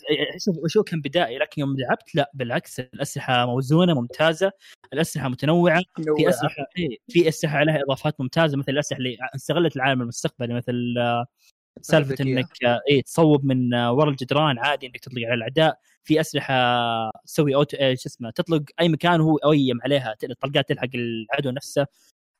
[0.45, 4.51] شوف شو كان بدائي لكن يوم لعبت لا بالعكس الأسلحة موزونة ممتازة
[4.93, 6.29] الأسلحة متنوعة في.
[6.29, 6.65] أسلحة
[7.07, 11.25] في أسلحة عليها إضافات ممتازة مثل الأسلحة اللي استغلت العالم المستقبلي مثل آه،
[11.81, 12.15] سالفة.
[12.19, 16.55] إنك آه، إيه تصوب من آه، ورا الجدران عادي إنك تطلق على الأعداء في أسلحة
[17.25, 21.87] تسوي auto آه، شو اسمه تطلق أي مكان وهو aim عليها الطلقات تلحق العدو نفسه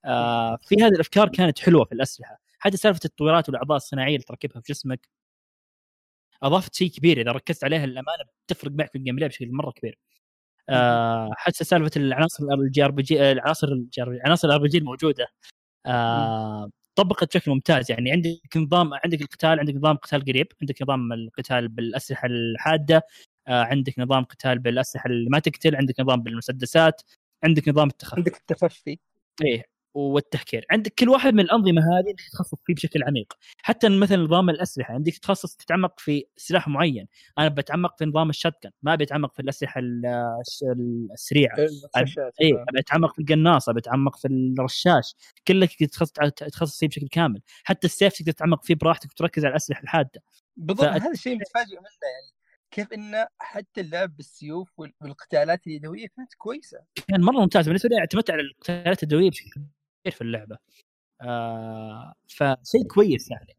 [0.05, 4.61] آه في هذه الأفكار كانت حلوة في الأسلحة حتى سالفة التطويرات والأعضاء الصناعية اللي تركبها
[4.61, 5.09] في جسمك
[6.43, 9.97] أضافت شيء كبير إذا ركزت عليها للأمانة بتفرق معك في ال gameplay بشكل مرة كبير.
[10.69, 15.27] آه حتى سالفة العناصر ال JRPG العناصر ال JRP عناصر ال RPG الموجوده
[15.85, 17.91] آه طبقت بشكل ممتاز.
[17.91, 20.47] يعني عندك نظام عندك القتال عندك نظام قتال قريب.
[20.61, 23.03] عندك نظام القتال بالأسلحة الحادة.
[23.47, 27.01] آه عندك نظام قتال بالأسلحة اللي ما تقتل عندك نظام بالمسدسات.
[27.43, 28.17] عندك نظام التخفي.
[28.17, 28.99] عندك التخفي.
[29.45, 29.76] إيه.
[29.97, 33.33] والتهكير عندك كل واحد من الأنظمة هذه إنك تتخصص فيه بشكل عميق.
[33.57, 37.07] حتى مثلا نظام الأسلحة عندك تخصص تتعمق في سلاح معين.
[37.37, 39.81] أنا بتعمق في نظام الشتقن ما بتعمق في الأسلحة
[41.13, 41.55] السريعة.
[42.41, 45.15] اي ابي اتعمق في القناصة بتعمق في الرشاش.
[45.47, 46.11] كلك تخصص
[46.51, 47.41] تخصص فيه بشكل كامل.
[47.63, 50.23] حتى السيف تقدر تتعمق فيه براحتك وتركز على الأسلحة الحادة.
[50.57, 52.37] بالضبط هذا الشيء متفاجئ منه يعني
[52.71, 56.77] كيف انه حتى اللعب بالسيوف وال- والقتالات اليدوية كانت كويسة.
[57.07, 59.61] كان مرة ممتاز بالنسبة لي اعتمدت على القتالات اليدوية بشكل
[60.11, 60.57] في اللعبة.
[61.21, 63.57] آه فشيء كويس يعني.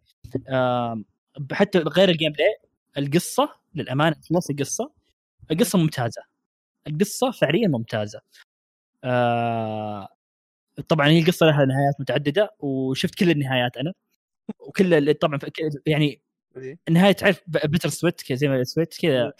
[0.50, 1.02] آه
[1.52, 2.56] حتى غير ال gameplay
[2.98, 4.92] القصة للأمانة في نفس القصة.
[5.50, 6.22] القصة ممتازة.
[6.88, 8.20] القصة فعليا ممتازة.
[9.04, 10.08] آه
[10.88, 13.92] طبعا هي القصة لها نهايات متعددة وشفت كل النهايات أنا.
[14.60, 15.38] وكل اللي طبعا
[15.86, 16.22] يعني
[16.56, 16.78] إيه.
[16.88, 19.32] النهاية تعرف bittersweet كذا زي ما سويت كذا.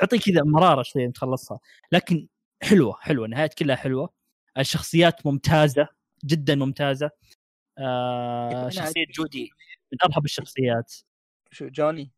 [0.00, 1.60] تعطيك كذا مرارة شوية لما تخلصها.
[1.92, 2.28] لكن
[2.62, 3.24] حلوة حلوة.
[3.26, 4.10] النهايات كلها حلوة.
[4.58, 5.88] الشخصيات ممتازة.
[6.24, 7.10] جدا ممتازة.
[7.78, 9.50] آه أنا شخصية جودي.
[9.92, 10.94] من أرهب الشخصيات.
[11.50, 12.10] شو جوني؟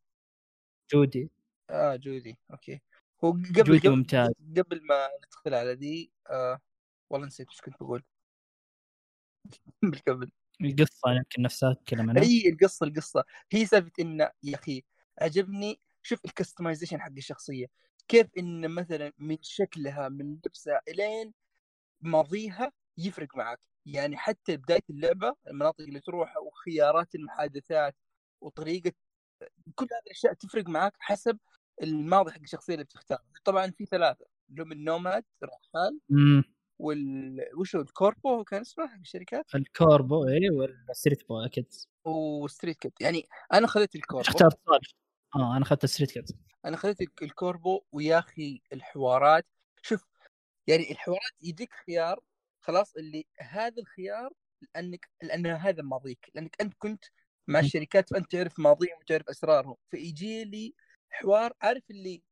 [0.93, 1.31] جودي.
[1.71, 2.39] آه جودي.
[2.51, 2.81] okay.
[3.25, 4.31] هو قبل جودي قبل, ممتاز.
[4.57, 6.61] قبل ما ندخل على ذي آه
[7.11, 8.03] والله نسيت إيش كنت بقول.
[9.83, 10.31] بالقبل
[10.61, 12.23] القصة يمكن نفسها تتكلم عنها.
[12.23, 13.25] اي القصة القصة.
[13.53, 14.83] هي سالفة إن يا أخي
[15.19, 15.81] عجبني.
[16.03, 17.67] شوف ال customization حق الشخصية.
[18.09, 21.33] كيف إن مثلا من شكلها من لبسها إلين
[22.01, 23.61] ماضيها يفرق معك.
[23.87, 27.97] يعني حتى بداية اللعبة المناطق اللي تروح وخيارات المحادثات
[28.41, 28.93] وطريقة
[29.75, 31.39] كل هذه الأشياء تفرق معك حسب
[31.83, 36.01] الماضي حق الشخصية اللي بتختارها طبعا في ثلاثة اللي هم ال Nomad الرحال
[36.79, 41.75] وال وشو ال Corpo كان اسمه حق الشركات؟ ال Corpo اي وال Street Boy أكيد.
[42.05, 44.29] و Street Kid يعني أنا خذيت ال Corpo.
[44.29, 44.89] اخترت صالح؟
[45.37, 46.31] آه أنا اخذت ال Street Kid
[46.65, 49.47] أنا خذيت الك- ال Corpo ويا أخي الحوارات.
[49.83, 50.07] شوف
[50.67, 52.21] يعني الحوارات يجيك خيار
[52.63, 54.33] خلاص اللي هذا الخيار
[54.75, 57.05] لأنك لأن هذا ماضيك لأنك أنت كنت
[57.49, 57.61] مع.
[57.61, 60.75] الشركات فانت تعرف ماضيهم وتعرف أسرارهم فيجي لي
[61.11, 62.23] حوار عارف اللي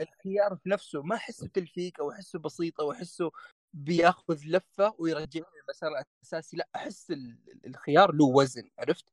[0.00, 3.30] الخيار في نفسه ما أحسه تلفيق أو أحسه بسيط أو أحسه
[3.72, 5.90] بياخذ لفة ويرجعني للمسار
[6.22, 9.04] الأساسي لا أحس ال- الخيار له وزن عرفت؟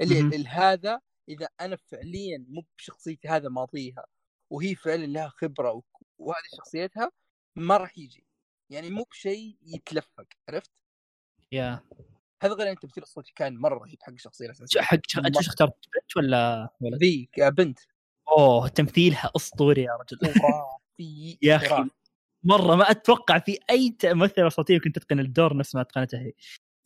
[0.00, 4.06] اللي هذا إذا أنا فعليا مو بشخصيتي هذا ماضيها
[4.50, 5.82] وهي فعلا لها خبرة
[6.18, 7.12] وهذه شخصيتها
[7.56, 8.27] ما راح يجي
[8.70, 10.70] يعني مو بشيء يتلفق عرفت؟
[11.52, 11.80] يا
[12.42, 14.98] هذا غير أنت تمثيل الصوتي كان مرة رهيب حق الشخصية الأساسية حق.
[15.26, 17.78] أنت إيش اخترت بنت ولا ولد؟ ذي بنت
[18.28, 20.18] أوه تمثيلها أسطوري يا رجل
[21.42, 21.88] يا أخي.
[22.44, 26.32] مرة ما أتوقع في أي ممثلة صوتية كنت تتقن الدور نفس ما اتقنته هي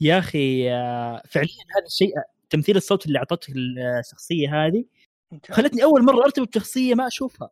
[0.01, 2.15] يا أخي آه، فعليا هذا الشيء
[2.51, 4.85] تمثيل الصوت اللي أعطته الشخصية هذه.
[5.51, 7.51] خلتني أول مرة أرتبط بشخصية ما أشوفها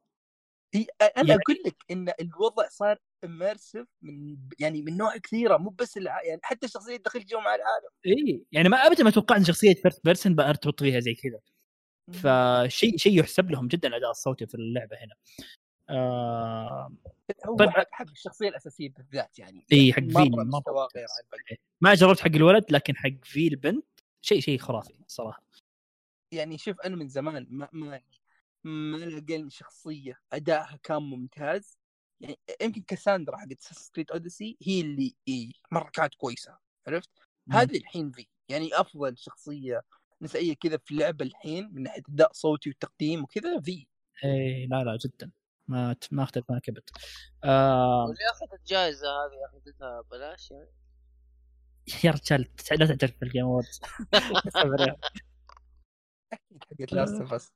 [0.75, 5.71] هي أنا يعني- أقول لك إن الوضع صار immersive من يعني من نوع كثيرة مو
[5.71, 6.23] بس الع...
[6.23, 7.89] يعني حتى الشخصيه تدخل جو مع العالم.
[8.07, 11.41] إي يعني ما ابدا ما توقعت إن شخصية first person بارتبط فيها زي كذا.
[12.13, 15.15] فشيء شيء يحسب لهم جدا الأداء الصوتي في اللعبة هنا.
[15.91, 16.97] آه
[17.47, 19.67] هو طيب- حق, حق الشخصية الأساسية بالذات يعني.
[19.73, 21.07] إي حق مرة فيل.
[21.81, 23.85] ما جربت حق الولد لكن حق في البنت
[24.23, 25.43] شيء شيء خرافي صراحة.
[26.33, 28.01] يعني شوف أنا من زمان ما ما
[28.65, 31.80] ما لقيت شخصية أدائها كان ممتاز.
[32.21, 37.11] يعني يمكن Kassandra حقت Creed Odyssey هي اللي إيه مرة كانت كويسة عرفت؟
[37.51, 39.83] هذه الحين في يعني أفضل شخصية
[40.23, 43.87] نسائية كذا في اللعبة الحين من ناحية أداء صوتي وتقديم وكذا في
[44.25, 45.31] إي لا لا جدا.
[45.69, 46.83] ما ما أختلف معك أبد.
[47.45, 50.71] آه واللي أخذت جائزه هذه؟ اخذتها بلاش يعني.
[52.05, 53.81] يا رجال لا تعترف بال Game Awards
[56.33, 57.53] أكيد حقت Last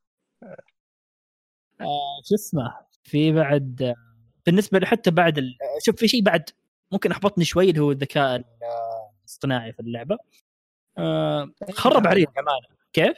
[1.81, 4.14] آه، شو اسمه؟ في بعد آه،
[4.47, 5.57] بالنسبة لي حتى بعد ال...
[5.87, 6.51] شوف في شيء بعد
[6.93, 8.45] ممكن أحبطني شوي اللي هو الذكاء ال-
[9.21, 10.19] الاصطناعي في اللعبة.
[10.99, 13.17] آه خرب علي الامانه كيف؟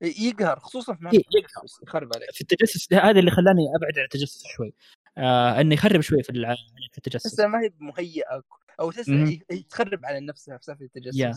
[0.00, 1.64] يقهر خصوصا في إيه، يقهر.
[1.82, 2.30] يخرب عليك.
[2.32, 4.72] في التجسس هذا اللي خلاني أبعد عن التجسس شوي.
[5.18, 6.54] آه إنه يخرب شوي في الع...
[6.92, 7.22] في التجسس.
[7.22, 8.42] تحسها ما هي مهيئة
[8.80, 9.40] أو تحس مهم.
[9.50, 11.16] هي تخرب على نفسها في سالفه التجسس.
[11.18, 11.34] يا.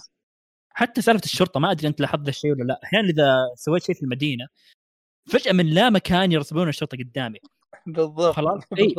[0.70, 2.80] حتى سالفة الشرطة ما أدري أنت لاحظت الشيء ولا لا.
[2.84, 4.48] أحيانا إذا سويت شيء في المدينة
[5.30, 7.40] فجأة من لا مكان يرسبون الشرطة قدامي.
[7.86, 8.96] بالضبط خلاص؟ إي.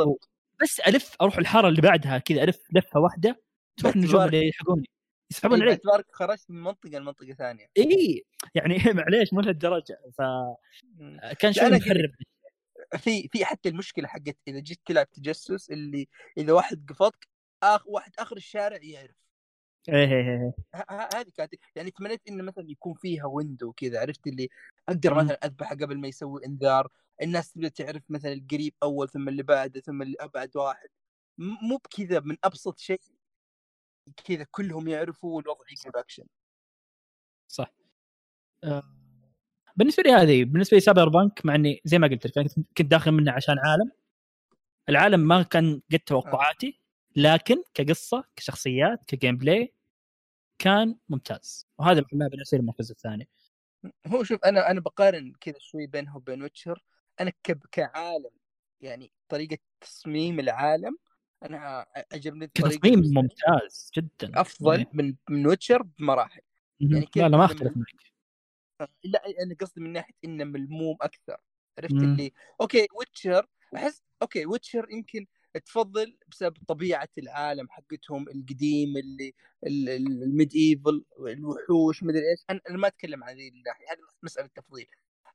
[0.63, 3.43] بس ألف أروح الحارة اللي بعدها كذا ألف لفة واحدة
[3.77, 4.89] تروح النجوم اللي يلحقوني
[5.31, 7.67] يسحبون علي باعتبارك خرجت من منطقة لمنطقة ثانية.
[7.79, 8.25] إي
[8.55, 10.01] يعني معليش مو لهالدرجة.
[10.19, 12.11] فكان شوي أنا مخرب.
[12.99, 16.09] في في حتى المشكلة حقت إذا جيت تلعب تجسس اللي
[16.39, 17.29] إذا واحد قفطك
[17.63, 19.17] آخ واحد آخر الشارع يعرف.
[19.89, 20.53] إيه إيه إيه
[21.15, 24.49] هذه كانت يعني تمنيت إنه مثلا يكون فيها ويندو كذا عرفت اللي
[24.89, 25.15] أقدر.
[25.15, 26.89] مثلا أذبحه قبل ما يسوي إنذار
[27.23, 30.89] الناس تبدا تعرف مثلا القريب أول ثم اللي بعده ثم اللي أبعد واحد.
[31.39, 33.01] مو بكذا من أبسط شيء
[34.25, 36.25] كذا كلهم يعرفوا والوضع يقلب اكشن
[37.49, 37.73] صح.
[38.65, 38.83] آه،
[39.77, 43.33] بالنسبة لي هذه بالنسبة لي Cyberpunk مع إني زي ما قلت لك كنت- داخل منه
[43.33, 43.91] عشان عالم.
[44.89, 46.81] العالم ما كان قد توقعاتي
[47.17, 49.75] لكن كقصة كشخصيات ك gameplay
[50.59, 51.67] كان ممتاز.
[51.79, 53.29] وهذا ما بالنسبة لي المركز الثاني.
[54.07, 56.83] هو شوف أنا أنا بقارن كذا شوي بينه وبين Witcher.
[57.21, 58.31] أنا ك- كعالم
[58.81, 60.99] يعني طريقة تصميم العالم
[61.43, 64.91] أنا عجبني تصميم ممتاز جدا أفضل يعني.
[64.93, 66.41] من من Witcher بمراحل.
[66.81, 68.09] يعني كيف لا لا ما أختلف معك
[69.05, 71.37] لا أنا قصدي من ناحية إنه ملموم أكثر
[71.79, 72.05] عرفت مم.
[72.05, 73.47] اللي okay Witcher
[73.77, 75.27] أحس okay Witcher يمكن
[75.65, 79.35] تفضل بسبب طبيعة العالم حقتهم القديم اللي
[79.67, 84.87] ال medieval الوحوش مدري إيش أنا أنا ما أتكلم عن ذي الناحية هذه مسألة تفضيل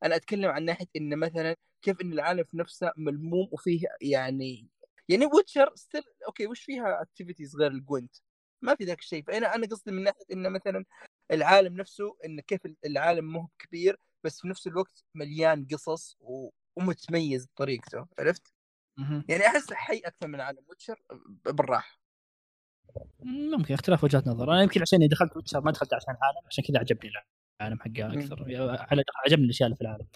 [0.04, 4.68] أنا أتكلم عن ناحية إن مثلا كيف إن العالم في نفسه ملموم وفيه يعني
[5.10, 8.16] يعني Witcher still okay وش فيها activities غير ال Gwent
[8.62, 9.24] ما في ذاك الشيء.
[9.24, 10.86] فأنا أنا قصدي من ناحية إنه مثلا
[11.32, 16.50] العالم نفسه إن كيف العالم مو كبير بس في نفس الوقت مليان قصص و...
[16.76, 18.08] ومتميز بطريقته.
[18.20, 18.54] عرفت؟
[19.30, 21.04] يعني أحس حي أكثر من عالم Witcher
[21.46, 22.00] بالراحة.
[23.20, 24.52] ممكن اختلاف وجهات نظر.
[24.52, 27.12] أنا يمكن عشان دخلت Witcher ما دخلت عشان العالم عشان كذا عجبني
[27.62, 28.44] العالم حقها أكثر.
[28.92, 30.08] على عجبني الأشياء اللي في العالم.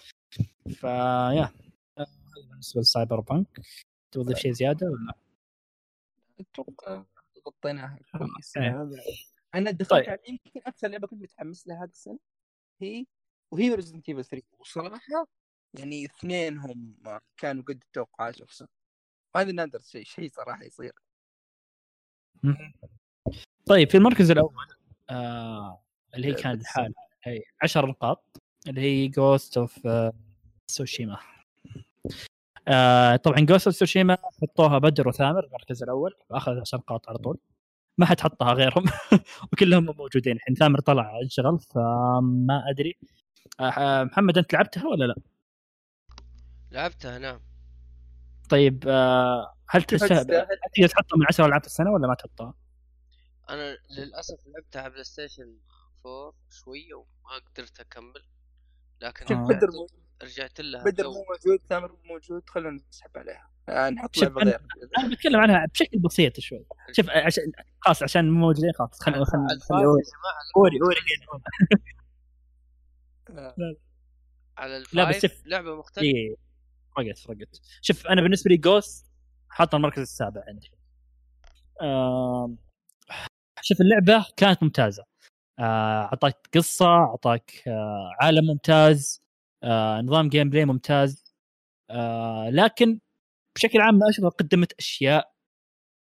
[0.68, 1.52] فيا
[1.98, 2.06] هذا
[2.50, 3.60] بالنسبة لل Cyberpunk
[4.12, 5.14] تضيف شيء زيادة ولا؟
[6.40, 7.04] أتوقع
[7.46, 8.56] غطيناها كويس.
[8.56, 8.88] إيه.
[9.54, 10.18] أنا دخلت طيب.
[10.28, 12.18] يمكن أكثر لعبة كنت متحمس لها هذه السنة
[12.80, 13.06] هي
[13.50, 15.26] وهي Resident Evil 3 وصراحة
[15.74, 16.96] يعني اثنينهم
[17.36, 18.66] كانوا قد التوقعات اقسم
[19.34, 20.92] وهذا نادر شيء شيء صراحة يصير.
[23.66, 24.66] طيب في المركز الأول
[25.10, 25.82] آه
[26.14, 28.42] اللي هي كانت الحالة هي 10 نقاط.
[28.66, 29.88] اللي هي Ghost of
[30.70, 31.18] سوشيما
[32.68, 37.38] آه طبعا Ghost of Tsushima حطوها بدر وثامر المركز الأول واخذ 10 نقاط على طول.
[37.98, 38.84] ما حد حطها غيرهم
[39.52, 40.36] وكلهم موجودين.
[40.36, 42.98] الحين ثامر طلع انشغل فما أدري.
[43.60, 45.14] آه محمد أنت لعبتها ولا لا؟
[46.70, 47.40] لعبتها نعم.
[48.50, 50.24] طيب آه هل تستاهل؟
[50.74, 52.54] تقدر تحطها من 10 ألعاب السنة ولا ما تحطها؟
[53.50, 55.58] أنا للأسف لعبتها على PlayStation
[56.06, 58.22] 4 شوية وما قدرت أكمل.
[59.00, 59.46] لكن آه.
[59.46, 63.50] بدر موجود رجعت لها بدر مو موجود ثامر مو موجود خلونا نسحب عليها.
[63.68, 64.60] آه نحط لعبه غير
[64.98, 66.66] أنا بتكلم عنها بشكل بسيط شوي.
[66.92, 69.56] شوف عشان خلاص عشان مو موجودين خلاص خلينا خلينا
[70.56, 70.78] أوري.
[70.82, 70.96] أوري
[74.58, 76.06] على ال five لا بس شوف لعبة مختلفة.
[76.06, 76.36] إيه.
[76.96, 79.06] فرقت فرقت شوف أنا بالنسبة لي Ghost
[79.48, 80.70] حاط المركز السابع عندي.
[81.80, 82.54] آه
[83.60, 85.02] شوف اللعبة كانت ممتازة.
[85.02, 85.06] آه،
[85.60, 89.22] أعطاك قصة أعطاك آه عالم ممتاز
[89.62, 91.34] آه نظام gameplay ممتاز.
[91.90, 93.00] آه لكن
[93.56, 95.32] بشكل عام أشوفها قدمت أشياء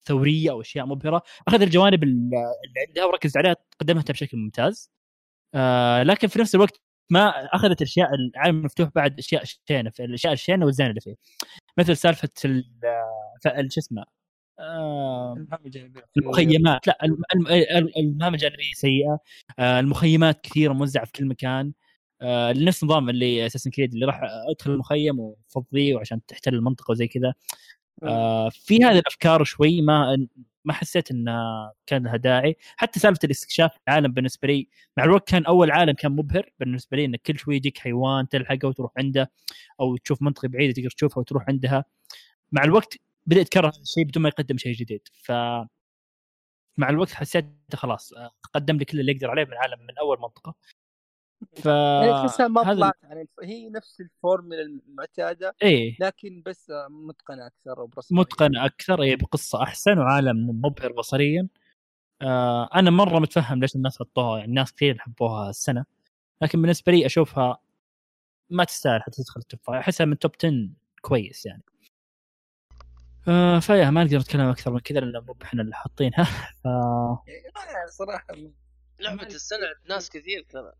[0.09, 1.23] ثورية أو أشياء مبهرة.
[1.49, 2.37] أخذ الجوانب اللي
[2.89, 4.91] عندها وركزت عليها قدمتها بشكل ممتاز.
[5.55, 6.81] آه لكن في نفس الوقت
[7.11, 11.17] ما أخذت الاشياء العالم المفتوح بعد أشياء شينة الأشياء الشينة والزينة اللي فيه.
[11.79, 12.29] مثل سالفة
[13.71, 14.05] شو اسمه
[16.17, 16.87] المخيمات.
[16.87, 16.99] لا
[17.97, 19.19] المهام الجانبيه سيئة.
[19.59, 21.73] آه، المخيمات كثيرة موزعه في كل مكان.
[22.23, 24.21] آه، نفس نظام اللي اساسن كريد اللي راح
[24.51, 27.35] أدخل المخيم وفضيه وعشان تحتل المنطقة وزي كذا.
[28.03, 30.27] آه، في هذه الأفكار شوي ما
[30.65, 32.57] ما حسيت انها كان لها داعي.
[32.77, 37.05] حتى سالفة الاستكشاف العالم بالنسبة لي مع الوقت كان أول عالم كان مبهر بالنسبة لي
[37.05, 39.31] انك كل شوي يجيك حيوان تلحقه وتروح عنده
[39.81, 41.85] أو تشوف منطقة بعيدة تقدر تشوفها وتروح عندها.
[42.53, 42.97] مع الوقت
[43.27, 45.09] بدا يتكرر هذا الشيء بدون ما يقدم شيء جديد.
[45.13, 45.33] ف
[46.79, 48.15] مع الوقت حسيت خلاص
[48.55, 50.55] قدم لي كل اللي يقدر عليه من العالم من أول منطقة.
[51.57, 55.97] ف يعني تحسها ما طلعت عن هي نفس الفورمولا المعتادة إيه.
[56.01, 61.49] لكن بس متقنة أكثر وبرسم متقنة أكثر اي بقصة أحسن وعالم مبهر بصريا.
[62.23, 65.85] آه أنا مرة متفهم ليش الناس حطوها يعني الناس كثير حبوها السنة
[66.43, 67.59] لكن بالنسبة لي أشوفها
[68.51, 70.69] ما تستاهل حتى تدخل ال top أحسها من top 10
[71.01, 71.63] كويس يعني.
[73.29, 76.25] آه فيا ما نقدر نتكلم أكثر من كذا لأن مو إحنا اللي حاطينها.
[76.63, 78.35] ف يعني صراحة
[79.01, 80.73] لعبة السنة ناس كثير ترى.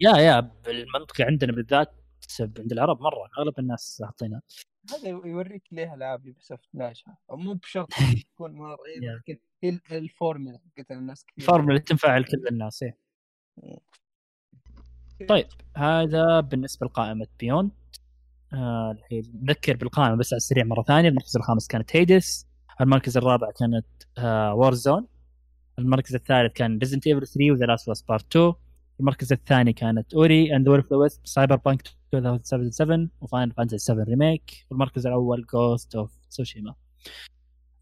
[0.00, 1.94] يا يا بالمنطقة عندنا بالذات
[2.40, 4.42] عند العرب مرة أغلب الناس حاطينها.
[4.90, 7.88] هذا يوريك ليه ألعاب Ubisoft ناجحه مو بشرط
[8.34, 8.78] تكون مرة
[9.18, 11.38] لكن هي الفورمولا حقت الناس كثير.
[11.38, 13.78] الفورمولا اللي تنفع لكل الناس إيه.
[15.28, 15.46] طيب
[15.76, 17.70] هذا بالنسبة لقائمة Beyond
[18.52, 18.96] آه
[19.42, 21.08] نذكر بالقائمة بس على السريع مرة ثانية.
[21.08, 22.46] المركز الخامس كانت Hades
[22.80, 23.86] المركز الرابع كانت
[24.18, 25.06] آه Warzone
[25.78, 28.52] المركز الثالث كان Resident Evil 3 و The Last Part 2
[29.00, 31.82] المركز الثاني كانت Ori and the Wisps Cyberpunk
[32.14, 36.74] 2077 و Final Fantasy 7 Remake والمركز الأول Ghost of Tsushima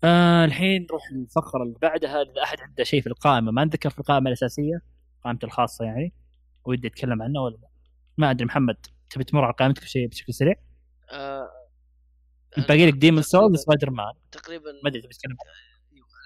[0.04, 2.22] آه الحين نروح الفقره اللي بعدها.
[2.22, 4.82] إذا أحد عنده شيء في القائمة ما نذكر في القائمة الأساسية
[5.24, 6.12] قائمته الخاصة يعني
[6.64, 7.58] ودي أتكلم عنه ولا
[8.18, 8.76] ما أدري محمد.
[9.10, 10.54] تبي تمر على قائمتك بشيء بشكل سريع؟
[11.10, 11.48] آه
[12.68, 14.14] باقي لك Demon's Souls و Spider-Man.
[14.32, 15.36] تقريبا ما أدري تبي تتكلم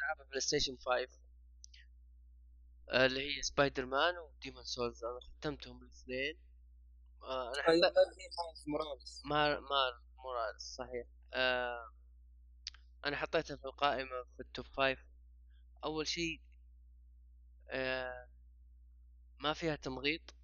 [0.03, 1.19] العاب PlayStation 5
[2.93, 6.39] اللي هي Spider-Man و Demon's Souls أنا ختمتهم الاثنين.
[7.23, 7.83] آه أنا حبيت
[8.67, 9.23] Morales.
[9.25, 11.07] ما ما Morales صحيح.
[11.35, 11.93] آه
[13.07, 14.99] أنا حطيتها في القائمة في ال top five
[15.85, 16.41] أول شيء
[17.71, 18.27] آه
[19.39, 20.35] ما فيها تمغيط.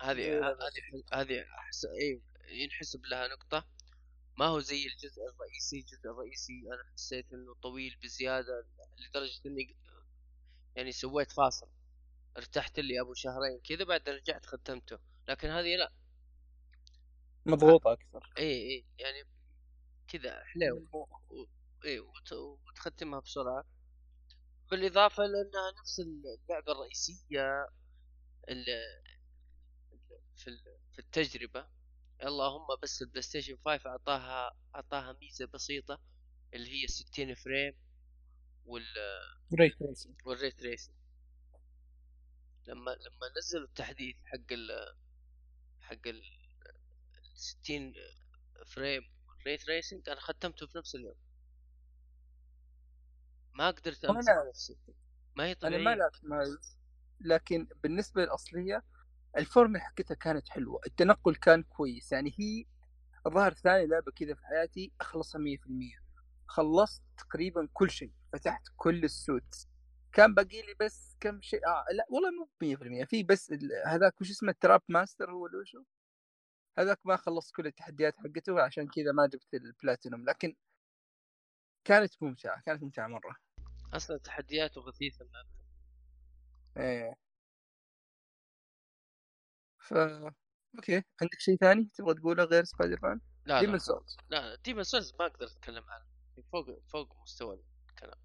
[0.00, 3.66] هذه إيه، هذه هذه احس اي ينحسب لها نقطة.
[4.38, 8.66] ما هو زي الجزء الرئيسي؟ الجزء الرئيسي أنا حسيت إنه طويل بزيادة
[8.98, 9.76] لدرجة إني
[10.76, 11.68] يعني سويت فاصل.
[12.36, 14.98] ارتحت لي أبو شهرين كذا بعد رجعت ختمته.
[15.28, 15.92] لكن هذه لا.
[17.46, 18.32] مضغوطة أكثر.
[18.38, 19.24] اي اي يعني
[20.08, 21.06] كذا حلو.
[21.84, 23.64] اي وت- وتختمها بسرعة.
[24.70, 27.68] بالإضافة لانها نفس اللعبه الرئيسية
[28.48, 29.02] ال-
[30.40, 30.58] في
[30.92, 31.66] في التجربة.
[32.22, 36.00] اللهم بس ال PlayStation 5 أعطاها أعطاها ميزة بسيطة
[36.54, 37.74] اللي هي 60 frame
[38.66, 38.84] وال
[39.60, 40.96] ray tracing وال ray tracing
[42.66, 44.94] لما لما نزلوا التحديث حق ال
[45.80, 46.22] حق ال
[47.34, 47.94] 60
[48.66, 51.16] frame وال ray tracing أنا ختمته في نفس اليوم.
[53.54, 54.76] ما قدرت أمسك نفسي.
[55.36, 56.76] ما هي أنا ما لعبت Miles
[57.20, 58.82] لكن بالنسبة للاصليه
[59.36, 62.64] الفورمولا حقتها كانت حلوة التنقل كان كويس يعني هي
[63.26, 66.00] الظاهر ثاني لعبة كذا في حياتي أخلصها 100%
[66.46, 69.54] خلصت تقريبا كل شيء فتحت كل ال suit
[70.12, 72.48] كان باقي لي بس كم شيء آه لا والله مو
[73.02, 75.82] 100% في بس ال- هذاك وش اسمه ال Taskmaster هو اللي وشو؟
[76.78, 80.56] هذاك ما خلصت كل التحديات حقته عشان كذا ما جبت البلاتينوم لكن
[81.84, 83.36] كانت ممتعة كانت ممتعة مرة.
[83.92, 85.48] أصلا تحدياته اللعبة.
[86.76, 87.14] إيه.
[89.90, 89.94] ف
[90.76, 91.02] أوكي.
[91.22, 95.12] عندك شيء ثاني تبغى تقوله غير سبايدر مان؟ لا Demon's لا Souls لا Demon's Souls
[95.18, 96.04] ما أقدر أتكلم عنه.
[96.52, 98.18] فوق فوق مستوى الكلام.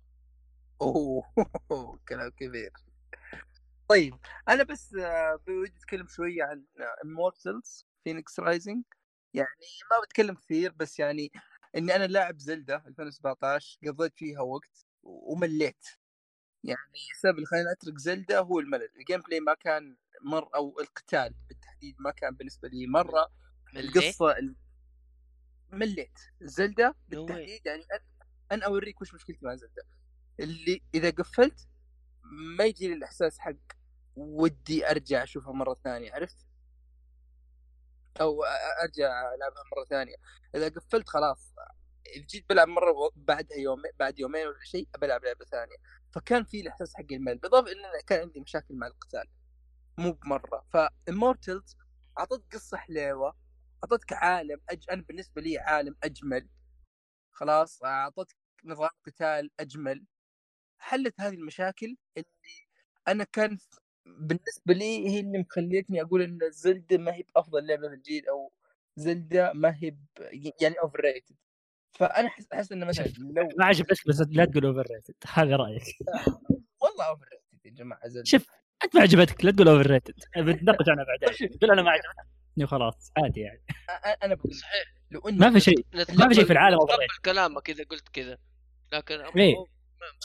[0.81, 1.23] أوه.
[2.09, 2.71] كلام كبير.
[3.87, 4.15] طيب
[4.49, 6.65] أنا بس آه، بدي أتكلم شوية عن
[7.05, 8.83] Immortals Fenyx Rising
[9.33, 9.47] يعني
[9.91, 11.31] ما بتكلم كثير بس يعني
[11.75, 15.85] إني أنا لاعب Zelda 2017 قضيت فيها وقت ومليت.
[16.63, 16.79] يعني
[17.15, 18.89] السبب اللي خلاني أترك Zelda هو الملل.
[18.99, 23.31] ال gameplay ما كان مر أو القتال بالتحديد ما كان بالنسبة لي مرة
[23.73, 24.55] مليت؟ القصة ال-
[25.71, 26.95] مليت زلدة.
[27.07, 27.83] بالتحديد يعني
[28.51, 29.83] أنا أوريك وش مشكلتي مع زلدة
[30.39, 31.67] اللي إذا قفلت
[32.57, 33.53] ما يجي لي الإحساس حق
[34.15, 36.37] ودي أرجع أشوفها مرة ثانية عرفت؟
[38.21, 38.43] أو
[38.83, 40.15] أرجع ألعبها مرة ثانية
[40.55, 41.53] إذا قفلت خلاص
[42.15, 45.75] اذا جيت بلعب مرة بعدها يوم بعد يومين ولا شيء بلعب لعبة ثانية
[46.11, 47.77] فكان في الإحساس حق الملل بالاضافه إن
[48.07, 49.27] كان عندي مشاكل مع القتال
[49.97, 50.65] مو بمرة.
[50.73, 51.77] ف Immortals
[52.19, 53.35] اعطتك قصة حليوة
[53.83, 54.85] اعطتك عالم أج...
[54.91, 56.49] أنا بالنسبة لي عالم أجمل.
[57.31, 58.35] خلاص اعطتك
[58.65, 60.05] نظام قتال أجمل.
[60.79, 62.27] حلت هذه المشاكل اللي
[63.07, 63.57] أنا كان
[64.05, 68.51] بالنسبة لي هي اللي مخليتني أقول إن Zelda ما هي بأفضل لعبة في الجيل أو
[68.95, 69.97] Zelda ما هي ب...
[70.61, 71.35] يعني overrated
[71.91, 75.83] فأنا احس أحس إنه مثلا لو ما عجبتك بس لا تقول overrated هذا رأيك.
[76.81, 78.25] والله overrated يا جماعة Zelda.
[78.25, 78.47] شوف
[78.85, 81.49] أنت ما عجبتك لا تقول overrated بنتناقش عنها بعدين.
[81.49, 83.61] تقول أنا ما عجبتني وخلاص عادي يعني.
[84.23, 84.93] أنا بقول صحيح.
[85.11, 88.09] لو اني ما في شيء ما في شيء في العالم over تقبل كلامك إذا قلت
[88.09, 88.37] كذا.
[88.93, 89.55] لكن إيه.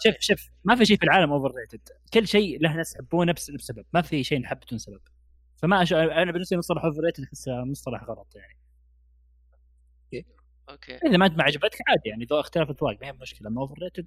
[0.05, 3.85] شوف شوف ما في شيء في العالم overrated كل شيء له ناس يحبونه بس بسبب.
[3.93, 5.01] ما في شيء نحب بدون سبب.
[5.57, 5.93] فما أش...
[5.93, 8.57] أنا بالنسبة لي مصطلح overrated احسه مصطلح غلط يعني.
[10.71, 10.97] أوكي.
[11.07, 13.49] إذا ما أنت ما عجبتك عادي يعني ذو اختلاف اذواق ما هي مشكلة.
[13.49, 14.07] اما overrated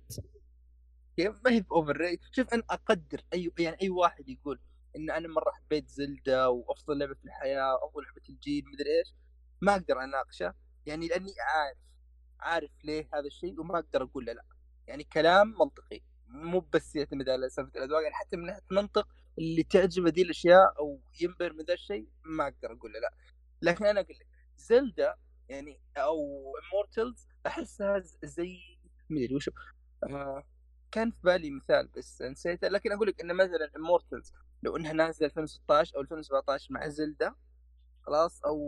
[1.17, 4.59] يعني ما هي overrated شوف أنا أقدر أي يعني أي واحد يقول
[4.95, 9.13] إن أنا مرة حبيت Zelda وأفضل لعبة في الحياة وأفضل لعبة الجيل مدري إيش
[9.61, 10.53] ما أقدر أناقشه.
[10.85, 11.77] يعني لأني عارف
[12.39, 14.43] عارف ليه هذا الشيء وما أقدر أقول له لا.
[14.87, 16.01] يعني كلام منطقي.
[16.27, 19.07] مو بس يعتمد على سالفة الأذواق يعني حتى من ناحية منطق
[19.39, 23.13] اللي تعجبه دي الأشياء أو ينبهر من ذا الشيء ما أقدر أقول له لا.
[23.61, 24.27] لكن أنا أقول لك
[24.57, 25.17] Zelda
[25.49, 26.17] يعني أو
[26.57, 28.59] Immortals أحسها زي
[29.09, 29.51] مدري وشو
[30.03, 30.43] آه
[30.93, 34.33] كان في بالي مثال بس نسيته لكن أقول لك إن مثلا Immortals
[34.63, 37.35] لو إنها نازلة 2016 أو 2017 مع Zelda
[38.01, 38.67] خلاص أو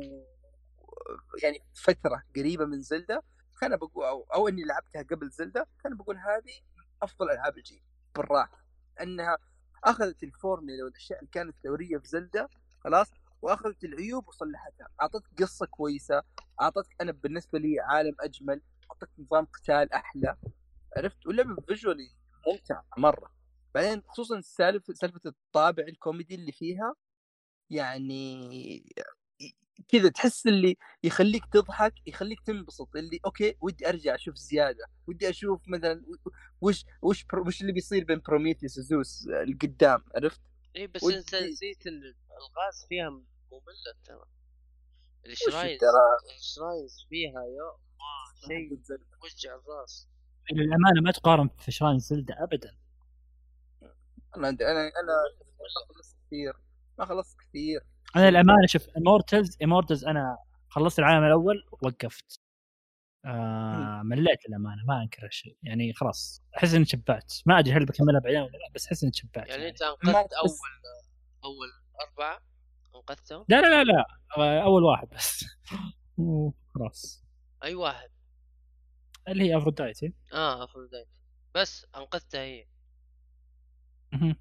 [1.44, 3.24] يعني فترة قريبة من Zelda
[3.62, 6.62] كان بقول أو, أو إني لعبتها قبل Zelda كان بقول هذه
[7.02, 7.82] أفضل ألعاب الجيل
[8.16, 8.66] بالراحة.
[9.02, 9.38] إنها
[9.84, 12.50] أخذت الفورميلا والأشياء اللي كانت ثورية في Zelda
[12.84, 13.08] خلاص
[13.42, 14.88] وأخذت العيوب وصلحتها.
[15.02, 16.24] أعطتك قصة كويسة
[16.62, 18.62] أعطتك أنا بالنسبة لي عالم أجمل
[18.92, 20.38] أعطتك نظام قتال أحلى.
[20.98, 22.12] عرفت؟ واللعبه visually
[22.48, 23.32] ممتعه مرة.
[23.76, 26.96] بعدين خصوصا سالفه سالفة الطابع الكوميدي اللي فيها
[27.70, 28.84] يعني
[29.88, 35.62] كذا تحس اللي يخليك تضحك يخليك تنبسط اللي أوكي ودي أرجع أشوف زيادة ودي أشوف
[35.68, 36.06] مثلا
[36.62, 40.42] وش وش وش اللي بيصير بين بروميثيوس وزوس القدام عرفت؟
[40.76, 44.26] إي بس ودي- أنت نسيت ال- الغاز فيها مملة ترى.
[45.26, 45.80] الشرايز
[46.40, 47.72] الشرايز فيها يا
[48.48, 48.74] شيء
[49.24, 50.08] وجع الراس.
[50.54, 52.76] للأمانة ما تقارن في shrines زلدة ابدا.
[54.38, 55.14] أنا أنا أنا
[55.90, 56.54] خلصت كثير.
[57.00, 57.82] ما خلصت كثير.
[58.16, 60.38] أنا الامانه شوف Immortals Immortals أنا
[60.70, 62.42] خلصت العالم الأول وقفت.
[63.26, 65.58] آه مليت الامانه ما أنكر هالشيء.
[65.64, 69.12] يعني خلاص أحس إني تشبعت ما أدري هل بكملها بعدين ولا لا بس أحس إني
[69.12, 69.70] تشبعت يعني يعني.
[69.70, 70.58] أنت أنقذت اول
[71.44, 71.68] أول
[72.10, 72.40] أربعة؟
[72.96, 74.06] أنقذتهم؟ لا لا لا لا.
[74.38, 75.46] آه، أول واحد بس.
[76.18, 77.24] وخلاص
[77.64, 78.10] أي واحد؟
[79.28, 81.08] اللي هي افرودايتي آه افروديت
[81.56, 82.66] بس أنقذتها هي.
[84.14, 84.36] مهم.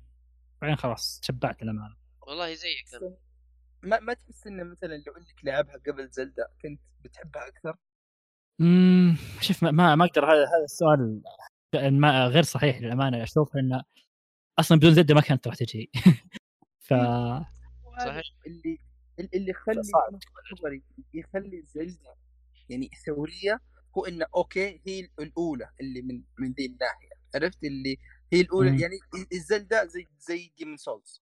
[0.63, 1.97] بعدين خلاص تشبعت الامانه
[2.27, 3.17] والله زيك أنا
[3.83, 7.77] ما ما تحس إنه مثلا لو إنك لعبها قبل زلدة كنت بتحبها أكثر؟
[8.61, 10.25] امم شوف ما ما أقدر.
[10.25, 11.23] هذا هذا السؤال
[11.75, 13.23] ما غير صحيح للأمانة.
[13.23, 13.83] أشوف انه
[14.59, 15.91] أصلا بدون زلدة ما كانت راح تجي.
[16.87, 16.95] ف
[18.05, 18.23] صحيح.
[18.47, 18.79] اللي
[19.35, 19.81] اللي يخلي
[21.15, 22.15] يخلي زلدة
[22.69, 23.61] يعني ثورية
[23.99, 27.99] هو إنه أوكي هي الأولى اللي من من ذي الناحية عرفت اللي
[28.33, 28.79] هي الأولى مم.
[28.79, 28.99] يعني
[29.33, 31.23] الزلدة زي زي Demon's Souls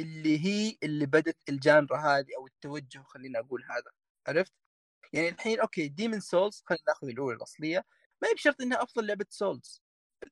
[0.00, 3.90] اللي هي اللي بدت ال genre هذه أو التوجه خلينا أقول هذا
[4.26, 4.52] عرفت؟
[5.12, 7.84] يعني الحين أوكي Demon's Souls خلينا ناخذ الأولى الأصلية
[8.22, 9.82] ما هي بشرط إنها أفضل لعبة Souls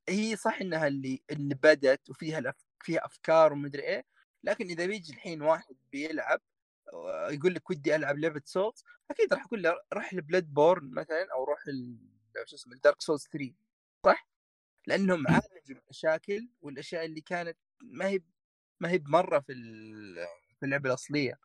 [0.09, 2.57] هي صح إنها اللي اللي بدت وفيها الأف...
[2.83, 4.05] فيها أفكار ومدري إيه
[4.45, 6.41] لكن إذا بيجي الحين واحد بيلعب
[7.31, 11.45] يقول لك ودي ألعب لعبة Souls أكيد راح أقول له روح ل Bloodborne مثلا أو
[11.45, 11.59] روح.
[12.47, 13.55] شو اسمه Dark Souls 3
[14.07, 14.29] صح؟
[14.87, 18.21] لأنهم عالجوا المشاكل والأشياء اللي كانت ما هي
[18.81, 19.53] ما هي بمرة في
[20.59, 21.39] في اللعبة الأصلية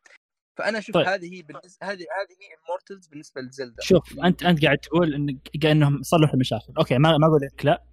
[0.58, 1.06] فأنا أشوف طيب.
[1.06, 5.38] هذه هي بالنسبة هذه هذه هي Immortals بالنسبة لزلدا شوف أنت أنت قاعد تقول إن
[5.64, 7.84] إنهم صلحوا المشاكل أوكي ما ما أقول لك لا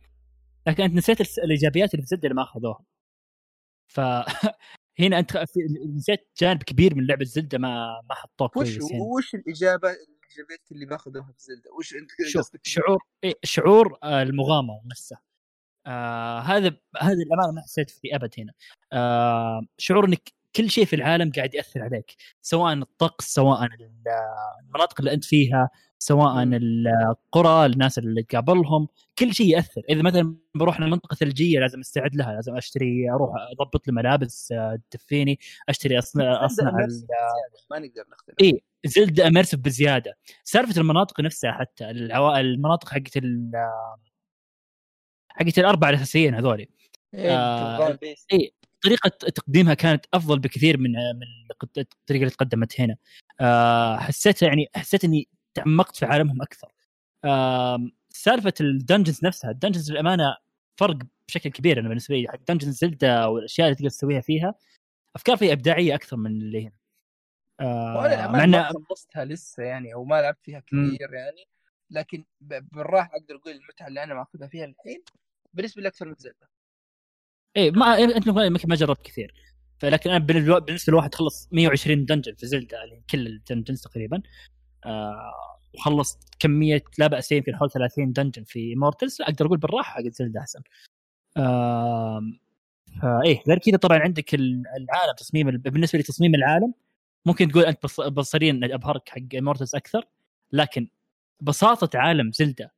[0.68, 2.86] لكن أنت نسيت الإيجابيات اللي في زد اللي ما أخذوها
[3.88, 4.00] ف
[5.00, 5.44] هنا أنت
[5.96, 9.04] نسيت جانب كبير من لعبة زلدة ما ما حطوه وش كويس هنا.
[9.04, 14.82] وش الاجابه الايجابيات اللي باخذوها في زلدا وش أنت شوف شعور إيه شعور آه، المغامرة
[14.92, 15.18] نفسه
[15.88, 18.54] آه هذا هذا الأمانة ما حسيت فيه أبد هنا.
[18.94, 24.04] آه شعور إنك كل شيء في العالم قاعد يأثر عليك سواء الطقس سواء ال-
[24.66, 25.70] المناطق اللي أنت فيها
[26.02, 26.44] سواء.
[26.44, 28.88] القرى الناس اللي تقابلهم
[29.20, 29.82] كل شيء يأثر.
[29.90, 34.80] إذا مثلا بروح لمنطقه ثلجيه لازم أستعد لها لازم أشتري أروح أضبط لي ملابس آه،
[34.92, 36.72] تدفيني أشتري اصنع أصنع
[37.72, 38.36] ما نقدر نختلف.
[38.42, 40.18] اي زلدا اميرسف بزيادة.
[40.44, 42.40] سالفة المناطق نفسها حتى العوا...
[42.40, 43.52] المناطق حقت ال...
[45.30, 46.68] حقت الأربعة الأساسيين هذول
[47.14, 48.00] إيه، آه،.
[48.34, 48.54] اي
[48.84, 51.28] طريقة تقديمها كانت أفضل بكثير من من
[51.78, 52.96] الطريقة اللي تقدمت هنا.
[53.42, 56.72] آه حسيت يعني حسيت إني تعمقت في عالمهم أكثر.
[58.10, 60.36] سالفة ال dungeons نفسها ال dungeons للأمانة
[60.78, 60.98] فرق
[61.28, 62.28] بشكل كبير أنا بالنسبة لي.
[62.28, 64.56] حق dungeons زلدا والأشياء اللي تقدر تسويها فيها
[65.16, 66.74] أفكار فيها إبداعية أكثر من اللي هنا.
[68.00, 70.60] وأنا آه مع ما خلصتها لسه يعني أو ما لعبت فيها.
[70.60, 71.48] كثير يعني.
[71.90, 75.04] لكن بالراحة أقدر أقول المتعة اللي أنا ماخذها فيها الحين
[75.54, 76.48] بالنسبة لي أكثر من زلدا
[77.58, 79.34] إيه ما أنت يمكن ما جربت كثير.
[79.80, 84.22] فلكن أنا بالنسبة بالنسبة لواحد خلص 120 dungeon في زلدا اللي كل ال dungeons تقريبا.
[84.86, 85.34] آه
[85.74, 90.40] وخلص كمية لا بأس يمكن حول 30 dungeon في Immortals أقدر أقول بالراحة حق زلدا
[90.40, 90.62] أحسن.
[91.38, 92.22] آه
[93.02, 96.74] فايه غير كذا طبعا عندك ال- العالم تصميم ال- بالنسبة لتصميم العالم
[97.26, 100.08] ممكن تقول أنت بص- بصريا أبهرك حق Immortals أكثر
[100.52, 100.88] لكن
[101.42, 102.70] بساطة عالم زلدا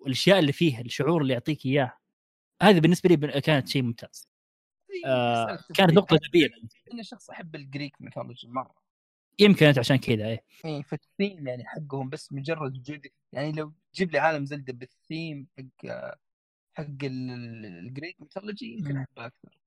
[0.00, 1.92] والأشياء اللي فيها الشعور اللي يعطيك إياه
[2.62, 4.28] هذه بالنسبة لي كانت شيء ممتاز.
[5.06, 6.14] آه مسألة كانت نقطة.
[6.14, 6.48] ايجابيه
[6.92, 8.74] أنا شخص أحب ال Greek mythology مرة.
[9.38, 10.44] يمكن أنت عشان كذا إيه.
[10.64, 15.88] إيه فالثيم يعني حقهم بس مجرد وجود يعني لو تجيب لي عالم زلدة بالثيم حق
[16.74, 18.96] حق ال- ال- ال Greek mythology يمكن.
[18.96, 19.58] احبها أكثر.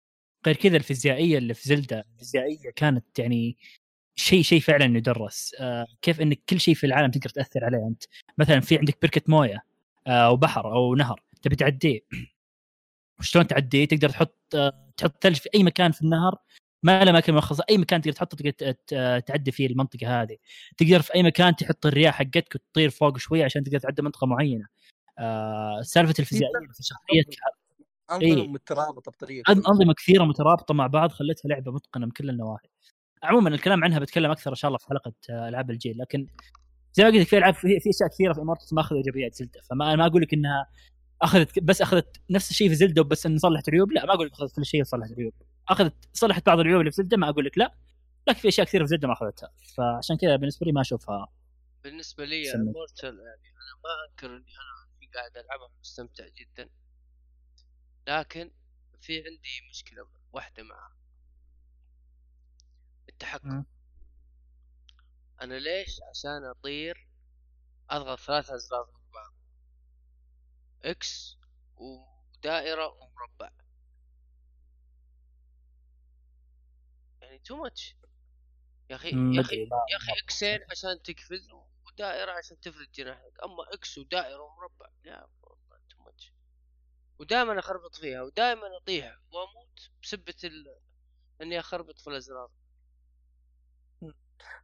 [0.46, 3.58] غير كذا الفيزيائية اللي في زلدا الفيزيائية كانت يعني
[4.16, 5.56] شيء شيء فعلا يدرس.
[5.60, 7.88] آه كيف إنك كل شيء في العالم تقدر تأثر عليه.
[7.88, 8.04] أنت
[8.38, 9.64] مثلا في عندك بركة موية
[10.08, 12.00] آه أو بحر أو نهر تبي تعديه.
[13.20, 16.38] وشلون تعديه؟ تقدر تحط آه تحط ثلج في أي مكان في النهر
[16.84, 20.38] ما له اماكن مخصصه أي مكان تقدر تحطه تقدر تعدي فيه المنطقة هذه.
[20.78, 24.66] تقدر في أي مكان تحط الرياح حقتك وتطير فوق شوية عشان تقدر تعدي منطقة معينة.
[25.20, 27.40] آه سالفة الفيزيائيه في شخصيتك
[28.12, 28.48] أنظمة إيه.
[28.48, 29.52] مترابطة بطريقة.
[29.52, 32.70] أنظمة كثيرة مترابطة مع بعض خلتها لعبة متقنة من كل النواحي.
[33.24, 35.98] عموما الكلام عنها بتكلم أكثر إن شاء الله في حلقة آه، ألعاب الجيل.
[35.98, 36.28] لكن
[36.94, 39.36] زي ما قلت لك في ألعاب في, أشياء كثيرة في امورتس ما أخذوا إيجابيات.
[39.36, 39.62] زلدة.
[39.70, 40.68] فما ما أقول لك إنها
[41.22, 43.92] أخذت بس أخذت نفس الشيء في زلدة وبس إن صلحت عيوب.
[43.92, 45.34] لا ما أقول لك أخذت كل شيء وصلحت عيوب.
[45.72, 47.76] أخذت صلحت بعض العيوب اللي في زلده ما أقول لك لا
[48.28, 49.52] لكن في أشياء كثيرة في زلده ما أخذتها.
[49.78, 51.28] فعشان كذا بالنسبة لي ما أشوفها
[51.84, 52.44] بالنسبة لي.
[52.56, 56.70] مورتل يعني أنا ما أنكر إني أنا في قاعد ألعبها مستمتع جدا.
[58.08, 58.52] لكن
[59.02, 60.96] في عندي مشكلة واحدة معها
[63.10, 63.64] التحكم.
[65.42, 67.08] أنا ليش عشان أطير
[67.90, 69.34] أضغط ثلاث أزرار ورا بعض؟
[70.84, 71.38] X
[71.76, 73.52] ودائره ومربع.
[77.32, 77.96] يعني too much
[78.90, 81.50] يا أخي يا أخي يا أخي X ين عشان تقفز
[81.88, 86.34] ودائرة عشان تفرد جناحك أما X ودائرة ومربع لا والله too much
[87.20, 89.18] ودائما أخربط فيها ودائما أطيح.
[89.32, 90.80] وأموت بسبة ال...
[91.42, 92.52] إني أخربط في الأزرار.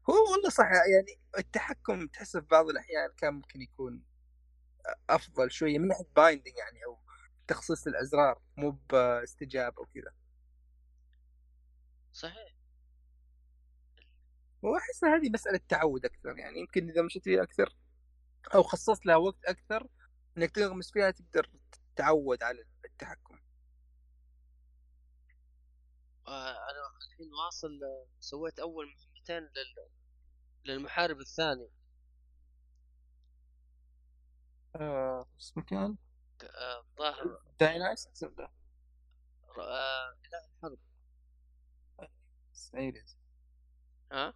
[0.10, 4.04] هو والله صح يعني التحكم تحسه في بعض الأحيان كان ممكن يكون
[5.10, 7.00] أفضل شوية من ناحية بايندنج يعني أو
[7.48, 10.14] تخصيص الأزرار مو باستجابة وكذا.
[12.14, 12.57] صحيح.
[14.62, 17.76] وأحس هذه مسألة تعود أكثر يعني يمكن إذا مشيت فيها أكثر
[18.56, 19.88] أو خصصت لها وقت أكثر
[20.38, 21.50] إنك تنغمس فيها تقدر
[21.96, 23.40] تتعود على التحكم.
[26.28, 27.80] آه، أنا الحين واصل
[28.20, 29.90] سويت أول مهمتين لل...
[30.66, 31.70] للمحارب الثاني.
[34.76, 35.98] آه، اسمه كان
[36.44, 40.78] آه، ظاهر داينايس آه، اله الحرب.
[42.76, 43.18] ايريز
[44.12, 44.34] ها؟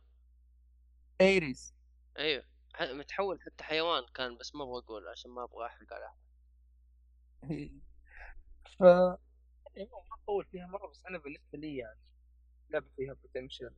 [1.22, 1.73] ايريز
[2.18, 2.43] أيوه
[2.81, 6.18] متحول حتى حيوان كان بس ما أبغى أقول عشان ما أبغى أحرق على أحد.
[8.80, 8.81] ف
[9.76, 11.99] يعني ما اطول فيها مرة بس أنا بالنسبة لي يعني
[12.69, 13.72] لعبة فيها potential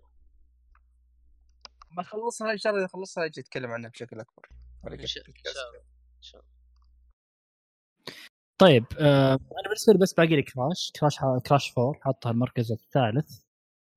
[1.92, 4.50] ما أخلصها إن شاء الله إذا أخلصها أجي أتكلم عنها بشكل أكبر.
[5.54, 5.80] شاء- الله.
[6.18, 6.54] إن شاء الله.
[8.58, 13.44] طيب آه أنا بالنسبة لي بس باقي لي كراش كراش كراش 4 حاطها المركز الثالث.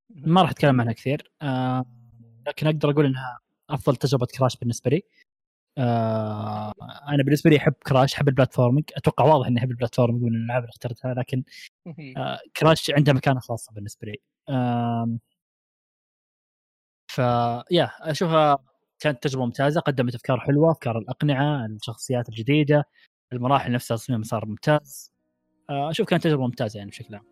[0.09, 1.31] ما راح أتكلم عنها كثير.
[1.41, 1.85] آه
[2.47, 5.01] لكن أقدر أقول إنها أفضل تجربة كراش بالنسبة لي.
[5.77, 6.73] آه
[7.09, 8.85] أنا بالنسبة لي أحب كراش أحب ال platforming.
[8.97, 11.43] أتوقع واضح إني أحب ال platforming من الالعاب اللي اخترتها لكن
[12.17, 14.17] آه كراش عندها مكانة خاصة بالنسبة لي.
[17.11, 17.17] ف
[17.71, 18.57] يا أشوفها
[18.99, 22.83] كانت تجربة ممتازة قدمت أفكار حلوة أفكار الأقنعة الشخصيات الجديدة
[23.33, 25.13] المراحل نفسها تصميم صار ممتاز.
[25.69, 27.25] آه، أشوف كانت تجربة ممتازة يعني بشكل عام.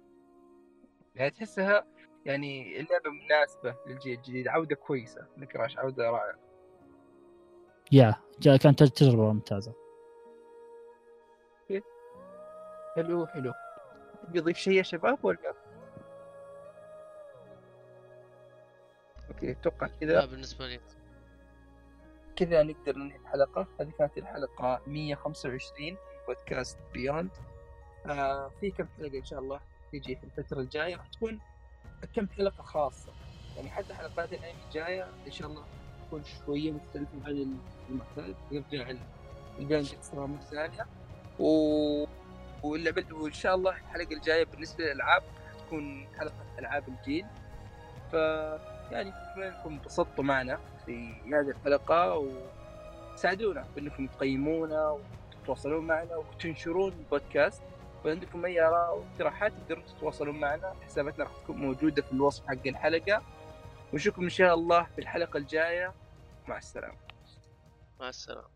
[1.15, 1.85] يعني تحسها
[2.25, 6.35] يعني اللعبة مناسبة للجيل الجديد عودة كويسة لكراش عودة رائعة.
[7.91, 9.73] يا جا- كانت تجربة ممتازة.
[12.95, 13.53] حلو حلو.
[14.33, 15.53] يضيف شيء يا شباب ولا؟
[19.29, 20.79] أوكي أتوقع لا كذا بالنسبة لي.
[22.35, 23.67] كذا نقدر ننهي الحلقة.
[23.79, 25.97] هذه كانت الحلقة 125 من
[26.27, 27.29] بودكاست Beyond
[28.05, 29.59] آه في كم حلقة إن شاء الله
[29.91, 31.39] تيجي في الفترة الجاية؟ راح تكون
[32.15, 33.11] كم حلقة خاصة؟
[33.57, 35.63] يعني حتى حلقات الأيام الجاية إن شاء الله
[36.07, 37.57] تكون شوية مختلفة عن
[37.89, 38.99] المعتاد يرجع ال-
[39.59, 40.85] ال Beyond Extra مرة ثانية.
[41.39, 42.05] و
[42.63, 45.23] واللعبة وإن شاء الله الحلقة الجاية بالنسبة للألعاب
[45.67, 47.25] تكون حلقة ألعاب الجيل.
[48.11, 48.13] ف
[48.91, 52.27] يعني اتمنى انكم انبسطتوا معنا في هذه الحلقة
[53.13, 54.97] وساعدونا بإنكم تقيمونا
[55.39, 57.61] وتتواصلون معنا وتنشرون البودكاست.
[58.05, 60.75] وعندكم اي اراء واقتراحات تقدرون تتواصلون معنا.
[60.85, 63.21] حساباتنا راح تكون موجودة في الوصف حق الحلقة.
[63.93, 65.93] ونشوفكم إن شاء الله في الحلقة الجاية.
[66.47, 66.97] مع السلامة.
[67.99, 68.54] مع السلامة.